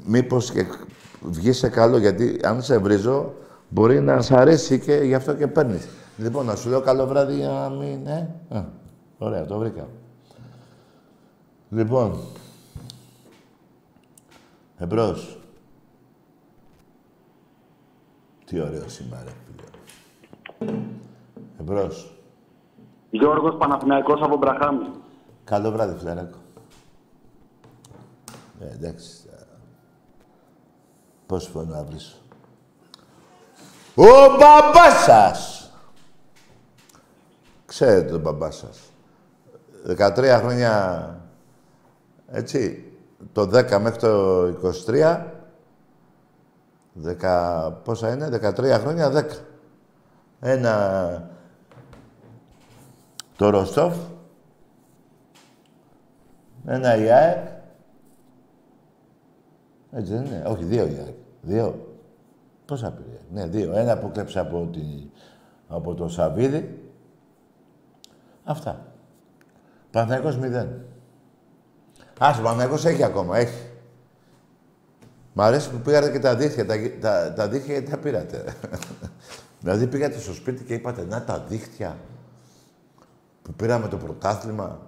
Μήπως 0.05 0.51
και 0.51 0.65
βγει 1.21 1.51
σε 1.51 1.69
καλό, 1.69 1.97
γιατί 1.97 2.39
αν 2.43 2.61
σε 2.61 2.77
βρίζω, 2.77 3.33
μπορεί 3.69 4.01
να 4.01 4.21
σ' 4.21 4.31
αρέσει 4.31 4.79
και 4.79 4.93
γι' 4.93 5.15
αυτό 5.15 5.33
και 5.33 5.47
παίρνεις. 5.47 5.87
Λοιπόν, 6.17 6.45
να 6.45 6.55
σου 6.55 6.69
λέω 6.69 6.81
καλό 6.81 7.05
βράδυ 7.07 7.35
για 7.35 7.49
να 7.49 7.69
μην... 7.69 8.07
Ε; 8.07 8.35
Α, 8.49 8.63
ωραία, 9.17 9.45
το 9.45 9.57
βρήκα. 9.57 9.87
Λοιπόν. 11.69 12.19
Εμπρός. 14.77 15.39
Τι 18.45 18.59
ωραίο 18.59 18.89
σήμερα, 18.89 19.23
ρε 19.23 19.31
φίλε. 19.45 20.77
Εμπρός. 21.59 22.11
Γιώργος 23.09 23.57
Παναθηναϊκός 23.57 24.21
από 24.21 24.37
Μπραχάμι. 24.37 24.85
Καλό 25.43 25.71
βράδυ, 25.71 25.97
φιλαράκο. 25.97 26.37
Ε, 28.59 28.73
εντάξει. 28.73 29.09
ε, 29.31 29.43
Πώς 31.25 31.51
μπορώ 31.53 31.65
να 31.65 31.83
βρίσω. 31.83 32.15
Ο 33.99 34.35
μπαμπάς 34.37 35.03
σας! 35.03 35.71
Ξέρετε 37.65 38.11
τον 38.11 38.21
μπαμπά 38.21 38.51
σας. 38.51 38.91
13 39.87 40.37
χρόνια, 40.39 41.15
έτσι, 42.27 42.91
το 43.31 43.41
10 43.41 43.79
μέχρι 43.79 43.99
το 43.99 44.43
23, 44.85 45.25
10, 46.93 47.71
πόσα 47.83 48.13
είναι, 48.13 48.29
13 48.29 48.79
χρόνια, 48.79 49.09
10. 49.09 49.23
Ένα 50.39 51.29
το 53.35 53.49
Ροστόφ, 53.49 53.95
ένα 56.65 56.95
η 56.95 57.11
ΑΕΚ. 57.11 57.47
Έτσι 59.91 60.13
δεν 60.13 60.25
είναι. 60.25 60.43
Όχι, 60.47 60.63
δύο 60.63 60.85
η 60.87 60.97
ΑΕΚ. 61.05 61.15
Δύο. 61.41 61.86
Πόσα 62.67 62.91
πήρε. 62.91 63.19
Ναι, 63.31 63.47
δύο. 63.47 63.75
Ένα 63.75 63.97
που 63.97 64.11
κλέψε 64.11 64.39
από, 64.39 64.69
τη, 64.71 65.09
από 65.67 65.93
το 65.93 66.07
Σαββίδι. 66.07 66.91
Αυτά. 68.43 68.85
Παναθηναϊκός 69.91 70.37
μηδέν. 70.37 70.85
Ας, 72.19 72.37
ο 72.37 72.41
Παναθηναϊκός 72.41 72.85
έχει 72.85 73.03
ακόμα, 73.03 73.37
έχει. 73.37 73.69
Μ' 75.33 75.41
αρέσει 75.41 75.69
που 75.69 75.77
πήγατε 75.77 76.11
και 76.11 76.19
τα 76.19 76.35
δίχτυα. 76.35 76.65
Τα, 76.65 76.75
τα, 77.01 77.33
τα 77.33 77.47
δίχτυα 77.47 77.73
γιατί 77.73 77.91
τα 77.91 77.97
πήρατε. 77.97 78.43
δηλαδή 79.61 79.87
πήγατε 79.87 80.19
στο 80.19 80.33
σπίτι 80.33 80.63
και 80.63 80.73
είπατε, 80.73 81.05
να 81.05 81.23
τα 81.23 81.45
δίχτυα 81.47 81.97
που 83.41 83.53
πήραμε 83.53 83.87
το 83.87 83.97
πρωτάθλημα. 83.97 84.79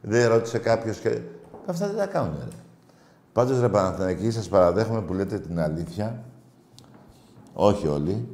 Δεν 0.00 0.28
ρώτησε 0.28 0.58
κάποιος 0.58 0.98
και. 0.98 1.20
Αυτά 1.66 1.86
δεν 1.86 1.96
τα 1.96 2.06
κάνουν, 2.06 2.36
ρε. 2.38 2.56
Πάντως, 3.32 3.60
ρε 3.60 3.68
Παναθηναϊκοί, 3.68 4.30
σας 4.30 4.48
παραδέχομαι 4.48 5.02
που 5.02 5.14
λέτε 5.14 5.38
την 5.38 5.60
αλήθεια. 5.60 6.22
Όχι 7.60 7.86
όλοι. 7.86 8.28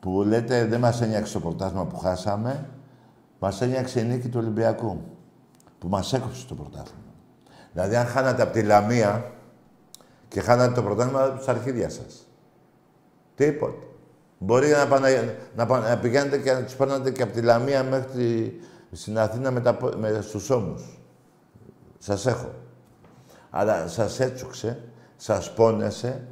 Που 0.00 0.22
λέτε 0.22 0.64
δεν 0.64 0.80
μας 0.80 1.00
ένιωξε 1.00 1.32
το 1.32 1.40
πρωτάθλημα 1.40 1.86
που 1.86 1.96
χάσαμε. 1.96 2.68
Μας 3.38 3.60
ένιωξε 3.60 4.00
η 4.00 4.04
νίκη 4.04 4.28
του 4.28 4.38
Ολυμπιακού. 4.40 5.00
Που 5.78 5.88
μας 5.88 6.12
έκοψε 6.12 6.46
το 6.46 6.54
πρωτάθλημα. 6.54 7.12
Δηλαδή, 7.72 7.96
αν 7.96 8.06
χάνατε 8.06 8.42
από 8.42 8.52
τη 8.52 8.62
Λαμία 8.62 9.32
και 10.28 10.40
χάνατε 10.40 10.74
το 10.74 10.82
πρωτάθλημα 10.82 11.38
στα 11.40 11.50
αρχίδια 11.50 11.88
σας. 11.88 12.26
Τίποτα. 13.34 13.86
Μπορεί 14.38 14.68
να, 14.68 14.86
πάνε, 14.86 15.36
να, 15.56 15.66
πάνε, 15.66 15.88
να 15.88 15.98
πηγαίνετε 15.98 16.38
και 16.38 16.52
να 16.52 16.64
τους 16.64 16.74
παίρνετε 16.74 17.10
και 17.10 17.22
από 17.22 17.32
τη 17.32 17.40
Λαμία 17.40 17.82
μέχρι 17.82 18.10
τη, 18.12 18.52
στην 18.96 19.18
Αθήνα 19.18 19.50
με, 19.50 19.60
τα, 19.60 19.78
με 19.98 20.20
στους 20.20 20.50
ώμους. 20.50 21.00
Σας 21.98 22.26
έχω. 22.26 22.50
Αλλά 23.50 23.88
σας 23.88 24.20
έτσουξε, 24.20 24.82
σας 25.16 25.54
πόνεσε, 25.54 26.26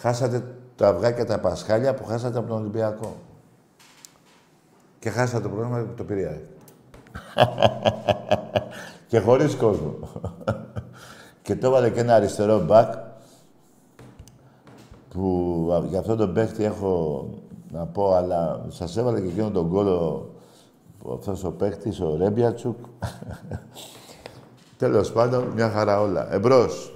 χάσατε 0.00 0.54
τα 0.76 0.88
αυγά 0.88 1.12
και 1.12 1.24
τα 1.24 1.38
πασχάλια 1.40 1.94
που 1.94 2.04
χάσατε 2.04 2.38
από 2.38 2.48
τον 2.48 2.58
Ολυμπιακό. 2.58 3.16
Και 4.98 5.10
χάσατε 5.10 5.42
το 5.42 5.48
πρόγραμμα 5.48 5.78
που 5.78 5.94
το 5.96 6.04
πήρε. 6.04 6.40
και 9.08 9.18
χωρίς 9.18 9.56
κόσμο. 9.56 9.98
και 11.42 11.56
το 11.56 11.66
έβαλε 11.66 11.90
και 11.90 12.00
ένα 12.00 12.14
αριστερό 12.14 12.60
μπακ 12.60 12.94
που 15.10 15.84
για 15.88 15.98
αυτόν 15.98 16.16
τον 16.16 16.32
παίχτη 16.32 16.64
έχω 16.64 17.24
να 17.70 17.86
πω, 17.86 18.14
αλλά 18.14 18.64
σας 18.68 18.96
έβαλε 18.96 19.20
και 19.20 19.28
εκείνο 19.28 19.50
τον 19.50 19.70
κόλο 19.70 20.28
αυτός 21.12 21.44
ο 21.44 21.52
παίχτης, 21.52 22.00
ο 22.00 22.16
Ρέμπιατσουκ. 22.16 22.76
Τέλος 24.78 25.12
πάντων, 25.12 25.44
μια 25.44 25.70
χαρά 25.70 26.00
όλα. 26.00 26.34
Εμπρός. 26.34 26.92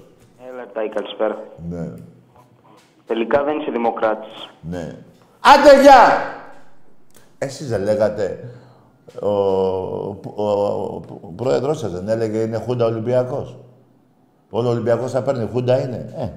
Έλα, 0.49 0.71
Τάι, 0.73 0.89
καλησπέρα. 0.89 1.43
Ναι. 1.69 1.93
Τελικά 3.07 3.43
δεν 3.43 3.59
είσαι 3.59 3.71
δημοκράτης. 3.71 4.49
Ναι. 4.61 4.95
Άντε, 5.39 5.81
γεια! 5.81 6.31
Εσείς 7.37 7.69
δεν 7.69 7.81
λέγατε, 7.81 8.49
ο, 9.21 9.27
ο, 9.27 10.33
ο, 10.35 11.01
ο 11.21 11.31
πρόεδρος 11.35 11.79
σας 11.79 11.91
δεν 11.91 12.09
έλεγε 12.09 12.39
είναι 12.39 12.57
Χούντα 12.57 12.85
Ολυμπιακός. 12.85 13.57
Όλο 14.49 14.67
ο 14.67 14.71
Ολυμπιακός 14.71 15.11
θα 15.11 15.21
παίρνει, 15.21 15.49
Χούντα 15.51 15.81
είναι. 15.81 16.13
Ε. 16.17 16.29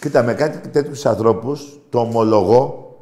Κοίτα, 0.00 0.22
με 0.22 0.34
κάτι 0.34 0.68
τέτοιους 0.68 1.06
ανθρώπους, 1.06 1.80
το 1.90 1.98
ομολογώ, 1.98 2.96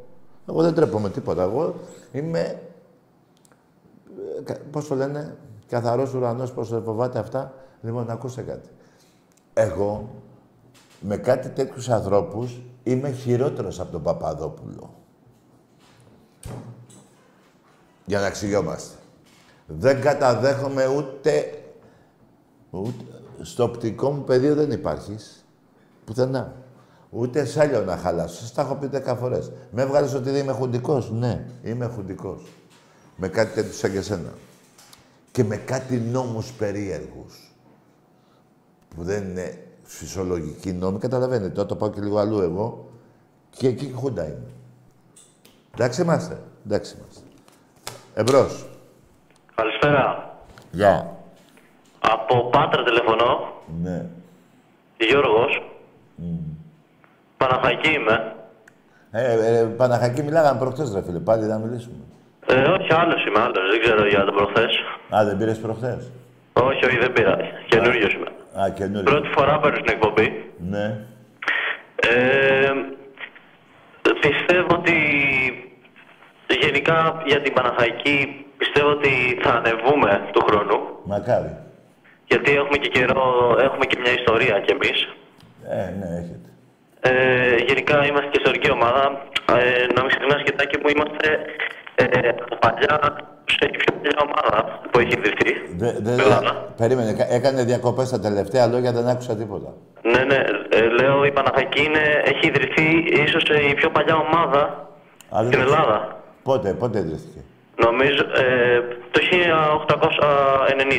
εγώ 0.49 0.61
δεν 0.61 0.73
τρέπομαι 0.73 1.09
τίποτα. 1.09 1.41
Εγώ 1.41 1.75
είμαι, 2.11 2.61
ε, 4.45 4.53
πώς 4.71 4.87
το 4.87 4.95
λένε, 4.95 5.35
καθαρός 5.67 6.13
ουρανός, 6.13 6.53
πώς 6.53 6.69
το 6.69 6.81
φοβάται 6.81 7.19
αυτά. 7.19 7.53
Λοιπόν, 7.81 8.09
ακούστε 8.09 8.41
κάτι. 8.41 8.69
Εγώ, 9.53 10.09
με 11.05 11.17
κάτι 11.17 11.49
τέτοιους 11.49 11.89
ανθρώπους, 11.89 12.61
είμαι 12.83 13.11
χειρότερος 13.11 13.79
από 13.79 13.91
τον 13.91 14.01
Παπαδόπουλο. 14.01 14.93
Για 18.05 18.19
να 18.19 18.25
εξηγιόμαστε. 18.25 18.95
Δεν 19.67 20.01
καταδέχομαι 20.01 20.87
ούτε, 20.87 21.63
ούτε... 22.69 23.03
Στο 23.41 23.63
οπτικό 23.63 24.11
μου 24.11 24.23
πεδίο 24.23 24.55
δεν 24.55 24.71
υπάρχεις. 24.71 25.45
Πουθενά. 26.05 26.55
Ούτε 27.09 27.45
σάλιο 27.45 27.81
να 27.81 27.97
χαλάσω. 27.97 28.35
Σας 28.35 28.53
τα 28.53 28.61
έχω 28.61 28.75
πει 28.75 28.87
δέκα 28.87 29.15
φορές. 29.15 29.51
Με 29.71 29.81
έβγαλες 29.81 30.13
ότι 30.13 30.29
δεν 30.29 30.43
είμαι 30.43 30.51
χουντικός; 30.51 31.11
Ναι, 31.11 31.45
είμαι 31.63 31.85
χουντικός. 31.85 32.51
Με 33.15 33.27
κάτι 33.27 33.53
τέτοιο 33.53 33.73
σαν 33.73 33.91
και 33.91 34.01
σένα. 34.01 34.33
Και 35.31 35.43
με 35.43 35.55
κάτι 35.55 35.97
νόμους 35.97 36.51
περίεργους. 36.51 37.53
Που 38.95 39.03
δεν 39.03 39.29
είναι 39.29 39.67
φυσιολογικοί 39.97 40.71
νόμοι. 40.73 40.99
Καταλαβαίνετε. 40.99 41.49
Τώρα 41.49 41.67
το 41.67 41.75
πάω 41.75 41.89
και 41.89 42.01
λίγο 42.01 42.17
αλλού 42.17 42.39
εγώ. 42.39 42.89
Και 43.49 43.67
εκεί 43.67 43.93
χούντα 43.95 44.23
είμαι. 44.25 44.51
Εντάξει 45.73 46.01
είμαστε. 46.01 46.37
Εντάξει 46.65 46.95
είμαστε. 46.97 47.21
Εμπρός. 48.13 48.65
Καλησπέρα. 49.55 50.35
Γεια. 50.71 51.17
Από 51.99 52.49
Πάτρα 52.49 52.83
τηλεφωνώ. 52.83 53.53
Ναι. 53.81 54.05
Γιώργος. 54.97 55.61
Παναχαϊκή 57.37 57.89
είμαι. 57.89 58.35
Ε, 59.11 59.59
ε, 59.59 59.63
Παναχακή 59.63 60.23
μιλάγαμε 60.23 60.59
προχτές, 60.59 60.93
ρε 60.93 61.01
φίλε. 61.03 61.19
Πάλι 61.19 61.45
να 61.45 61.57
μιλήσουμε. 61.57 61.95
Ε, 62.47 62.61
όχι, 62.61 62.93
άλλος 62.93 63.25
είμαι, 63.25 63.39
άλλος. 63.39 63.69
Δεν 63.71 63.81
ξέρω 63.81 64.07
για 64.07 64.25
τον 64.25 64.33
προχθές. 64.35 64.73
Α, 65.15 65.25
δεν 65.25 65.37
πήρες 65.37 65.59
προχτές. 65.59 66.11
Όχι, 66.53 66.85
όχι, 66.85 66.97
δεν 66.97 67.13
πήρα. 67.13 67.37
Καινούριο 67.67 68.07
είμαι. 68.09 68.27
Α, 68.61 68.69
καινούριο. 68.69 69.03
Πρώτη 69.03 69.27
φορά 69.27 69.59
παίρνω 69.59 69.77
στην 69.77 69.93
εκπομπή. 69.95 70.51
Ναι. 70.57 70.85
Ε, 71.95 72.71
πιστεύω 74.21 74.75
ότι 74.75 74.97
γενικά 76.61 77.23
για 77.25 77.41
την 77.41 77.53
Παναχαϊκή 77.53 78.45
πιστεύω 78.57 78.89
ότι 78.89 79.39
θα 79.41 79.51
ανεβούμε 79.51 80.29
του 80.33 80.41
χρόνου. 80.47 80.79
Μακάρι. 81.03 81.57
Γιατί 82.25 82.51
έχουμε 82.51 82.77
και 82.77 82.89
καιρό, 82.89 83.57
έχουμε 83.59 83.85
και 83.85 83.97
μια 84.01 84.13
ιστορία 84.19 84.59
κι 84.59 84.71
εμείς. 84.71 85.07
Ε, 85.69 85.89
ναι, 85.99 86.09
έχετε. 86.21 86.49
Ε, 87.01 87.55
γενικά 87.67 88.05
είμαστε 88.05 88.29
και 88.31 88.39
ιστορική 88.41 88.71
ομάδα. 88.71 89.03
Ε, 89.57 89.85
να 89.95 90.01
μην 90.01 90.09
ξεχνάς 90.13 90.43
και 90.43 90.51
τάκι 90.51 90.77
μου, 90.81 90.89
είμαστε 90.95 91.27
ε, 91.95 92.05
από 92.29 92.55
παλιά, 92.59 92.99
σε 93.45 93.65
πιο 93.77 93.93
παλιά 93.93 94.17
ομάδα 94.25 94.79
που 94.91 94.99
έχει 94.99 95.13
ιδρυθεί. 95.17 95.51
Δε, 95.77 95.85
δε, 95.91 96.11
στην 96.11 96.19
Ελλάδα. 96.19 96.51
περίμενε, 96.77 97.13
κα- 97.13 97.33
έκανε 97.33 97.63
διακοπές 97.63 98.09
τα 98.09 98.19
τελευταία 98.19 98.67
λόγια, 98.67 98.91
δεν 98.91 99.07
άκουσα 99.07 99.35
τίποτα. 99.35 99.73
Ναι, 100.01 100.23
ναι, 100.23 100.35
ε, 100.69 100.81
λέω 101.01 101.25
η 101.25 101.31
Παναχαϊκή 101.31 101.83
είναι, 101.83 101.99
έχει 102.25 102.47
ιδρυθεί 102.47 102.85
ίσως 103.23 103.43
η 103.69 103.73
πιο 103.73 103.89
παλιά 103.89 104.15
ομάδα 104.15 104.61
Α, 105.29 105.43
δεν 105.43 105.45
στην 105.45 105.57
το 105.59 105.63
Ελλάδα. 105.65 105.97
ξέρω. 105.99 106.21
Πότε, 106.43 106.73
πότε 106.73 106.99
ιδρύθηκε; 106.99 107.39
Νομίζω 107.85 108.23
ε, 108.23 108.79
το 109.11 109.19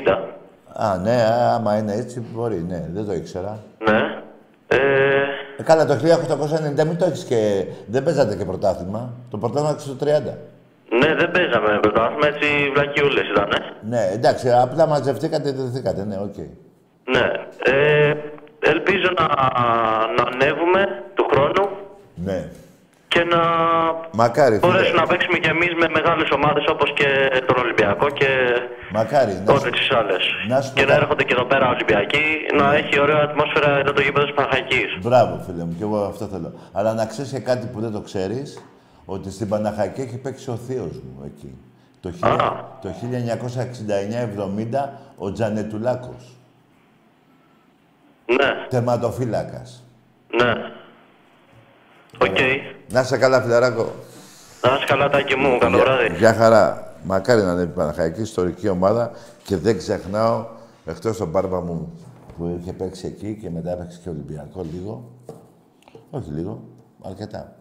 1890. 0.09 0.19
Α, 0.77 0.99
ναι, 0.99 1.13
α, 1.23 1.55
άμα 1.55 1.77
είναι 1.79 1.93
έτσι 1.93 2.21
μπορεί, 2.33 2.65
ναι, 2.69 2.85
δεν 2.93 3.07
το 3.07 3.13
ήξερα. 3.13 3.59
Ναι. 3.91 3.99
Ε, 4.69 4.79
Ε, 5.59 5.63
καλά, 5.63 5.87
το 5.87 5.95
1890 5.95 6.85
μην 6.85 6.99
το 6.99 7.05
έχεις 7.05 7.25
και... 7.25 7.65
Δεν 7.87 8.03
παίζατε 8.03 8.37
και 8.37 8.45
πρωτάθλημα. 8.45 9.11
Το 9.31 9.39
πρωτάθλημα 9.39 9.71
έξω 9.71 9.87
στο 9.87 9.97
30. 10.07 10.09
Ναι, 11.01 11.15
δεν 11.21 11.31
παίζαμε 11.31 11.79
πρωτάθλημα, 11.81 12.27
έτσι 12.33 12.49
βλακιούλες 12.75 13.27
ήταν. 13.33 13.49
Ναι, 13.93 14.03
εντάξει, 14.13 14.47
απλά 14.65 14.87
μαζευτήκατε, 14.87 15.49
ιδρυθήκατε, 15.49 16.05
ναι, 16.05 16.17
οκ. 16.27 16.37
Ναι. 17.15 17.27
Ε, 17.73 18.15
ελπίζω 18.73 19.09
να, 19.21 19.27
να 20.17 20.23
ανέβουμε 20.33 20.81
του 21.15 21.25
χρόνου 21.33 21.65
Ναι. 22.15 22.49
και 23.09 23.25
να 23.25 23.41
Μακάρι, 24.13 24.55
φίλε. 24.59 24.67
μπορέσουμε 24.73 25.01
να 25.01 25.07
παίξουμε 25.07 25.39
κι 25.39 25.49
εμείς 25.49 25.73
με 25.83 25.87
μεγάλες 25.99 26.29
ομάδες 26.31 26.65
όπως 26.69 26.93
και 26.99 27.09
τον 27.47 27.57
Ολυμπιακό 27.65 28.07
και 28.11 28.29
Μακάρι. 28.93 29.33
Να 29.45 29.53
όλες 29.53 29.63
σου... 29.63 29.71
τις 29.71 29.91
άλλες. 29.99 30.23
να 30.49 30.61
σου 30.61 30.73
πω 30.73 30.75
Και 30.81 30.85
να 30.87 30.91
κάτι. 30.93 31.01
έρχονται 31.03 31.25
και 31.25 31.33
εδώ 31.37 31.45
πέρα 31.45 31.69
Ολυμπιακοί, 31.69 32.25
να 32.59 32.75
έχει 32.75 33.01
ωραία 33.01 33.21
ατμόσφαιρα 33.29 33.71
εδώ 33.79 33.93
το 33.93 34.03
γήπεδο 34.03 34.25
της 34.27 34.35
Παναχαϊκής. 34.35 34.91
Μπράβο, 35.03 35.43
φίλε 35.47 35.65
μου, 35.65 35.75
και 35.79 35.85
εγώ 35.89 35.99
αυτό 36.13 36.25
θέλω. 36.33 36.53
Αλλά 36.73 36.91
να 36.95 37.07
ξέρεις 37.07 37.31
και 37.31 37.39
κάτι 37.51 37.67
που 37.73 37.81
δεν 37.81 37.93
το 37.93 38.01
ξέρεις, 38.01 38.49
ότι 39.05 39.31
στην 39.31 39.49
Παναχαϊκή 39.49 40.01
έχει 40.01 40.17
παίξει 40.17 40.51
ο 40.51 40.57
θείος 40.57 40.93
μου 40.93 41.23
εκεί. 41.25 41.55
Το, 42.01 42.13
χίλια- 42.13 42.33
Α. 42.33 42.79
το 42.83 42.89
1969-70 42.89 44.93
ο 45.17 45.33
Τζανετουλάκος. 45.33 46.37
Ναι, 48.27 48.67
Τερματοφύλακας. 48.69 49.83
ναι. 50.43 50.53
Οκ. 52.29 52.39
Να 52.93 53.01
είσαι 53.01 53.17
καλά, 53.19 53.43
φιλαράκο. 53.43 53.93
Να 54.63 54.75
είσαι 54.77 54.85
καλά, 54.87 55.09
Τάκη 55.11 55.35
μου. 55.37 55.59
Καλό 55.59 55.77
Γεια- 55.77 55.85
βράδυ. 55.85 56.17
Γεια 56.17 56.35
χαρά. 56.35 56.93
Μακάρι 57.05 57.43
να 57.43 57.53
είναι 57.53 57.63
η 57.63 57.67
Παναχαϊκή 57.67 58.21
ιστορική 58.21 58.69
ομάδα 58.69 59.11
και 59.45 59.57
δεν 59.57 59.79
ξεχνάω, 59.79 60.47
εκτός 60.85 61.17
τον 61.17 61.29
μπάρμπα 61.29 61.61
μου 61.61 61.93
που 62.37 62.59
είχε 62.61 62.73
παίξει 62.73 63.07
εκεί 63.07 63.39
και 63.43 63.51
μετά 63.51 63.71
έπαιξε 63.71 63.99
και 64.03 64.09
Ολυμπιακό 64.09 64.67
λίγο. 64.73 65.11
Όχι 66.11 66.31
λίγο, 66.31 66.63
αρκετά. 67.03 67.57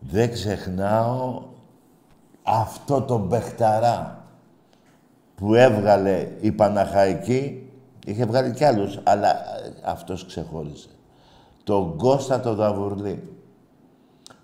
Δεν 0.00 0.32
ξεχνάω 0.32 1.42
αυτό 2.42 3.02
το 3.02 3.18
μπεχταρά 3.18 4.24
που 5.34 5.54
έβγαλε 5.54 6.28
η 6.40 6.52
Παναχαϊκή, 6.52 7.68
είχε 8.06 8.24
βγάλει 8.24 8.52
κι 8.52 8.64
άλλους, 8.64 8.98
αλλά 9.02 9.30
ε, 9.30 9.72
αυτός 9.84 10.26
ξεχώρισε. 10.26 10.88
Τον 11.64 11.96
Κώστα 11.96 12.40
το 12.40 12.54
Δαβουρλή. 12.54 13.22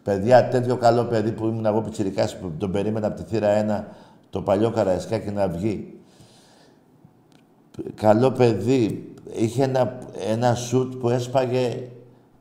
Παιδιά, 0.03 0.49
τέτοιο 0.49 0.77
καλό 0.77 1.05
παιδί 1.05 1.33
που 1.33 1.47
ήμουν 1.47 1.67
εγώ 1.67 1.81
πιτσιρικάς, 1.81 2.37
που 2.39 2.53
τον 2.59 2.73
περίμενα 2.73 3.07
από 3.07 3.17
τη 3.17 3.23
θύρα 3.23 3.83
1, 3.83 3.93
το 4.31 4.43
παλιό 4.43 4.71
Καραϊσκάκι 4.71 5.31
να 5.31 5.49
βγει. 5.49 6.01
Καλό 7.95 8.31
παιδί. 8.31 9.15
Είχε 9.33 9.63
ένα, 9.63 9.99
ένα 10.31 10.55
σουτ 10.55 10.95
που 10.95 11.09
έσπαγε 11.09 11.89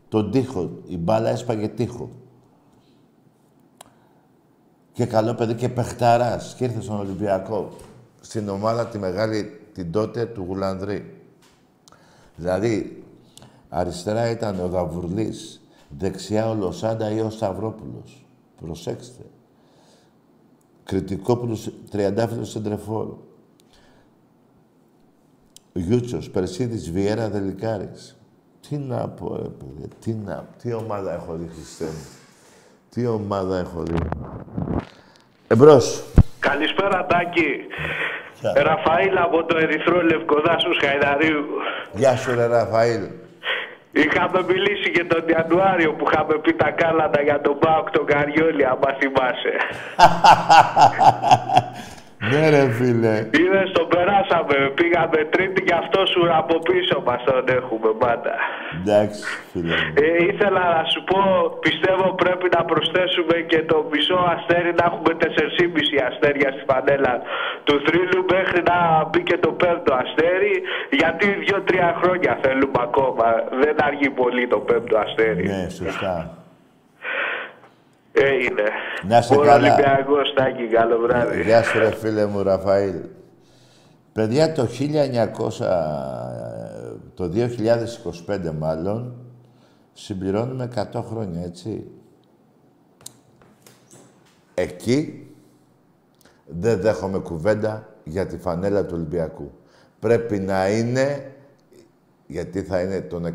τον 0.09 0.31
τοίχο. 0.31 0.69
Η 0.87 0.97
μπάλα 0.97 1.29
έσπαγε 1.29 1.67
τοίχο. 1.67 2.09
Και 4.95 5.05
καλό 5.05 5.33
παιδί 5.33 5.53
και 5.53 5.69
παιχταράς. 5.69 6.55
Και 6.57 6.63
ήρθες 6.63 6.83
στον 6.83 6.99
Ολυμπιακό. 6.99 7.75
Στην 8.21 8.49
ομάδα 8.49 8.87
τη 8.87 8.97
μεγάλη, 8.99 9.59
την 9.73 9.91
τότε, 9.91 10.25
του 10.25 10.43
Γουλανδρή. 10.47 11.21
Δηλαδή, 12.35 13.03
αριστερά 13.69 14.29
ήταν 14.29 14.59
ο 14.59 14.67
Δαβουρλής, 14.67 15.61
δεξιά 15.97 16.49
ο 16.49 16.53
Λοσάντα 16.53 17.11
ή 17.11 17.19
ο 17.19 17.29
Σταυρόπουλος. 17.29 18.25
Προσέξτε. 18.61 19.23
Κριτικόπουλος, 20.83 21.71
τριαντάφυλλος 21.89 22.49
Σεντρεφόρ. 22.49 23.07
Γιούτσος, 25.73 26.29
Περσίδης, 26.29 26.91
Βιέρα, 26.91 27.29
Δελικάρης. 27.29 28.17
Τι 28.69 28.77
να 28.77 29.09
πω, 29.09 29.35
ρε 29.35 29.49
παιδιά, 29.49 29.87
τι 29.99 30.13
να... 30.13 30.47
Τι 30.61 30.73
ομάδα 30.73 31.13
έχω 31.13 31.35
δει, 31.35 31.47
Χριστέ 31.47 31.85
μου. 31.85 32.24
Τι 32.95 33.07
ομάδα 33.07 33.57
έχω 33.57 33.83
δει. 33.83 33.95
Εμπρός. 35.47 36.03
Καλησπέρα, 36.39 37.05
Τάκη. 37.05 37.51
Γεια. 38.39 38.63
Ραφαήλ 38.63 39.17
από 39.17 39.43
το 39.43 39.57
Ερυθρό 39.57 40.01
Λευκοδάσους 40.01 40.77
Χαϊδαρίου. 40.83 41.45
Γεια 41.93 42.15
σου, 42.15 42.35
ρε 42.35 42.45
Ραφαήλ. 42.45 43.01
Είχαμε 43.91 44.43
μιλήσει 44.47 44.91
και 44.91 45.03
τον 45.03 45.23
Ιανουάριο 45.27 45.93
που 45.93 46.05
είχαμε 46.11 46.37
πει 46.37 46.53
τα 46.53 46.71
κάλατα 46.71 47.21
για 47.21 47.41
τον 47.41 47.59
Πάοκ 47.59 47.91
τον 47.91 48.05
Καριόλη, 48.05 48.65
άμα 48.65 48.93
θυμάσαι. 48.99 49.53
ναι, 52.31 52.43
ρε 52.53 52.63
φίλε. 52.77 53.15
Είδες, 53.39 53.69
τον 53.77 53.87
περάσαμε. 53.93 54.55
Πήγαμε 54.79 55.19
τρίτη 55.33 55.59
και 55.67 55.75
αυτό 55.83 55.99
σου 56.11 56.21
από 56.41 56.55
πίσω 56.67 56.95
μας 57.07 57.21
τον 57.27 57.45
έχουμε 57.59 57.91
πάντα. 58.03 58.33
Εντάξει, 58.79 59.21
φίλε 59.51 59.75
μου. 59.81 59.93
Ε, 60.03 60.07
ήθελα 60.31 60.63
να 60.77 60.83
σου 60.91 61.01
πω, 61.09 61.19
πιστεύω 61.65 62.05
πρέπει 62.23 62.47
να 62.55 62.61
προσθέσουμε 62.71 63.35
και 63.51 63.59
το 63.71 63.77
μισό 63.91 64.19
αστέρι 64.35 64.71
να 64.79 64.83
έχουμε 64.89 65.11
4,5 65.23 66.09
αστέρια 66.09 66.49
στη 66.55 66.63
φανέλα 66.69 67.13
του 67.65 67.75
θρύλου 67.85 68.21
μέχρι 68.35 68.59
να 68.71 68.77
μπει 69.09 69.21
και 69.29 69.37
το 69.45 69.51
πέμπτο 69.61 69.91
αστέρι 70.03 70.55
γιατί 70.99 71.25
δύο-τρία 71.43 71.89
χρόνια 72.01 72.31
θέλουμε 72.43 72.79
ακόμα. 72.87 73.27
Δεν 73.63 73.75
αργεί 73.87 74.09
πολύ 74.21 74.43
το 74.53 74.59
πέμπτο 74.67 74.95
αστέρι. 75.05 75.45
Ναι, 75.47 75.63
σωστά. 75.69 76.44
Έγινε. 78.15 78.63
Να 79.07 79.17
είσαι 79.17 79.33
Μόνο 79.33 79.45
καλά. 79.45 79.73
Ολυμπιακός, 79.73 80.33
Τάκη, 80.33 80.67
καλό 80.67 80.97
βράδυ. 80.99 81.41
Γεια 81.41 81.63
σου, 81.63 81.79
ρε 81.79 81.91
φίλε 81.91 82.25
μου, 82.25 82.43
Ραφαήλ. 82.43 82.95
Παιδιά, 84.13 84.51
το 84.51 84.65
1900, 84.65 85.49
το 87.13 87.31
2025 88.27 88.51
μάλλον, 88.59 89.15
συμπληρώνουμε 89.93 90.69
100 90.93 91.01
χρόνια, 91.09 91.43
έτσι. 91.43 91.87
Εκεί 94.53 95.27
δεν 96.45 96.81
δέχομαι 96.81 97.17
κουβέντα 97.17 97.89
για 98.03 98.25
τη 98.25 98.37
φανέλα 98.37 98.85
του 98.85 98.93
Ολυμπιακού. 98.93 99.51
Πρέπει 99.99 100.39
να 100.39 100.69
είναι, 100.69 101.31
γιατί 102.27 102.61
θα 102.61 102.81
είναι 102.81 103.01
τον 103.01 103.25
100, 103.25 103.29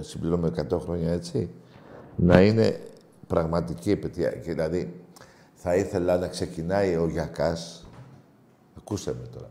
συμπληρώνουμε 0.00 0.52
100 0.70 0.78
χρόνια, 0.78 1.12
έτσι, 1.12 1.50
να 2.16 2.40
είναι 2.40 2.80
πραγματική 3.30 3.90
επαιτία. 3.90 4.30
Και 4.30 4.52
δηλαδή, 4.52 4.94
θα 5.54 5.76
ήθελα 5.76 6.18
να 6.18 6.28
ξεκινάει 6.28 6.96
ο 6.96 7.08
Γιακάς, 7.08 7.86
ακούστε 8.78 9.14
με 9.20 9.26
τώρα, 9.26 9.48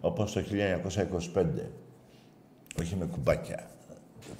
όπως 0.00 0.32
το 0.32 0.40
1925, 1.34 1.46
όχι 2.80 2.96
με 2.96 3.06
κουμπάκια. 3.06 3.70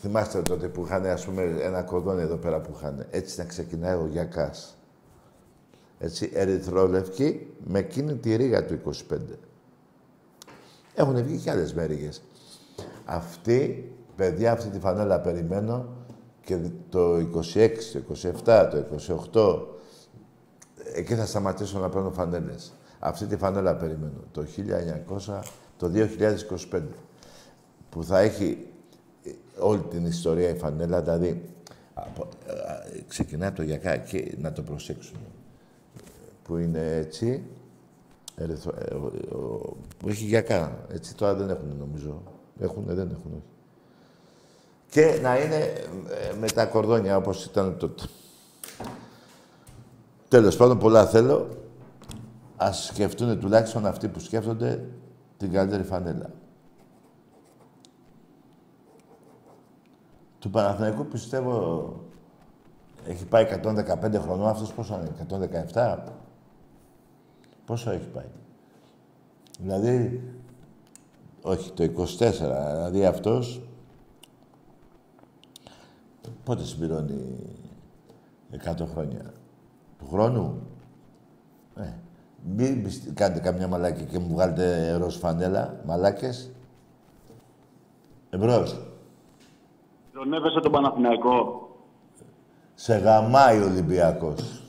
Θυμάστε 0.01 0.43
τότε 0.43 0.69
που 0.69 0.85
είχαν, 0.85 1.07
ας 1.07 1.25
πούμε, 1.25 1.43
ένα 1.43 1.83
κοδόνι 1.83 2.23
εδώ 2.23 2.37
πέρα 2.37 2.61
που 2.61 2.73
είχαν. 2.77 3.07
Έτσι 3.11 3.39
να 3.39 3.45
ξεκινάει 3.45 3.95
ο 3.95 4.09
Γιακάς. 4.11 4.77
Έτσι, 5.99 6.31
ερυθρόλευκη, 6.35 7.47
με 7.65 7.79
εκείνη 7.79 8.15
τη 8.15 8.37
ρίγα 8.37 8.65
του 8.65 8.75
25. 8.75 9.39
Έχουν 10.95 11.23
βγει 11.23 11.37
και 11.37 11.51
άλλες 11.51 11.75
μέρηγες. 11.75 12.23
Αυτή, 13.05 13.93
παιδιά, 14.17 14.53
αυτή 14.53 14.69
τη 14.69 14.79
φανέλα 14.79 15.21
περιμένω 15.21 15.98
και 16.49 16.59
το 16.89 17.15
26, 17.17 17.69
το 17.93 18.15
27, 18.45 18.69
το 18.71 19.67
28, 20.83 20.95
εκεί 20.95 21.15
θα 21.15 21.27
σταματήσω 21.27 21.79
να 21.79 21.89
παίρνω 21.89 22.11
φανέλες. 22.11 22.73
Αυτή 22.99 23.27
τη 23.27 23.37
φανέλα 23.37 23.77
περιμένω. 23.77 24.21
Το 24.33 24.45
1900, 25.27 25.41
το 25.77 25.91
2025, 26.73 26.81
που 27.91 28.05
θα 28.05 28.19
έχει 28.19 28.67
ε, 29.25 29.31
όλη 29.59 29.81
την 29.83 30.07
ιστορία 30.07 30.49
η 30.49 30.55
φανέλα, 30.59 31.03
δηλαδή 31.03 31.43
από, 31.95 32.29
ε, 32.47 33.01
ξεκινάει 33.09 33.51
το 33.51 33.63
γιακά 33.63 33.97
και 33.97 34.35
να 34.41 34.53
το 34.53 34.63
προσέξουμε. 34.63 35.19
Που 36.43 36.57
είναι 36.57 36.97
έτσι, 36.97 37.43
ερυθρο, 38.37 38.75
ε, 38.79 38.95
ο- 38.95 39.39
ο- 39.39 39.77
που 39.99 40.09
έχει 40.09 40.25
γιακά. 40.25 40.85
Έτσι 40.93 41.15
τώρα 41.17 41.35
δεν 41.35 41.51
έχουν 41.51 41.77
νομίζω. 41.79 42.23
Έχουνε, 42.61 42.95
δεν 42.95 43.11
έχουν. 43.11 43.33
όχι. 43.33 43.43
Και 44.91 45.19
να 45.23 45.39
είναι 45.39 45.57
ε, 45.57 46.35
με 46.41 46.47
τα 46.47 46.67
κορδόνια 46.67 47.17
όπως 47.17 47.45
ήταν 47.45 47.77
τότε. 47.79 48.03
Τέλος 50.29 50.57
πάντων, 50.57 50.79
πολλά 50.79 51.07
θέλω. 51.07 51.49
Ας 52.57 52.85
σκεφτούν 52.85 53.41
τουλάχιστον 53.41 53.87
αυτοί 53.87 54.09
που 54.09 54.21
σκέφτονται 54.21 54.85
την 55.37 55.53
καλύτερη 55.53 55.83
φανέλα. 55.83 56.31
Του 60.39 60.51
Παναθηναϊκού 60.51 61.07
πιστεύω 61.07 61.93
έχει 63.07 63.27
πάει 63.27 63.47
115 63.65 64.21
χρονών. 64.21 64.49
Αυτός 64.49 64.73
πόσο 64.73 65.01
είναι, 65.01 65.51
117. 65.75 65.99
Πόσο 67.65 67.91
έχει 67.91 68.09
πάει; 68.09 68.29
Δηλαδή, 69.59 70.23
όχι, 71.43 71.73
το 71.73 71.85
24. 71.85 72.31
Δηλαδή 72.75 73.07
αυτός 73.07 73.61
πότε 76.45 76.65
συμπληρώνει 76.65 77.37
100 78.65 78.87
χρόνια; 78.93 79.33
Του 79.99 80.09
χρόνου; 80.11 80.63
Ε, 81.77 81.93
μην 82.57 82.83
πισ- 82.83 83.13
κάνετε 83.15 83.41
καμιά 83.41 83.69
μαλάκια 83.69 84.05
και 84.05 84.19
μου 84.19 84.29
βγάλετε 84.35 84.93
ροζ 84.97 85.17
φανέλα, 85.17 85.81
μαλάκες. 85.87 86.51
Εμπρός. 88.31 88.81
Ρονεύεσαι 90.13 90.61
τον 90.61 90.73
Παναθηναϊκό. 90.73 91.63
Σε 92.75 92.97
γαμάει 92.97 93.61
ο 93.61 93.65
Ολυμπιακός. 93.65 94.63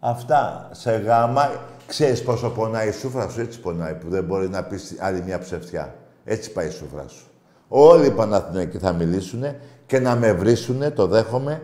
Αυτά. 0.00 0.68
Σε 0.72 0.90
γαμάει. 0.96 1.54
Ξέρεις 1.86 2.22
πόσο 2.22 2.50
πονάει 2.50 2.88
η 2.88 2.92
σούφρα 2.92 3.28
σου, 3.28 3.40
έτσι 3.40 3.60
πονάει, 3.60 3.94
που 3.94 4.08
δεν 4.08 4.24
μπορεί 4.24 4.48
να 4.48 4.64
πεις 4.64 4.96
άλλη 5.00 5.22
μια 5.22 5.38
ψευτιά. 5.38 5.94
Έτσι 6.24 6.52
πάει 6.52 6.66
η 6.66 6.70
σούφρα 6.70 7.08
σου. 7.08 7.26
Όλοι 7.68 8.06
οι 8.06 8.10
Παναθηναϊκοί 8.10 8.78
θα 8.78 8.92
μιλήσουν 8.92 9.42
και 9.86 9.98
να 9.98 10.16
με 10.16 10.32
βρίσουνε, 10.32 10.90
το 10.90 11.06
δέχομαι. 11.06 11.62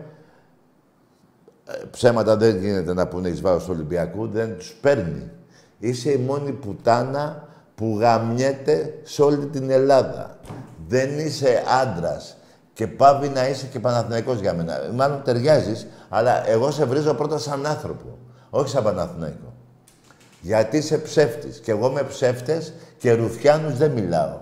Ε, 1.65 1.85
Ψέματα 1.91 2.37
δεν 2.37 2.57
γίνεται 2.57 2.93
να 2.93 3.07
πούνε 3.07 3.29
εις 3.29 3.41
βάρος 3.41 3.63
του 3.63 3.71
Ολυμπιακού, 3.73 4.27
δεν 4.27 4.57
τους 4.57 4.73
παίρνει. 4.81 5.31
Είσαι 5.79 6.11
η 6.11 6.17
μόνη 6.17 6.51
πουτάνα 6.51 7.47
που 7.75 7.97
γαμιέται 7.99 8.99
σε 9.03 9.21
όλη 9.21 9.45
την 9.45 9.69
Ελλάδα. 9.69 10.37
Δεν 10.87 11.19
είσαι 11.19 11.63
άντρας 11.81 12.37
και 12.73 12.87
πάβει 12.87 13.29
να 13.29 13.47
είσαι 13.47 13.65
και 13.65 13.79
Παναθηναϊκός 13.79 14.39
για 14.39 14.53
μένα. 14.53 14.79
Μάλλον 14.93 15.23
ταιριάζεις, 15.23 15.87
αλλά 16.09 16.47
εγώ 16.49 16.71
σε 16.71 16.85
βρίζω 16.85 17.13
πρώτα 17.13 17.37
σαν 17.37 17.65
άνθρωπο, 17.65 18.17
όχι 18.49 18.69
σαν 18.69 18.83
Παναθηναϊκό. 18.83 19.53
Γιατί 20.41 20.77
είσαι 20.77 20.97
ψεύτης 20.97 21.59
και 21.59 21.71
εγώ 21.71 21.89
με 21.89 22.03
ψεύτες 22.03 22.73
και 22.97 23.13
ρουφιάνους 23.13 23.77
δεν 23.77 23.91
μιλάω. 23.91 24.41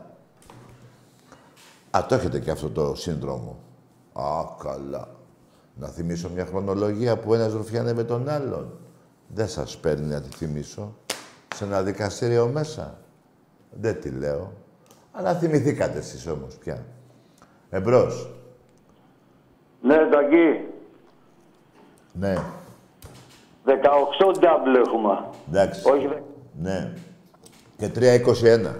Α, 1.91 2.05
το 2.07 2.15
έχετε 2.15 2.39
και 2.39 2.51
αυτό 2.51 2.69
το 2.69 2.95
σύνδρομο. 2.95 3.59
Α, 4.13 4.23
καλά. 4.63 5.07
Να 5.75 5.87
θυμίσω 5.87 6.29
μια 6.29 6.45
χρονολογία 6.45 7.17
που 7.17 7.33
ένας 7.33 7.53
ρουφιάνευε 7.53 8.03
τον 8.03 8.29
άλλον. 8.29 8.77
Δεν 9.27 9.47
σας 9.47 9.77
παίρνει 9.77 10.05
να 10.05 10.21
τη 10.21 10.29
θυμίσω. 10.29 10.95
Σε 11.55 11.63
ένα 11.63 11.81
δικαστήριο 11.81 12.47
μέσα. 12.47 12.97
Δεν 13.71 14.01
τη 14.01 14.09
λέω. 14.09 14.53
Αλλά 15.11 15.33
θυμηθήκατε 15.35 15.97
εσείς 15.97 16.27
όμως 16.27 16.55
πια. 16.55 16.85
Εμπρός. 17.69 18.29
Ναι, 19.81 19.95
Τακί. 20.11 20.67
Ναι. 22.13 22.37
18 23.65 24.33
double 24.39 24.85
έχουμε. 24.87 25.23
Εντάξει. 25.49 25.89
Όχι 25.89 26.07
δε- 26.07 26.19
Ναι. 26.61 26.93
Και 27.77 27.87
3-21. 27.89 28.75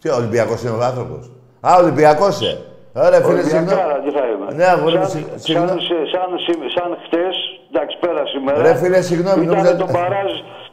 Τι, 0.00 0.08
Ολυμπιακός 0.08 0.62
είναι 0.62 0.70
ο 0.70 0.82
άνθρωπος. 0.84 1.30
Α, 1.60 1.76
Ολυμπιακός 1.80 2.40
ε. 2.42 2.64
Ωραία, 2.92 3.20
φίλε, 3.26 3.42
συγγνώμη. 3.42 3.66
Ολυμπιακάρα, 3.72 3.96
τι 4.04 4.10
θα 4.16 4.24
είμαι. 4.30 4.46
Ναι, 4.58 4.64
αγόρι 4.74 4.96
μου, 4.98 5.02
σαν, 5.02 5.10
συγ- 5.14 5.28
σαν, 5.28 5.38
συγγνώμη. 5.46 5.80
σαν, 6.12 6.28
σαν, 6.46 6.58
σαν 6.76 6.90
χτες, 7.04 7.34
εντάξει, 7.70 7.94
πέρασε 8.02 8.34
η 8.40 8.42
μέρα. 8.44 8.62
Ρε, 8.62 8.74
φίλε, 8.80 9.00
συγγνώμη, 9.10 9.42
Ήταν 9.44 9.56
νόμιζα- 9.56 9.76
τον 9.76 9.90
παράζ, 9.98 10.30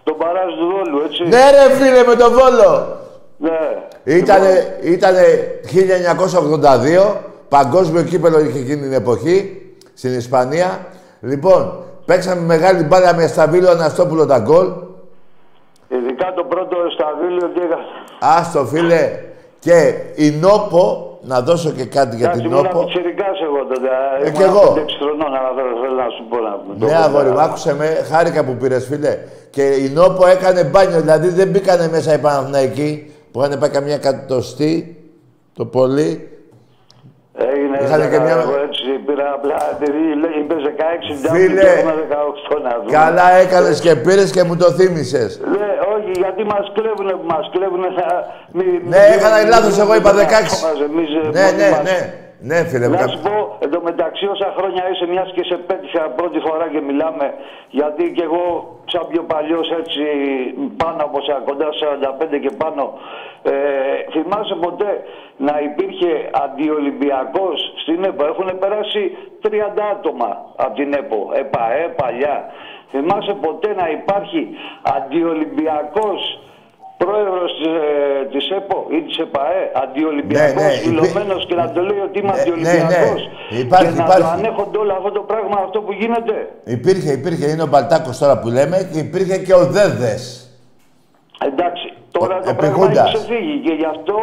τον 0.07 0.15
παράζ 0.23 0.49
του 0.59 0.65
Βόλου, 0.73 0.97
έτσι. 1.07 1.21
Ναι, 1.33 1.43
ρε, 1.55 1.65
φίλε, 1.77 2.01
με 2.09 2.15
τον 2.21 2.31
Βόλο. 2.37 2.69
Ναι. 3.37 3.59
Ήτανε, 4.03 4.51
ήτανε 4.95 5.23
1982, 5.71 7.15
παγκόσμιο 7.49 8.03
κύπελο 8.03 8.39
είχε 8.39 8.59
εκείνη 8.59 8.81
την 8.81 8.93
εποχή, 8.93 9.37
στην 9.93 10.13
Ισπανία. 10.17 10.85
Λοιπόν, 11.21 11.83
παίξαμε 12.05 12.41
μεγάλη 12.41 12.83
μπάλα 12.83 13.15
με 13.15 13.27
Σταβίλο 13.27 13.69
Αναστόπουλο 13.69 14.25
τα 14.25 14.39
γκολ. 14.39 14.67
Ειδικά 15.87 16.33
το 16.35 16.43
πρώτο 16.43 16.75
σταβίλιο 16.93 17.47
τι 17.53 17.59
έκανα. 17.61 17.83
Άστο, 18.19 18.65
φίλε. 18.65 19.19
Και 19.59 19.93
η 20.15 20.29
Νόπο, 20.31 21.14
να 21.31 21.41
δώσω 21.41 21.71
και 21.71 21.85
κάτι 21.85 22.15
για 22.15 22.25
Εντάξει, 22.25 22.41
την 22.41 22.51
ήμουν 22.51 22.63
Νόπο. 22.63 22.79
πιτσιρικάς 22.83 23.37
εγώ 23.47 23.59
τότε. 23.69 23.89
Ε, 24.21 24.27
Ήμουν 24.27 24.33
κι 24.37 24.41
εγώ. 24.43 24.73
5-6 24.77 24.97
χρονών, 25.01 25.31
αλλά 25.37 25.51
θέλω, 25.57 25.73
θέλω 25.81 25.95
να 26.05 26.09
σου 26.15 26.23
πω 26.29 26.37
να 26.47 26.51
πούμε. 26.63 26.85
Ναι, 26.85 26.95
αγόρι 27.05 27.29
μου, 27.29 27.39
άκουσε 27.41 27.75
με, 27.75 27.85
χάρηκα 28.11 28.43
που 28.45 28.53
πήρες, 28.61 28.85
φίλε. 28.85 29.17
Και 29.49 29.61
η 29.85 29.89
Νόπο 29.89 30.27
έκανε 30.27 30.63
μπάνιο, 30.63 30.99
δηλαδή 31.01 31.27
δεν 31.29 31.47
μπήκανε 31.47 31.87
μέσα 31.91 32.13
οι 32.13 32.17
Παναθηναϊκοί 32.17 33.11
που 33.31 33.39
είχαν 33.43 33.59
πάει 33.59 33.69
καμιά 33.69 33.93
εκατοστή, 33.93 34.75
το 35.57 35.65
πολύ. 35.65 36.29
Έγινε 37.37 37.77
Είχανε 37.83 38.03
και 38.03 38.09
δέκα, 38.09 38.23
μια- 38.23 38.37
εγώ 38.45 38.55
έτσι 38.67 38.83
πήρα 39.05 39.27
απλά, 39.37 39.57
επειδή 39.75 40.01
λέει, 40.21 40.35
είπες 40.41 40.61
16, 40.69 41.13
Φίλε, 41.15 41.47
ντάμπλ 41.47 41.59
και 41.59 41.67
έχουμε 41.75 41.93
18 42.01 42.55
να 42.65 42.71
δούμε. 42.79 42.91
Καλά 42.99 43.27
έκανε 43.43 43.69
και 43.85 43.95
πήρες 44.05 44.29
και 44.35 44.43
μου 44.47 44.55
το 44.57 44.67
θύμισες. 44.77 45.29
Ναι, 45.53 45.67
όχι, 45.81 45.84
γιατί 46.23 46.43
μας 46.43 46.71
κλέβουνε 46.73 47.11
που 47.11 47.25
μας 47.33 47.49
κλέβουνε. 47.53 47.87
Θα... 47.97 48.05
Μη, 48.51 48.63
Ναι, 48.83 48.97
έκανα 49.15 49.37
λάθος, 49.53 49.77
εγώ 49.77 49.95
είπα 49.95 50.11
16. 50.13 50.15
Εμείς, 50.89 51.09
ε, 51.15 51.29
Ναι, 51.37 51.43
μόνοι 51.45 51.57
ναι, 51.61 51.69
μας. 51.69 51.81
ναι. 51.83 51.99
Ναι, 52.49 52.57
φίλε 52.69 52.87
μου. 52.87 52.93
Να 52.93 52.97
κα- 53.01 53.07
σου 53.11 53.19
πω, 53.27 53.35
εντωμεταξύ 53.65 54.25
όσα 54.35 54.53
χρόνια 54.57 54.83
είσαι, 54.91 55.05
μιας 55.13 55.31
και 55.35 55.43
σε 55.43 55.55
πέτυχα 55.57 56.01
πρώτη 56.19 56.39
φορά 56.39 56.65
και 56.73 56.81
μιλάμε, 56.81 57.33
γιατί 57.69 58.03
και 58.15 58.23
εγώ, 58.23 58.43
σαν 58.85 59.07
πιο 59.11 59.21
παλιός, 59.23 59.67
έτσι 59.79 60.01
πάνω 60.81 61.01
από 61.07 61.17
σα, 61.27 61.33
κοντά 61.33 61.69
45 61.81 62.37
και 62.43 62.51
πάνω, 62.63 62.83
ε, 63.43 63.51
θυμάσαι 64.13 64.55
ποτέ 64.65 64.91
να 65.37 65.53
υπήρχε 65.69 66.11
αντιολυμπιακός 66.45 67.57
στην 67.81 68.03
ΕΠΟ. 68.03 68.25
Έχουν 68.25 68.59
περάσει 68.59 69.01
30 69.41 69.83
άτομα 69.95 70.29
από 70.55 70.73
την 70.79 70.93
ΕΠΟ, 70.93 71.29
ΕΠΑΕ, 71.33 71.87
παλιά. 72.01 72.37
Θυμάσαι 72.91 73.33
ποτέ 73.45 73.69
να 73.81 73.89
υπάρχει 73.89 74.41
αντιολυμπιακός 74.97 76.39
πρόεδρος 76.97 77.49
της, 77.57 77.65
ε, 77.67 78.25
της 78.33 78.45
ΕΠΟ 78.59 78.77
ή 78.95 79.01
της 79.07 79.17
ΕΠΑΕ, 79.25 79.61
αντιολυμπιακός, 79.83 80.53
Ναι, 80.53 80.67
ναι, 80.67 80.73
υπή- 80.73 80.85
δηλωμένος 80.89 81.45
και 81.47 81.55
να 81.61 81.71
το 81.71 81.81
λέει 81.81 81.99
ότι 82.07 82.19
είμαι 82.19 82.31
Ναι, 82.35 82.39
αντιολυμπιακός. 82.41 83.21
ναι, 83.49 83.55
ναι. 83.55 83.59
Υπάρχει, 83.65 83.91
και 83.93 83.97
να 83.99 84.03
υπάρχει. 84.03 84.21
το 84.21 84.27
ανέχονται 84.39 84.77
όλο 84.83 84.93
αυτό 84.99 85.11
το 85.11 85.21
πράγμα, 85.31 85.57
αυτό 85.65 85.79
που 85.85 85.91
γίνεται. 86.01 86.35
Υπήρχε, 86.77 87.11
υπήρχε. 87.19 87.45
Είναι 87.51 87.63
ο 87.63 87.67
Μπαλτάκος 87.67 88.17
τώρα 88.17 88.35
που 88.39 88.47
λέμε 88.57 88.89
και 88.91 88.99
υπήρχε 88.99 89.37
και 89.45 89.53
ο 89.53 89.63
Δέδες. 89.75 90.23
Εντάξει, 91.49 91.85
τώρα 92.11 92.35
Ο- 92.37 92.41
το 92.47 92.53
πράγμα 92.53 92.75
επικούντας. 92.75 93.07
έχει 93.13 93.15
ξεφύγει 93.23 93.55
και 93.65 93.73
γι' 93.73 93.85
αυτό 93.95 94.15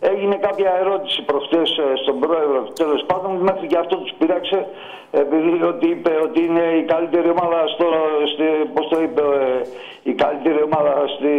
έγινε 0.00 0.36
κάποια 0.36 0.70
ερώτηση 0.80 1.22
προχτές 1.22 1.78
ε, 1.78 1.96
στον 2.02 2.18
πρόεδρο. 2.20 2.60
Τέλος 2.74 3.04
πάντων, 3.06 3.36
μέχρι 3.36 3.66
και 3.66 3.78
αυτό 3.78 3.96
τους 3.96 4.12
πειράξε, 4.18 4.66
επειδή 5.10 5.62
ότι 5.62 5.86
είπε 5.88 6.10
ότι 6.22 6.44
είναι 6.44 6.66
η 6.82 6.82
καλύτερη 6.82 7.28
ομάδα 7.28 7.66
στο, 7.74 7.86
στη, 8.32 8.44
πώς 8.74 8.88
το 8.88 9.00
είπε, 9.02 9.20
ε, 9.20 10.10
η 10.10 10.12
καλύτερη 10.12 10.62
ομάδα 10.62 11.04
στη, 11.14 11.32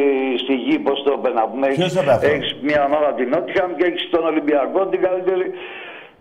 στη 0.43 0.53
γη, 0.53 0.79
πώς 0.79 1.03
το 1.03 1.11
είπε 1.17 1.29
να 1.29 1.47
πούμε. 1.47 1.67
Ποιος 1.67 1.93
το 1.93 2.01
είπε 2.01 2.11
αυτό; 2.11 2.27
Έχεις 2.27 2.55
μια 2.61 2.85
ομάδα 2.85 3.13
την 3.13 3.29
Νότιχαμ 3.29 3.75
και 3.75 3.85
έχεις 3.85 4.09
τον 4.09 4.23
Ολυμπιακό, 4.25 4.85
την 4.85 5.01
καλύτερη. 5.01 5.51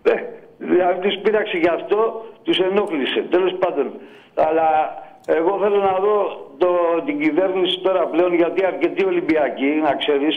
Ε, 0.02 0.14
δηλαδή 0.58 1.08
τους 1.08 1.16
πείραξε 1.22 1.56
γι' 1.56 1.72
αυτό, 1.78 2.24
τους 2.42 2.58
ενόχλησε. 2.58 3.20
Τέλος 3.30 3.52
πάντων. 3.58 3.86
Αλλά 4.34 4.68
εγώ 5.26 5.58
θέλω 5.62 5.76
να 5.90 5.98
δω 6.04 6.16
το, 6.58 6.68
την 7.06 7.20
κυβέρνηση 7.20 7.78
τώρα 7.78 8.06
πλέον, 8.06 8.34
γιατί 8.34 8.64
αρκετοί 8.64 9.04
Ολυμπιακοί, 9.04 9.70
να 9.86 9.94
ξέρεις, 9.94 10.36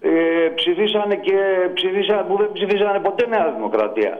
ε, 0.00 0.10
ψηφίσανε 0.58 1.14
και 1.26 1.36
ψηφίσανε, 1.74 2.22
που 2.28 2.36
δεν 2.36 2.50
ψηφίσανε 2.52 2.98
ποτέ 2.98 3.26
Νέα 3.26 3.52
Δημοκρατία. 3.56 4.14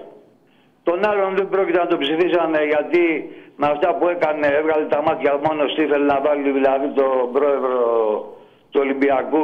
Τον 0.82 0.98
άλλον 1.10 1.30
δεν 1.36 1.48
πρόκειται 1.48 1.78
να 1.78 1.86
τον 1.86 1.98
ψηφίσανε 1.98 2.60
γιατί 2.72 3.02
με 3.60 3.66
αυτά 3.66 3.88
που 3.96 4.08
έκανε 4.08 4.46
έβγαλε 4.60 4.84
τα 4.94 5.02
μάτια 5.06 5.40
μόνος 5.46 5.74
τι 5.74 5.82
ήθελε 5.82 6.04
να 6.04 6.20
βάλει 6.26 6.50
δηλαδή 6.58 6.86
τον 7.00 7.32
πρόεδρο 7.32 7.78
του 8.70 8.80
Ολυμπιακού 8.84 9.42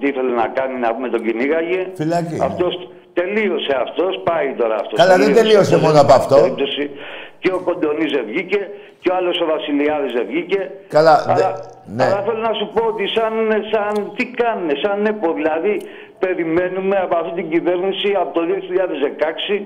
τι 0.00 0.06
ήθελε 0.12 0.32
να 0.42 0.46
κάνει 0.58 0.78
να 0.78 0.94
πούμε 0.94 1.08
τον 1.08 1.22
κυνήγαγε. 1.26 1.80
Φυλακή. 1.94 2.34
ναι. 2.36 2.44
Αυτός 2.44 2.72
τελείωσε 3.12 3.74
αυτός, 3.84 4.20
πάει 4.28 4.48
τώρα 4.60 4.74
αυτός. 4.74 4.96
Καλά, 5.00 5.16
δεν 5.16 5.34
τελείωσε 5.34 5.76
μόνο 5.78 6.00
από 6.00 6.12
αυτό. 6.20 6.34
Περίπτωση. 6.34 6.90
Και 7.38 7.52
ο 7.52 7.60
Κοντονής 7.68 8.12
δεν 8.12 8.24
βγήκε 8.30 8.60
και 9.00 9.08
ο 9.12 9.14
άλλος 9.18 9.40
ο 9.40 9.46
Βασιλιάδης 9.54 10.12
δεν 10.12 10.26
βγήκε. 10.26 10.70
Καλά, 10.88 11.14
αλλά, 11.26 11.34
δε- 11.34 11.52
ναι. 11.94 12.04
αλλά 12.04 12.22
θέλω 12.26 12.42
να 12.50 12.54
σου 12.58 12.66
πω 12.74 12.82
ότι 12.92 13.04
σαν, 13.16 13.32
σαν 13.72 14.12
τι 14.16 14.24
κάνουν, 14.40 14.68
σαν 14.82 15.06
ΕΠΟ, 15.06 15.32
δηλαδή 15.32 15.74
περιμένουμε 16.18 16.96
από 16.96 17.16
αυτή 17.16 17.32
την 17.40 17.50
κυβέρνηση 17.50 18.08
από 18.22 18.30
το 18.36 18.42
2016 19.50 19.62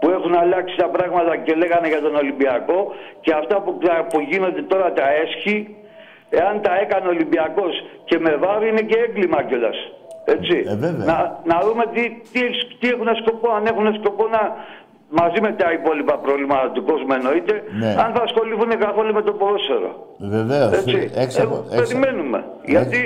που 0.00 0.10
έχουν 0.10 0.34
αλλάξει 0.34 0.76
τα 0.76 0.88
πράγματα 0.88 1.36
και 1.36 1.54
λέγανε 1.54 1.88
για 1.88 2.00
τον 2.00 2.14
Ολυμπιακό 2.16 2.92
και 3.20 3.32
αυτά 3.40 3.56
που, 3.60 3.78
που 4.10 4.20
γίνονται 4.20 4.62
τώρα 4.62 4.92
τα 4.92 5.06
έσχη, 5.22 5.76
εάν 6.30 6.60
τα 6.62 6.72
έκανε 6.82 7.06
ο 7.06 7.10
Ολυμπιακός 7.16 7.72
και 8.04 8.18
με 8.18 8.36
βάρη 8.36 8.68
είναι 8.68 8.80
και 8.80 8.98
έγκλημα 8.98 9.42
κιόλας. 9.42 9.78
Έτσι. 10.24 10.56
Ε, 10.66 10.76
βέβαια. 10.76 11.04
να, 11.10 11.16
να 11.44 11.60
δούμε 11.66 11.84
τι, 11.94 12.02
τι, 12.32 12.42
τι 12.78 12.88
έχουν 12.88 13.08
σκοπό, 13.22 13.50
αν 13.50 13.66
έχουν 13.66 13.94
σκοπό 13.94 14.28
να 14.28 14.42
μαζί 15.18 15.40
με 15.40 15.52
τα 15.52 15.72
υπόλοιπα 15.72 16.18
προβλήματα 16.18 16.70
του 16.70 16.82
κόσμου 16.84 17.12
εννοείται, 17.18 17.54
Ναι. 17.80 17.90
αν 18.04 18.10
θα 18.14 18.22
ασχοληθούν 18.22 18.70
καθόλου 18.78 19.12
με 19.14 19.22
το 19.22 19.32
ποδόσφαιρο. 19.32 19.90
Βεβαίως. 20.18 20.70
Έτσι. 20.72 21.10
Ε, 21.14 21.76
περιμένουμε. 21.76 22.44
Γιατί 22.64 23.00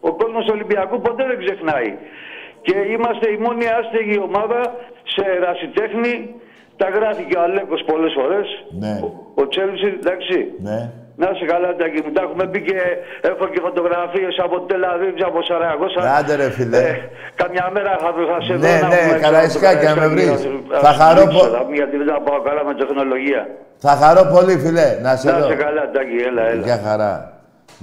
ο 0.00 0.10
κόσμος 0.20 0.46
Ολυμπιακού 0.54 1.00
ποτέ 1.00 1.24
δεν 1.30 1.38
ξεχνάει. 1.44 1.90
Και 2.62 2.76
είμαστε 2.94 3.26
η 3.30 3.36
μόνη 3.44 3.64
άστεγη 3.78 4.18
ομάδα 4.28 4.60
σε 5.14 5.22
ερασιτέχνη. 5.36 6.34
Τα 6.76 6.88
γράφει 6.88 7.24
και 7.28 7.36
ο 7.36 7.42
Αλέκος 7.42 7.82
πολλές 7.86 8.12
φορές. 8.18 8.46
Ναι. 8.82 9.00
Ο 9.34 9.48
Τσέλσι, 9.48 9.86
εντάξει. 10.00 10.52
Ναι. 10.62 10.90
Να 11.22 11.26
σε 11.38 11.44
καλά, 11.52 11.68
Τάκη 11.80 12.00
μου. 12.04 12.12
Τα 12.16 12.22
έχουμε 12.26 12.44
πει 12.52 12.60
και 12.68 12.78
έχω 13.30 13.44
και 13.52 13.60
φωτογραφίες 13.66 14.34
από 14.46 14.56
Τελαβίβ, 14.70 15.14
από 15.30 15.40
Σαραγώσα. 15.48 16.00
Άντε 16.18 16.34
ρε 16.40 16.48
φίλε. 16.56 16.78
Ε, 16.78 16.94
καμιά 17.40 17.66
μέρα 17.74 17.92
θα, 18.02 18.08
θα 18.30 18.38
σε 18.46 18.52
δω 18.54 18.66
Ναι, 18.66 18.74
να 18.82 18.88
ναι, 18.88 18.96
πούμε 19.02 19.18
Καραϊσκάκη, 19.24 19.84
έξω 19.84 19.92
από 19.92 20.00
το 20.00 20.00
να 20.00 20.06
με 20.06 20.14
βρεις. 20.14 20.26
Καραϊσκάκι, 20.26 20.68
να- 20.70 20.78
Θα 20.84 20.88
να 20.90 20.94
χαρώ 21.00 21.20
σου 21.20 21.26
δείξω, 21.28 21.44
πο- 21.46 21.52
θα- 21.56 21.66
Γιατί 21.78 21.96
δεν 21.96 22.06
τα 22.12 22.18
πάω 22.26 22.40
καλά 22.48 22.62
με 22.68 22.74
τεχνολογία. 22.80 23.42
Θα 23.84 23.92
χαρώ 24.02 24.22
πολύ, 24.34 24.54
φίλε, 24.64 24.86
να 25.04 25.16
σε 25.16 25.30
Να 25.30 25.38
δω. 25.38 25.46
σε 25.50 25.54
καλά, 25.64 25.82
Τάκη, 25.94 26.16
έλα, 26.28 26.42
έλα. 26.50 26.62
Για 26.68 26.78
χαρά. 26.86 27.12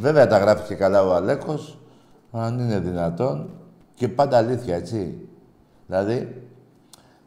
Βέβαια 0.05 0.27
τα 0.27 0.37
γράφει 0.37 0.63
και 0.69 0.75
καλά 0.83 0.99
ο 1.07 1.11
Αλέκος, 1.13 1.61
αν 2.31 2.59
είναι 2.59 2.79
δυνατόν. 2.79 3.35
Και 3.99 4.07
πάντα 4.07 4.37
αλήθεια, 4.37 4.75
έτσι. 4.75 4.99
Δηλαδή, 5.87 6.17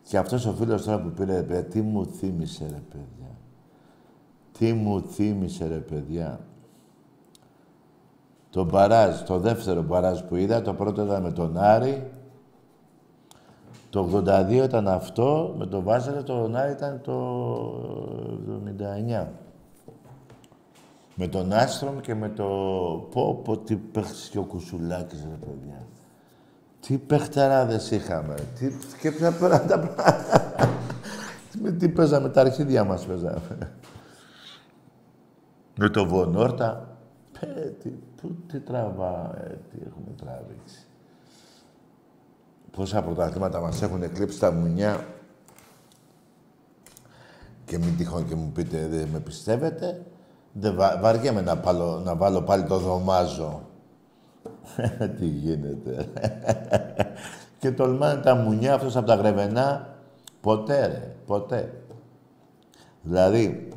και 0.09 0.16
αυτός 0.18 0.46
ο 0.46 0.52
φίλος 0.59 0.84
τώρα 0.84 0.98
που 1.02 1.11
πήρε, 1.18 1.44
ρε, 1.50 1.61
τι 1.62 1.80
μου 1.80 2.07
θύμισε, 2.18 2.64
ρε 2.74 2.80
παιδιά. 2.90 3.15
Τι 4.59 4.72
μου 4.72 5.00
θύμισε, 5.00 5.66
ρε 5.66 5.78
παιδιά. 5.78 6.40
Το 8.50 8.64
μπαράζ, 8.64 9.20
το 9.20 9.38
δεύτερο 9.38 9.82
μπαράζ 9.82 10.20
που 10.20 10.36
είδα, 10.36 10.62
το 10.62 10.74
πρώτο 10.74 11.04
ήταν 11.04 11.22
με 11.22 11.32
τον 11.32 11.59
Άρη. 11.59 12.11
Το 13.90 14.22
82 14.26 14.50
ήταν 14.50 14.88
αυτό, 14.88 15.54
με 15.59 15.66
τον 15.66 15.82
Βάζελο, 15.82 16.22
το 16.22 16.50
Άρη 16.54 16.72
ήταν 16.72 17.00
το 17.02 17.14
79. 19.18 19.26
Με 21.14 21.26
τον 21.26 21.52
Άστρομ 21.52 22.00
και 22.00 22.14
με 22.14 22.28
το... 22.28 22.44
Πω, 23.11 23.40
πω, 23.44 23.59
τι 23.59 23.76
παίχτης 23.76 24.28
και 24.28 24.38
ο 24.38 24.42
Κουσουλάκης, 24.42 25.20
ρε 25.20 25.46
παιδιά. 25.46 25.86
Τι 26.80 26.98
παιχταράδες 26.98 27.90
είχαμε. 27.90 28.34
Τι... 28.59 28.72
Και 29.00 29.12
ποια 29.12 29.32
πέρα 29.32 29.61
τα 29.61 29.78
πράγματα. 29.78 30.68
Με 31.62 31.70
τι 31.72 31.88
παίζαμε, 31.88 32.28
τα 32.28 32.40
αρχίδια 32.40 32.84
μας 32.84 33.07
παίζαμε. 33.07 33.72
Με 35.78 35.88
το 35.88 36.06
Βονόρτα. 36.06 36.96
Πε, 37.40 37.46
τι, 37.82 37.88
πού, 37.88 38.36
τι 38.46 38.60
τραβά, 38.60 39.34
ε, 39.44 39.58
τι 39.70 39.78
έχουμε 39.86 40.14
τραβήξει. 40.16 40.86
Πόσα 42.70 43.02
πρωταθλήματα 43.02 43.60
μας 43.60 43.82
έχουν 43.82 44.02
εκλείψει 44.02 44.38
τα 44.38 44.52
μουνιά. 44.52 45.04
Και 47.64 47.78
μην 47.78 47.96
τυχόν 47.96 48.28
και 48.28 48.34
μου 48.34 48.52
πείτε, 48.54 48.86
δεν 48.86 49.08
με 49.08 49.20
πιστεύετε. 49.20 50.06
Δεν 50.52 50.74
βα... 50.74 50.98
βαριέμαι 51.00 51.40
να, 51.40 51.56
πάλω, 51.56 52.00
να 52.04 52.16
βάλω 52.16 52.42
πάλι 52.42 52.64
το 52.64 52.78
δωμάζο. 52.78 53.62
Τι 55.18 55.26
γίνεται. 55.26 56.08
και 57.60 57.72
τολμάνε 57.72 58.20
τα 58.20 58.34
μουνιά 58.34 58.74
αυτός 58.74 58.96
από 58.96 59.06
τα 59.06 59.14
γρεβενά. 59.14 59.94
Ποτέ, 60.40 60.86
ρε. 60.86 61.14
Ποτέ. 61.26 61.82
Δηλαδή, 63.02 63.68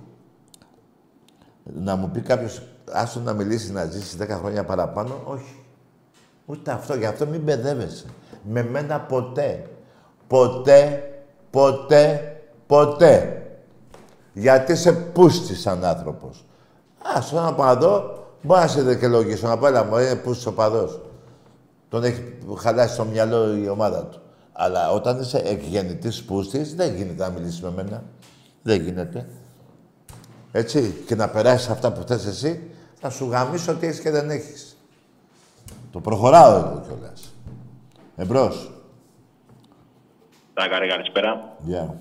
να 1.74 1.95
μου 1.95 2.09
πει 2.09 2.20
κάποιος 2.22 2.61
άστο 2.91 3.20
να 3.20 3.34
μιλήσεις 3.34 3.72
να 3.72 3.86
ζήσεις 3.86 4.17
10 4.22 4.28
χρόνια 4.30 4.63
παραπάνω, 4.63 5.22
όχι. 5.26 5.63
Ούτε 6.45 6.72
αυτό, 6.72 6.95
γι' 6.95 7.05
αυτό 7.05 7.26
μην 7.26 7.41
μπεδεύεσαι. 7.41 8.05
Με 8.43 8.63
μένα 8.63 8.99
ποτέ. 8.99 9.70
Ποτέ, 10.28 11.03
ποτέ, 11.49 12.36
ποτέ. 12.67 13.43
Γιατί 14.34 14.72
είσαι 14.72 14.91
πούστης 14.91 15.61
σαν 15.61 15.86
άνθρωπος. 15.86 16.45
Α, 17.17 17.22
στον 17.22 17.47
οπαδό, 17.47 18.24
μπορεί 18.41 18.59
να 18.61 18.67
σε 18.67 18.82
δικαιολογήσω. 18.82 19.47
Να 19.47 19.57
πω, 19.57 19.67
έλα 19.67 19.84
μου, 19.84 19.97
είναι 19.97 20.15
πούστης 20.15 20.45
οπαδός. 20.45 21.01
Τον 21.89 22.03
έχει 22.03 22.38
χαλάσει 22.57 22.93
στο 22.93 23.05
μυαλό 23.05 23.55
η 23.55 23.70
ομάδα 23.70 24.05
του. 24.05 24.22
Αλλά 24.51 24.91
όταν 24.91 25.20
είσαι 25.20 25.38
εκγεννητής 25.38 26.24
πούστης, 26.24 26.76
δεν 26.76 26.95
γίνεται 26.95 27.24
να 27.24 27.30
μιλήσεις 27.30 27.61
με 27.61 27.72
μένα. 27.76 28.03
Δεν 28.61 28.82
γίνεται. 28.82 29.28
Έτσι, 30.51 31.03
και 31.07 31.15
να 31.15 31.29
περάσεις 31.29 31.69
αυτά 31.69 31.91
που 31.91 32.01
θες 32.01 32.25
εσύ, 32.25 32.71
θα 32.95 33.09
σου 33.09 33.29
γαμίσω 33.29 33.71
ό,τι 33.71 33.87
έχεις 33.87 33.99
και 33.99 34.11
δεν 34.11 34.29
έχεις. 34.29 34.77
Το 35.91 35.99
προχωράω 35.99 36.55
εδώ 36.57 36.81
κιόλας. 36.87 37.33
Εμπρός. 38.15 38.71
Τα 40.53 40.67
κάνει 40.67 40.87
καλησπέρα. 40.87 41.55
Γεια. 41.59 41.97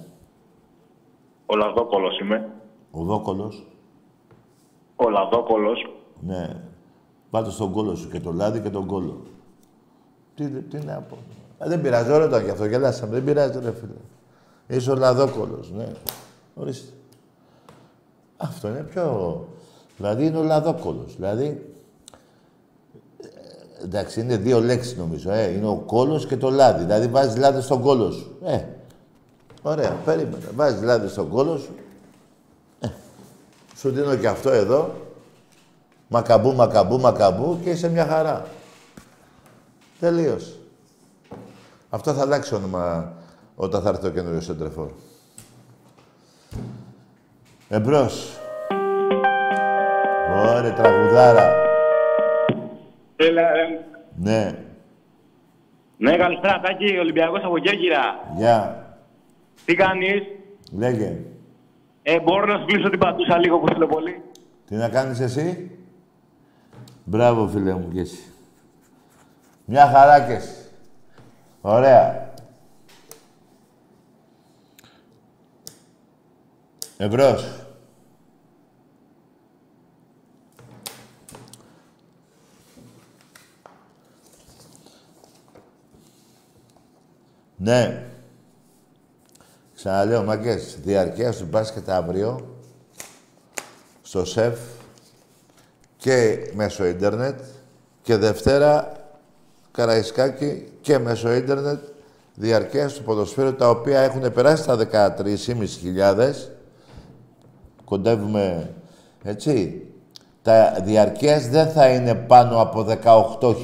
Ο 1.46 1.56
Λαδόκολος 1.56 2.18
είμαι. 2.18 2.50
Ο 2.90 3.02
Δόκολος. 3.02 3.66
Ο 4.96 5.08
Λαδόκολος. 5.08 5.92
Ναι. 6.20 6.62
Πάτε 7.30 7.50
στον 7.50 7.72
κόλο 7.72 7.94
σου 7.94 8.08
και 8.10 8.20
το 8.20 8.32
λάδι 8.32 8.60
και 8.60 8.70
τον 8.70 8.86
κόλο. 8.86 9.22
Τι, 10.34 10.48
τι 10.48 10.78
να 10.78 11.00
πω. 11.00 11.16
Α, 11.64 11.66
δεν 11.68 11.80
πειράζει, 11.80 12.10
όλο 12.10 12.28
το 12.28 12.38
γι' 12.38 12.50
αυτό 12.50 12.64
γελάσαμε. 12.64 13.12
Δεν 13.12 13.24
πειράζει, 13.24 13.58
ρε 13.58 13.72
φίλε. 13.72 13.92
Είσαι 14.66 14.90
ο 14.90 14.94
Λαδόκολος, 14.94 15.70
ναι. 15.70 15.86
Ορίστε. 16.54 16.92
Αυτό 18.40 18.68
είναι 18.68 18.86
πιο... 18.90 19.46
Δηλαδή 19.96 20.26
είναι 20.26 20.38
ο 20.38 20.42
Λαδόκολος. 20.42 21.14
Δηλαδή, 21.16 21.72
ε, 23.22 23.84
εντάξει, 23.84 24.20
είναι 24.20 24.36
δύο 24.36 24.60
λέξεις 24.60 24.96
νομίζω. 24.96 25.30
Ε. 25.30 25.50
Είναι 25.50 25.68
ο 25.68 25.82
κόλος 25.86 26.26
και 26.26 26.36
το 26.36 26.50
λάδι. 26.50 26.84
Δηλαδή 26.84 27.06
βάζεις 27.06 27.36
λάδι 27.36 27.60
στον 27.60 27.82
κόλος 27.82 28.14
σου. 28.14 28.38
Ε. 28.44 28.60
Ωραία, 29.62 29.90
περίμενε. 30.04 30.44
Βάζεις 30.54 30.82
λάδι 30.82 31.08
στον 31.08 31.28
κόλος 31.28 31.60
σου. 31.60 31.74
Ε. 32.80 32.88
Σου 33.76 33.90
δίνω 33.90 34.16
και 34.16 34.28
αυτό 34.28 34.50
εδώ. 34.50 34.94
Μακαμπού, 36.08 36.54
μακαμπού, 36.54 37.00
μακαμπού 37.00 37.58
και 37.62 37.70
είσαι 37.70 37.88
μια 37.88 38.06
χαρά. 38.06 38.46
Τελείωσε. 40.00 40.52
Αυτό 41.90 42.12
θα 42.12 42.20
αλλάξει 42.20 42.54
όνομα 42.54 43.12
όταν 43.56 43.82
θα 43.82 43.88
έρθει 43.88 44.02
το 44.02 44.10
καινούριο 44.10 44.40
σεντρεφόρ. 44.40 44.88
Εμπρός. 47.68 48.38
Ωραία, 50.36 50.72
τραγουδάρα. 50.72 51.52
Έλα, 53.16 53.42
ε, 53.42 53.80
Ναι. 54.16 54.58
Ναι, 55.96 56.16
καλησπέρα, 56.16 56.60
Τάκη, 56.60 56.98
Ολυμπιακός 56.98 57.42
από 57.44 57.58
Κέρκυρα. 57.58 58.20
Γεια. 58.36 58.86
Τι 59.64 59.74
κάνεις; 59.74 60.22
Λέγε. 60.72 61.16
Ε, 62.02 62.20
μπορώ 62.20 62.46
να 62.46 62.58
σου 62.58 62.64
κλείσω 62.64 62.88
την 62.90 62.98
πατούσα 62.98 63.38
λίγο 63.38 63.58
που 63.58 63.66
θέλω 63.68 63.86
πολύ. 63.86 64.22
Τι 64.66 64.74
να 64.74 64.88
κάνεις 64.88 65.20
εσύ; 65.20 65.70
Μπράβο, 67.04 67.48
φίλε 67.48 67.74
μου, 67.74 67.88
και 67.92 68.00
εσύ. 68.00 68.22
Μια 69.64 69.86
χαρά 69.86 70.20
και 70.20 70.32
εσύ. 70.32 70.54
Ωραία. 71.60 72.30
Εμπρός. 76.96 77.57
Ναι. 87.58 88.02
Ξαναλέω, 89.74 90.22
μάγκες, 90.22 90.78
διαρκεία 90.82 91.32
του 91.32 91.46
μπάσκετ 91.50 91.90
αύριο, 91.90 92.56
στο 94.02 94.24
ΣΕΦ 94.24 94.58
και 95.96 96.38
μέσω 96.54 96.84
ίντερνετ 96.84 97.40
και 98.02 98.16
Δευτέρα 98.16 98.92
Καραϊσκάκη 99.70 100.68
και 100.80 100.98
μέσω 100.98 101.32
ίντερνετ 101.32 101.80
διαρκείας 102.34 102.92
του 102.92 103.02
ποδοσφαίρου 103.02 103.54
τα 103.54 103.70
οποία 103.70 104.00
έχουν 104.00 104.32
περάσει 104.32 104.64
τα 104.66 104.76
13.500 104.92 106.32
κοντεύουμε 107.84 108.74
έτσι 109.22 109.82
τα 110.42 110.80
διαρκείας 110.84 111.48
δεν 111.48 111.68
θα 111.68 111.88
είναι 111.88 112.14
πάνω 112.14 112.60
από 112.60 112.86
18.000 113.40 113.54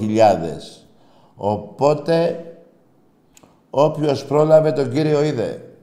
οπότε 1.37 2.45
όποιος 3.77 4.25
πρόλαβε 4.25 4.73
τον 4.73 4.91
κύριο 4.91 5.23
είδε. 5.23 5.75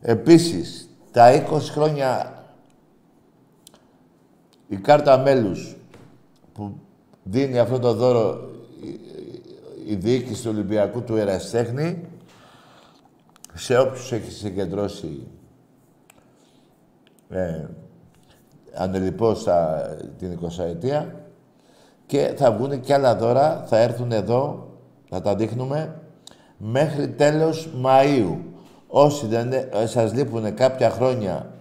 Επίσης 0.00 0.88
τα 1.10 1.44
20 1.50 1.58
χρόνια 1.60 2.32
η 4.68 4.76
κάρτα 4.76 5.18
μέλους 5.18 5.76
που 6.52 6.80
δίνει 7.22 7.58
αυτό 7.58 7.78
το 7.78 7.92
δώρο 7.92 8.50
η 9.86 9.94
διοίκηση 9.94 10.42
του 10.42 10.50
Ολυμπιακού 10.52 11.02
του 11.02 11.16
Εραστέχνη 11.16 12.04
σε 13.54 13.78
όποιους 13.78 14.12
έχεις 14.12 14.36
συγκεντρώσει 14.36 15.26
ε, 17.28 17.66
ανελιπώς 18.74 19.46
την 20.18 20.38
20 20.42 20.64
ετία 20.64 21.14
και 22.06 22.34
θα 22.36 22.52
βγουν 22.52 22.80
και 22.80 22.94
άλλα 22.94 23.16
δώρα, 23.16 23.64
θα 23.66 23.78
έρθουν 23.78 24.12
εδώ, 24.12 24.68
θα 25.08 25.20
τα 25.20 25.36
δείχνουμε, 25.36 26.02
μέχρι 26.58 27.08
τέλος 27.08 27.68
Μαΐου. 27.84 28.36
Όσοι 28.86 29.26
δεν, 29.26 29.52
ε, 29.52 29.86
σας 29.86 30.12
λείπουν 30.12 30.54
κάποια 30.54 30.90
χρόνια 30.90 31.52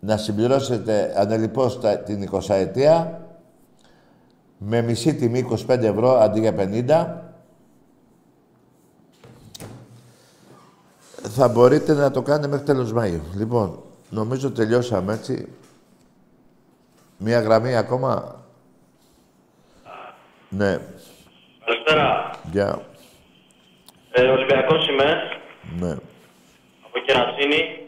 να 0.00 0.16
συμπληρώσετε 0.16 1.12
ανελιπώς 1.16 1.80
τα, 1.80 1.98
την 1.98 2.22
20 2.22 2.54
ετία, 2.54 3.24
με 4.58 4.82
μισή 4.82 5.14
τιμή 5.14 5.46
25 5.68 5.82
ευρώ 5.82 6.10
αντί 6.10 6.40
για 6.40 6.54
50, 6.54 7.28
θα 11.28 11.48
μπορείτε 11.48 11.92
να 11.92 12.10
το 12.10 12.22
κάνετε 12.22 12.48
μέχρι 12.48 12.64
τέλος 12.64 12.92
Μαΐου. 12.96 13.20
Λοιπόν, 13.36 13.82
νομίζω 14.10 14.50
τελειώσαμε 14.50 15.12
έτσι. 15.12 15.48
Μία 17.18 17.40
γραμμή 17.40 17.76
ακόμα. 17.76 18.44
Ναι. 20.48 20.78
Καλησπέρα. 21.64 22.30
Γεια. 22.50 22.89
Ε, 24.12 24.22
Ολυμπιακός 24.22 24.88
είμαι, 24.88 25.04
Ναι. 25.78 25.90
από 26.84 26.98
Κερασίνη. 27.06 27.78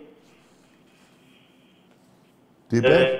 Τι 2.68 2.76
Ε, 2.76 2.78
είπες, 2.78 3.10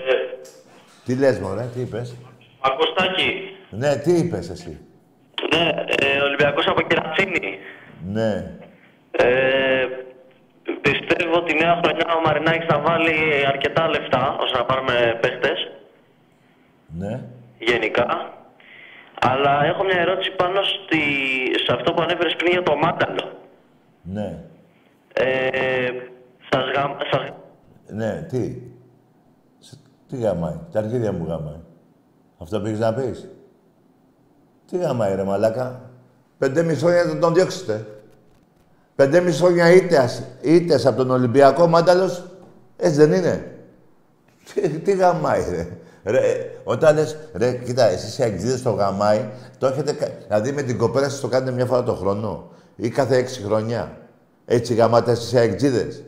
τι 1.04 1.14
λες 1.16 1.38
μωρέ, 1.38 1.66
τι 1.74 1.80
είπες; 1.80 2.16
Ακουστάκι. 2.60 3.56
Ναι, 3.70 3.96
τι 3.96 4.12
είπες 4.12 4.48
εσύ; 4.48 4.80
Ναι, 5.54 5.68
ε, 5.86 6.20
Ολυμπιακός 6.20 6.66
από 6.66 6.80
Κερασίνη. 6.82 7.58
Ναι. 8.06 8.50
Ε, 9.10 9.86
πιστεύω 10.80 11.34
ότι 11.36 11.54
νέα 11.54 11.80
χρονιά 11.84 12.14
ο 12.16 12.20
Μαρινάκης 12.20 12.66
θα 12.68 12.78
βάλει 12.78 13.46
αρκετά 13.46 13.88
λεφτά 13.88 14.36
ώστε 14.40 14.58
να 14.58 14.64
πάρουμε 14.64 15.18
παίχτες, 15.22 15.70
Ναι. 16.98 17.20
γενικά. 17.58 18.32
Αλλά 19.24 19.64
έχω 19.64 19.84
μια 19.84 19.98
ερώτηση 20.00 20.30
πάνω 20.30 20.60
στη, 20.62 20.98
σε 21.66 21.72
αυτό 21.72 21.92
που 21.92 22.02
ανέφερες 22.02 22.36
πριν 22.36 22.52
για 22.52 22.62
το 22.62 22.76
Μάνταλο. 22.76 23.32
Ναι. 24.02 24.38
Ε, 25.12 25.88
σας, 26.50 26.64
γα, 26.74 26.96
σας, 27.10 27.32
Ναι, 27.88 28.26
τι; 28.30 28.56
Σε- 29.58 29.76
Τι 30.08 30.16
γαμάει; 30.16 30.58
Τα 30.72 30.78
αρχίδια 30.78 31.12
μου 31.12 31.26
γαμάει. 31.28 31.60
Αυτό 32.38 32.60
πήγες 32.60 32.78
να 32.78 32.94
πεις; 32.94 33.28
Τι 34.66 34.76
γαμάει 34.78 35.14
ρε 35.14 35.22
μαλάκα; 35.24 35.90
Πεντέμιση 36.38 36.80
χρόνια 36.80 37.02
θα 37.04 37.18
τον 37.18 37.34
διώξετε. 37.34 37.86
Πεντέμιση 38.94 39.42
χρόνια 39.42 39.70
ήττες, 39.72 40.22
ήττες 40.40 40.86
από 40.86 40.96
τον 40.96 41.10
Ολυμπιακό 41.10 41.66
Μάνταλος. 41.66 42.24
Έτσι 42.76 42.96
δεν 43.04 43.12
είναι; 43.12 43.56
Τι, 44.54 44.68
τι 44.68 44.92
γαμάει 44.92 45.44
ρε; 45.50 45.68
Ρε, 46.04 46.50
όταν 46.64 46.94
λες, 46.94 47.16
ρε, 47.32 47.52
κοίτα, 47.52 47.84
εσείς 47.84 48.18
οι 48.18 48.22
αγγλίδες 48.22 48.62
το 48.62 48.70
γαμάει, 48.70 49.28
το 49.58 49.66
έχετε, 49.66 49.92
κα- 49.92 50.10
δηλαδή 50.26 50.52
με 50.52 50.62
την 50.62 50.78
κοπέλα 50.78 51.08
σας 51.08 51.20
το 51.20 51.28
κάνετε 51.28 51.50
μια 51.50 51.66
φορά 51.66 51.82
το 51.82 51.94
χρόνο 51.94 52.50
ή 52.76 52.88
κάθε 52.88 53.16
έξι 53.16 53.42
χρονιά. 53.42 53.96
Έτσι 54.46 54.74
γαμάτε 54.74 55.10
εσείς 55.10 55.32
οι 55.32 55.38
αγγλίδες. 55.38 56.02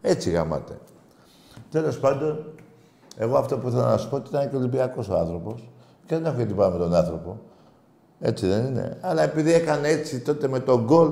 Έτσι 0.00 0.30
γαμάτε. 0.30 0.78
Τέλος 1.70 1.98
πάντων, 1.98 2.44
εγώ 3.16 3.36
αυτό 3.36 3.58
που 3.58 3.68
ήθελα 3.68 3.90
να 3.90 3.96
σου 3.96 4.08
πω 4.08 4.16
ότι 4.16 4.28
ήταν 4.28 4.50
και 4.50 4.56
Ολυμπιακός 4.56 5.08
ο 5.08 5.18
άνθρωπος 5.18 5.70
και 6.06 6.14
δεν 6.14 6.24
έχω 6.24 6.36
γιατί 6.36 6.52
πάμε 6.52 6.72
με 6.72 6.84
τον 6.84 6.94
άνθρωπο. 6.94 7.40
Έτσι 8.20 8.46
δεν 8.46 8.64
είναι. 8.66 8.96
Αλλά 9.00 9.22
επειδή 9.22 9.52
έκανε 9.52 9.88
έτσι 9.88 10.20
τότε 10.20 10.48
με 10.48 10.60
τον 10.60 10.84
γκολ, 10.84 11.10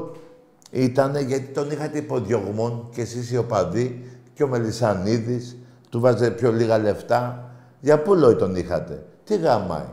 ήταν 0.70 1.16
γιατί 1.16 1.46
τον 1.46 1.70
είχατε 1.70 1.98
υποδιωγμόν 1.98 2.88
και 2.94 3.00
εσείς 3.00 3.30
οι 3.30 3.36
οπαδοί 3.36 4.04
και 4.34 4.42
ο 4.42 4.48
Μελισανίδης, 4.48 5.56
του 5.90 6.00
βάζε 6.00 6.30
πιο 6.30 6.52
λίγα 6.52 6.78
λεφτά 6.78 7.49
Για 7.80 8.02
πού 8.02 8.14
λόγι 8.14 8.34
τον 8.36 8.56
είχατε; 8.56 9.04
Τι 9.24 9.36
γαμάει. 9.36 9.88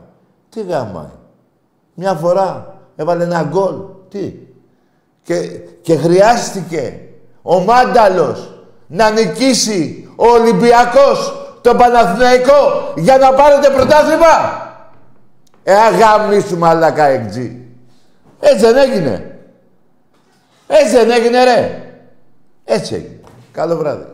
Τι 0.49 0.61
γαμάει. 0.61 1.15
Μια 1.93 2.14
φορά 2.14 2.77
έβαλε 2.95 3.23
ένα 3.23 3.43
γκολ. 3.43 3.76
Τι; 4.09 4.34
Και, 5.22 5.41
και 5.81 5.97
χρειάστηκε 5.97 6.99
ο 7.41 7.59
Μάνταλος 7.59 8.51
να 8.88 9.09
νικήσει 9.09 10.09
ο 10.15 10.27
Ολυμπιακός 10.27 11.47
τον 11.61 11.77
Παναθηναϊκό 11.77 12.93
για 12.95 13.18
να 13.18 13.34
πάρετε 13.34 13.69
πρωτάθλημα. 13.69 14.65
Ε, 15.64 15.73
αγαμίσου 15.73 16.57
μαλακά 16.57 17.03
εκτζή. 17.05 17.65
Έτσι 18.39 18.65
δεν 18.65 18.77
έγινε. 18.77 19.39
Έτσι 20.68 20.95
δεν 20.95 21.11
έγινε 21.11 21.43
ρε. 21.43 21.81
Έτσι 22.65 22.95
έγινε. 22.95 23.19
Καλό 23.51 23.77
βράδυ. 23.77 24.05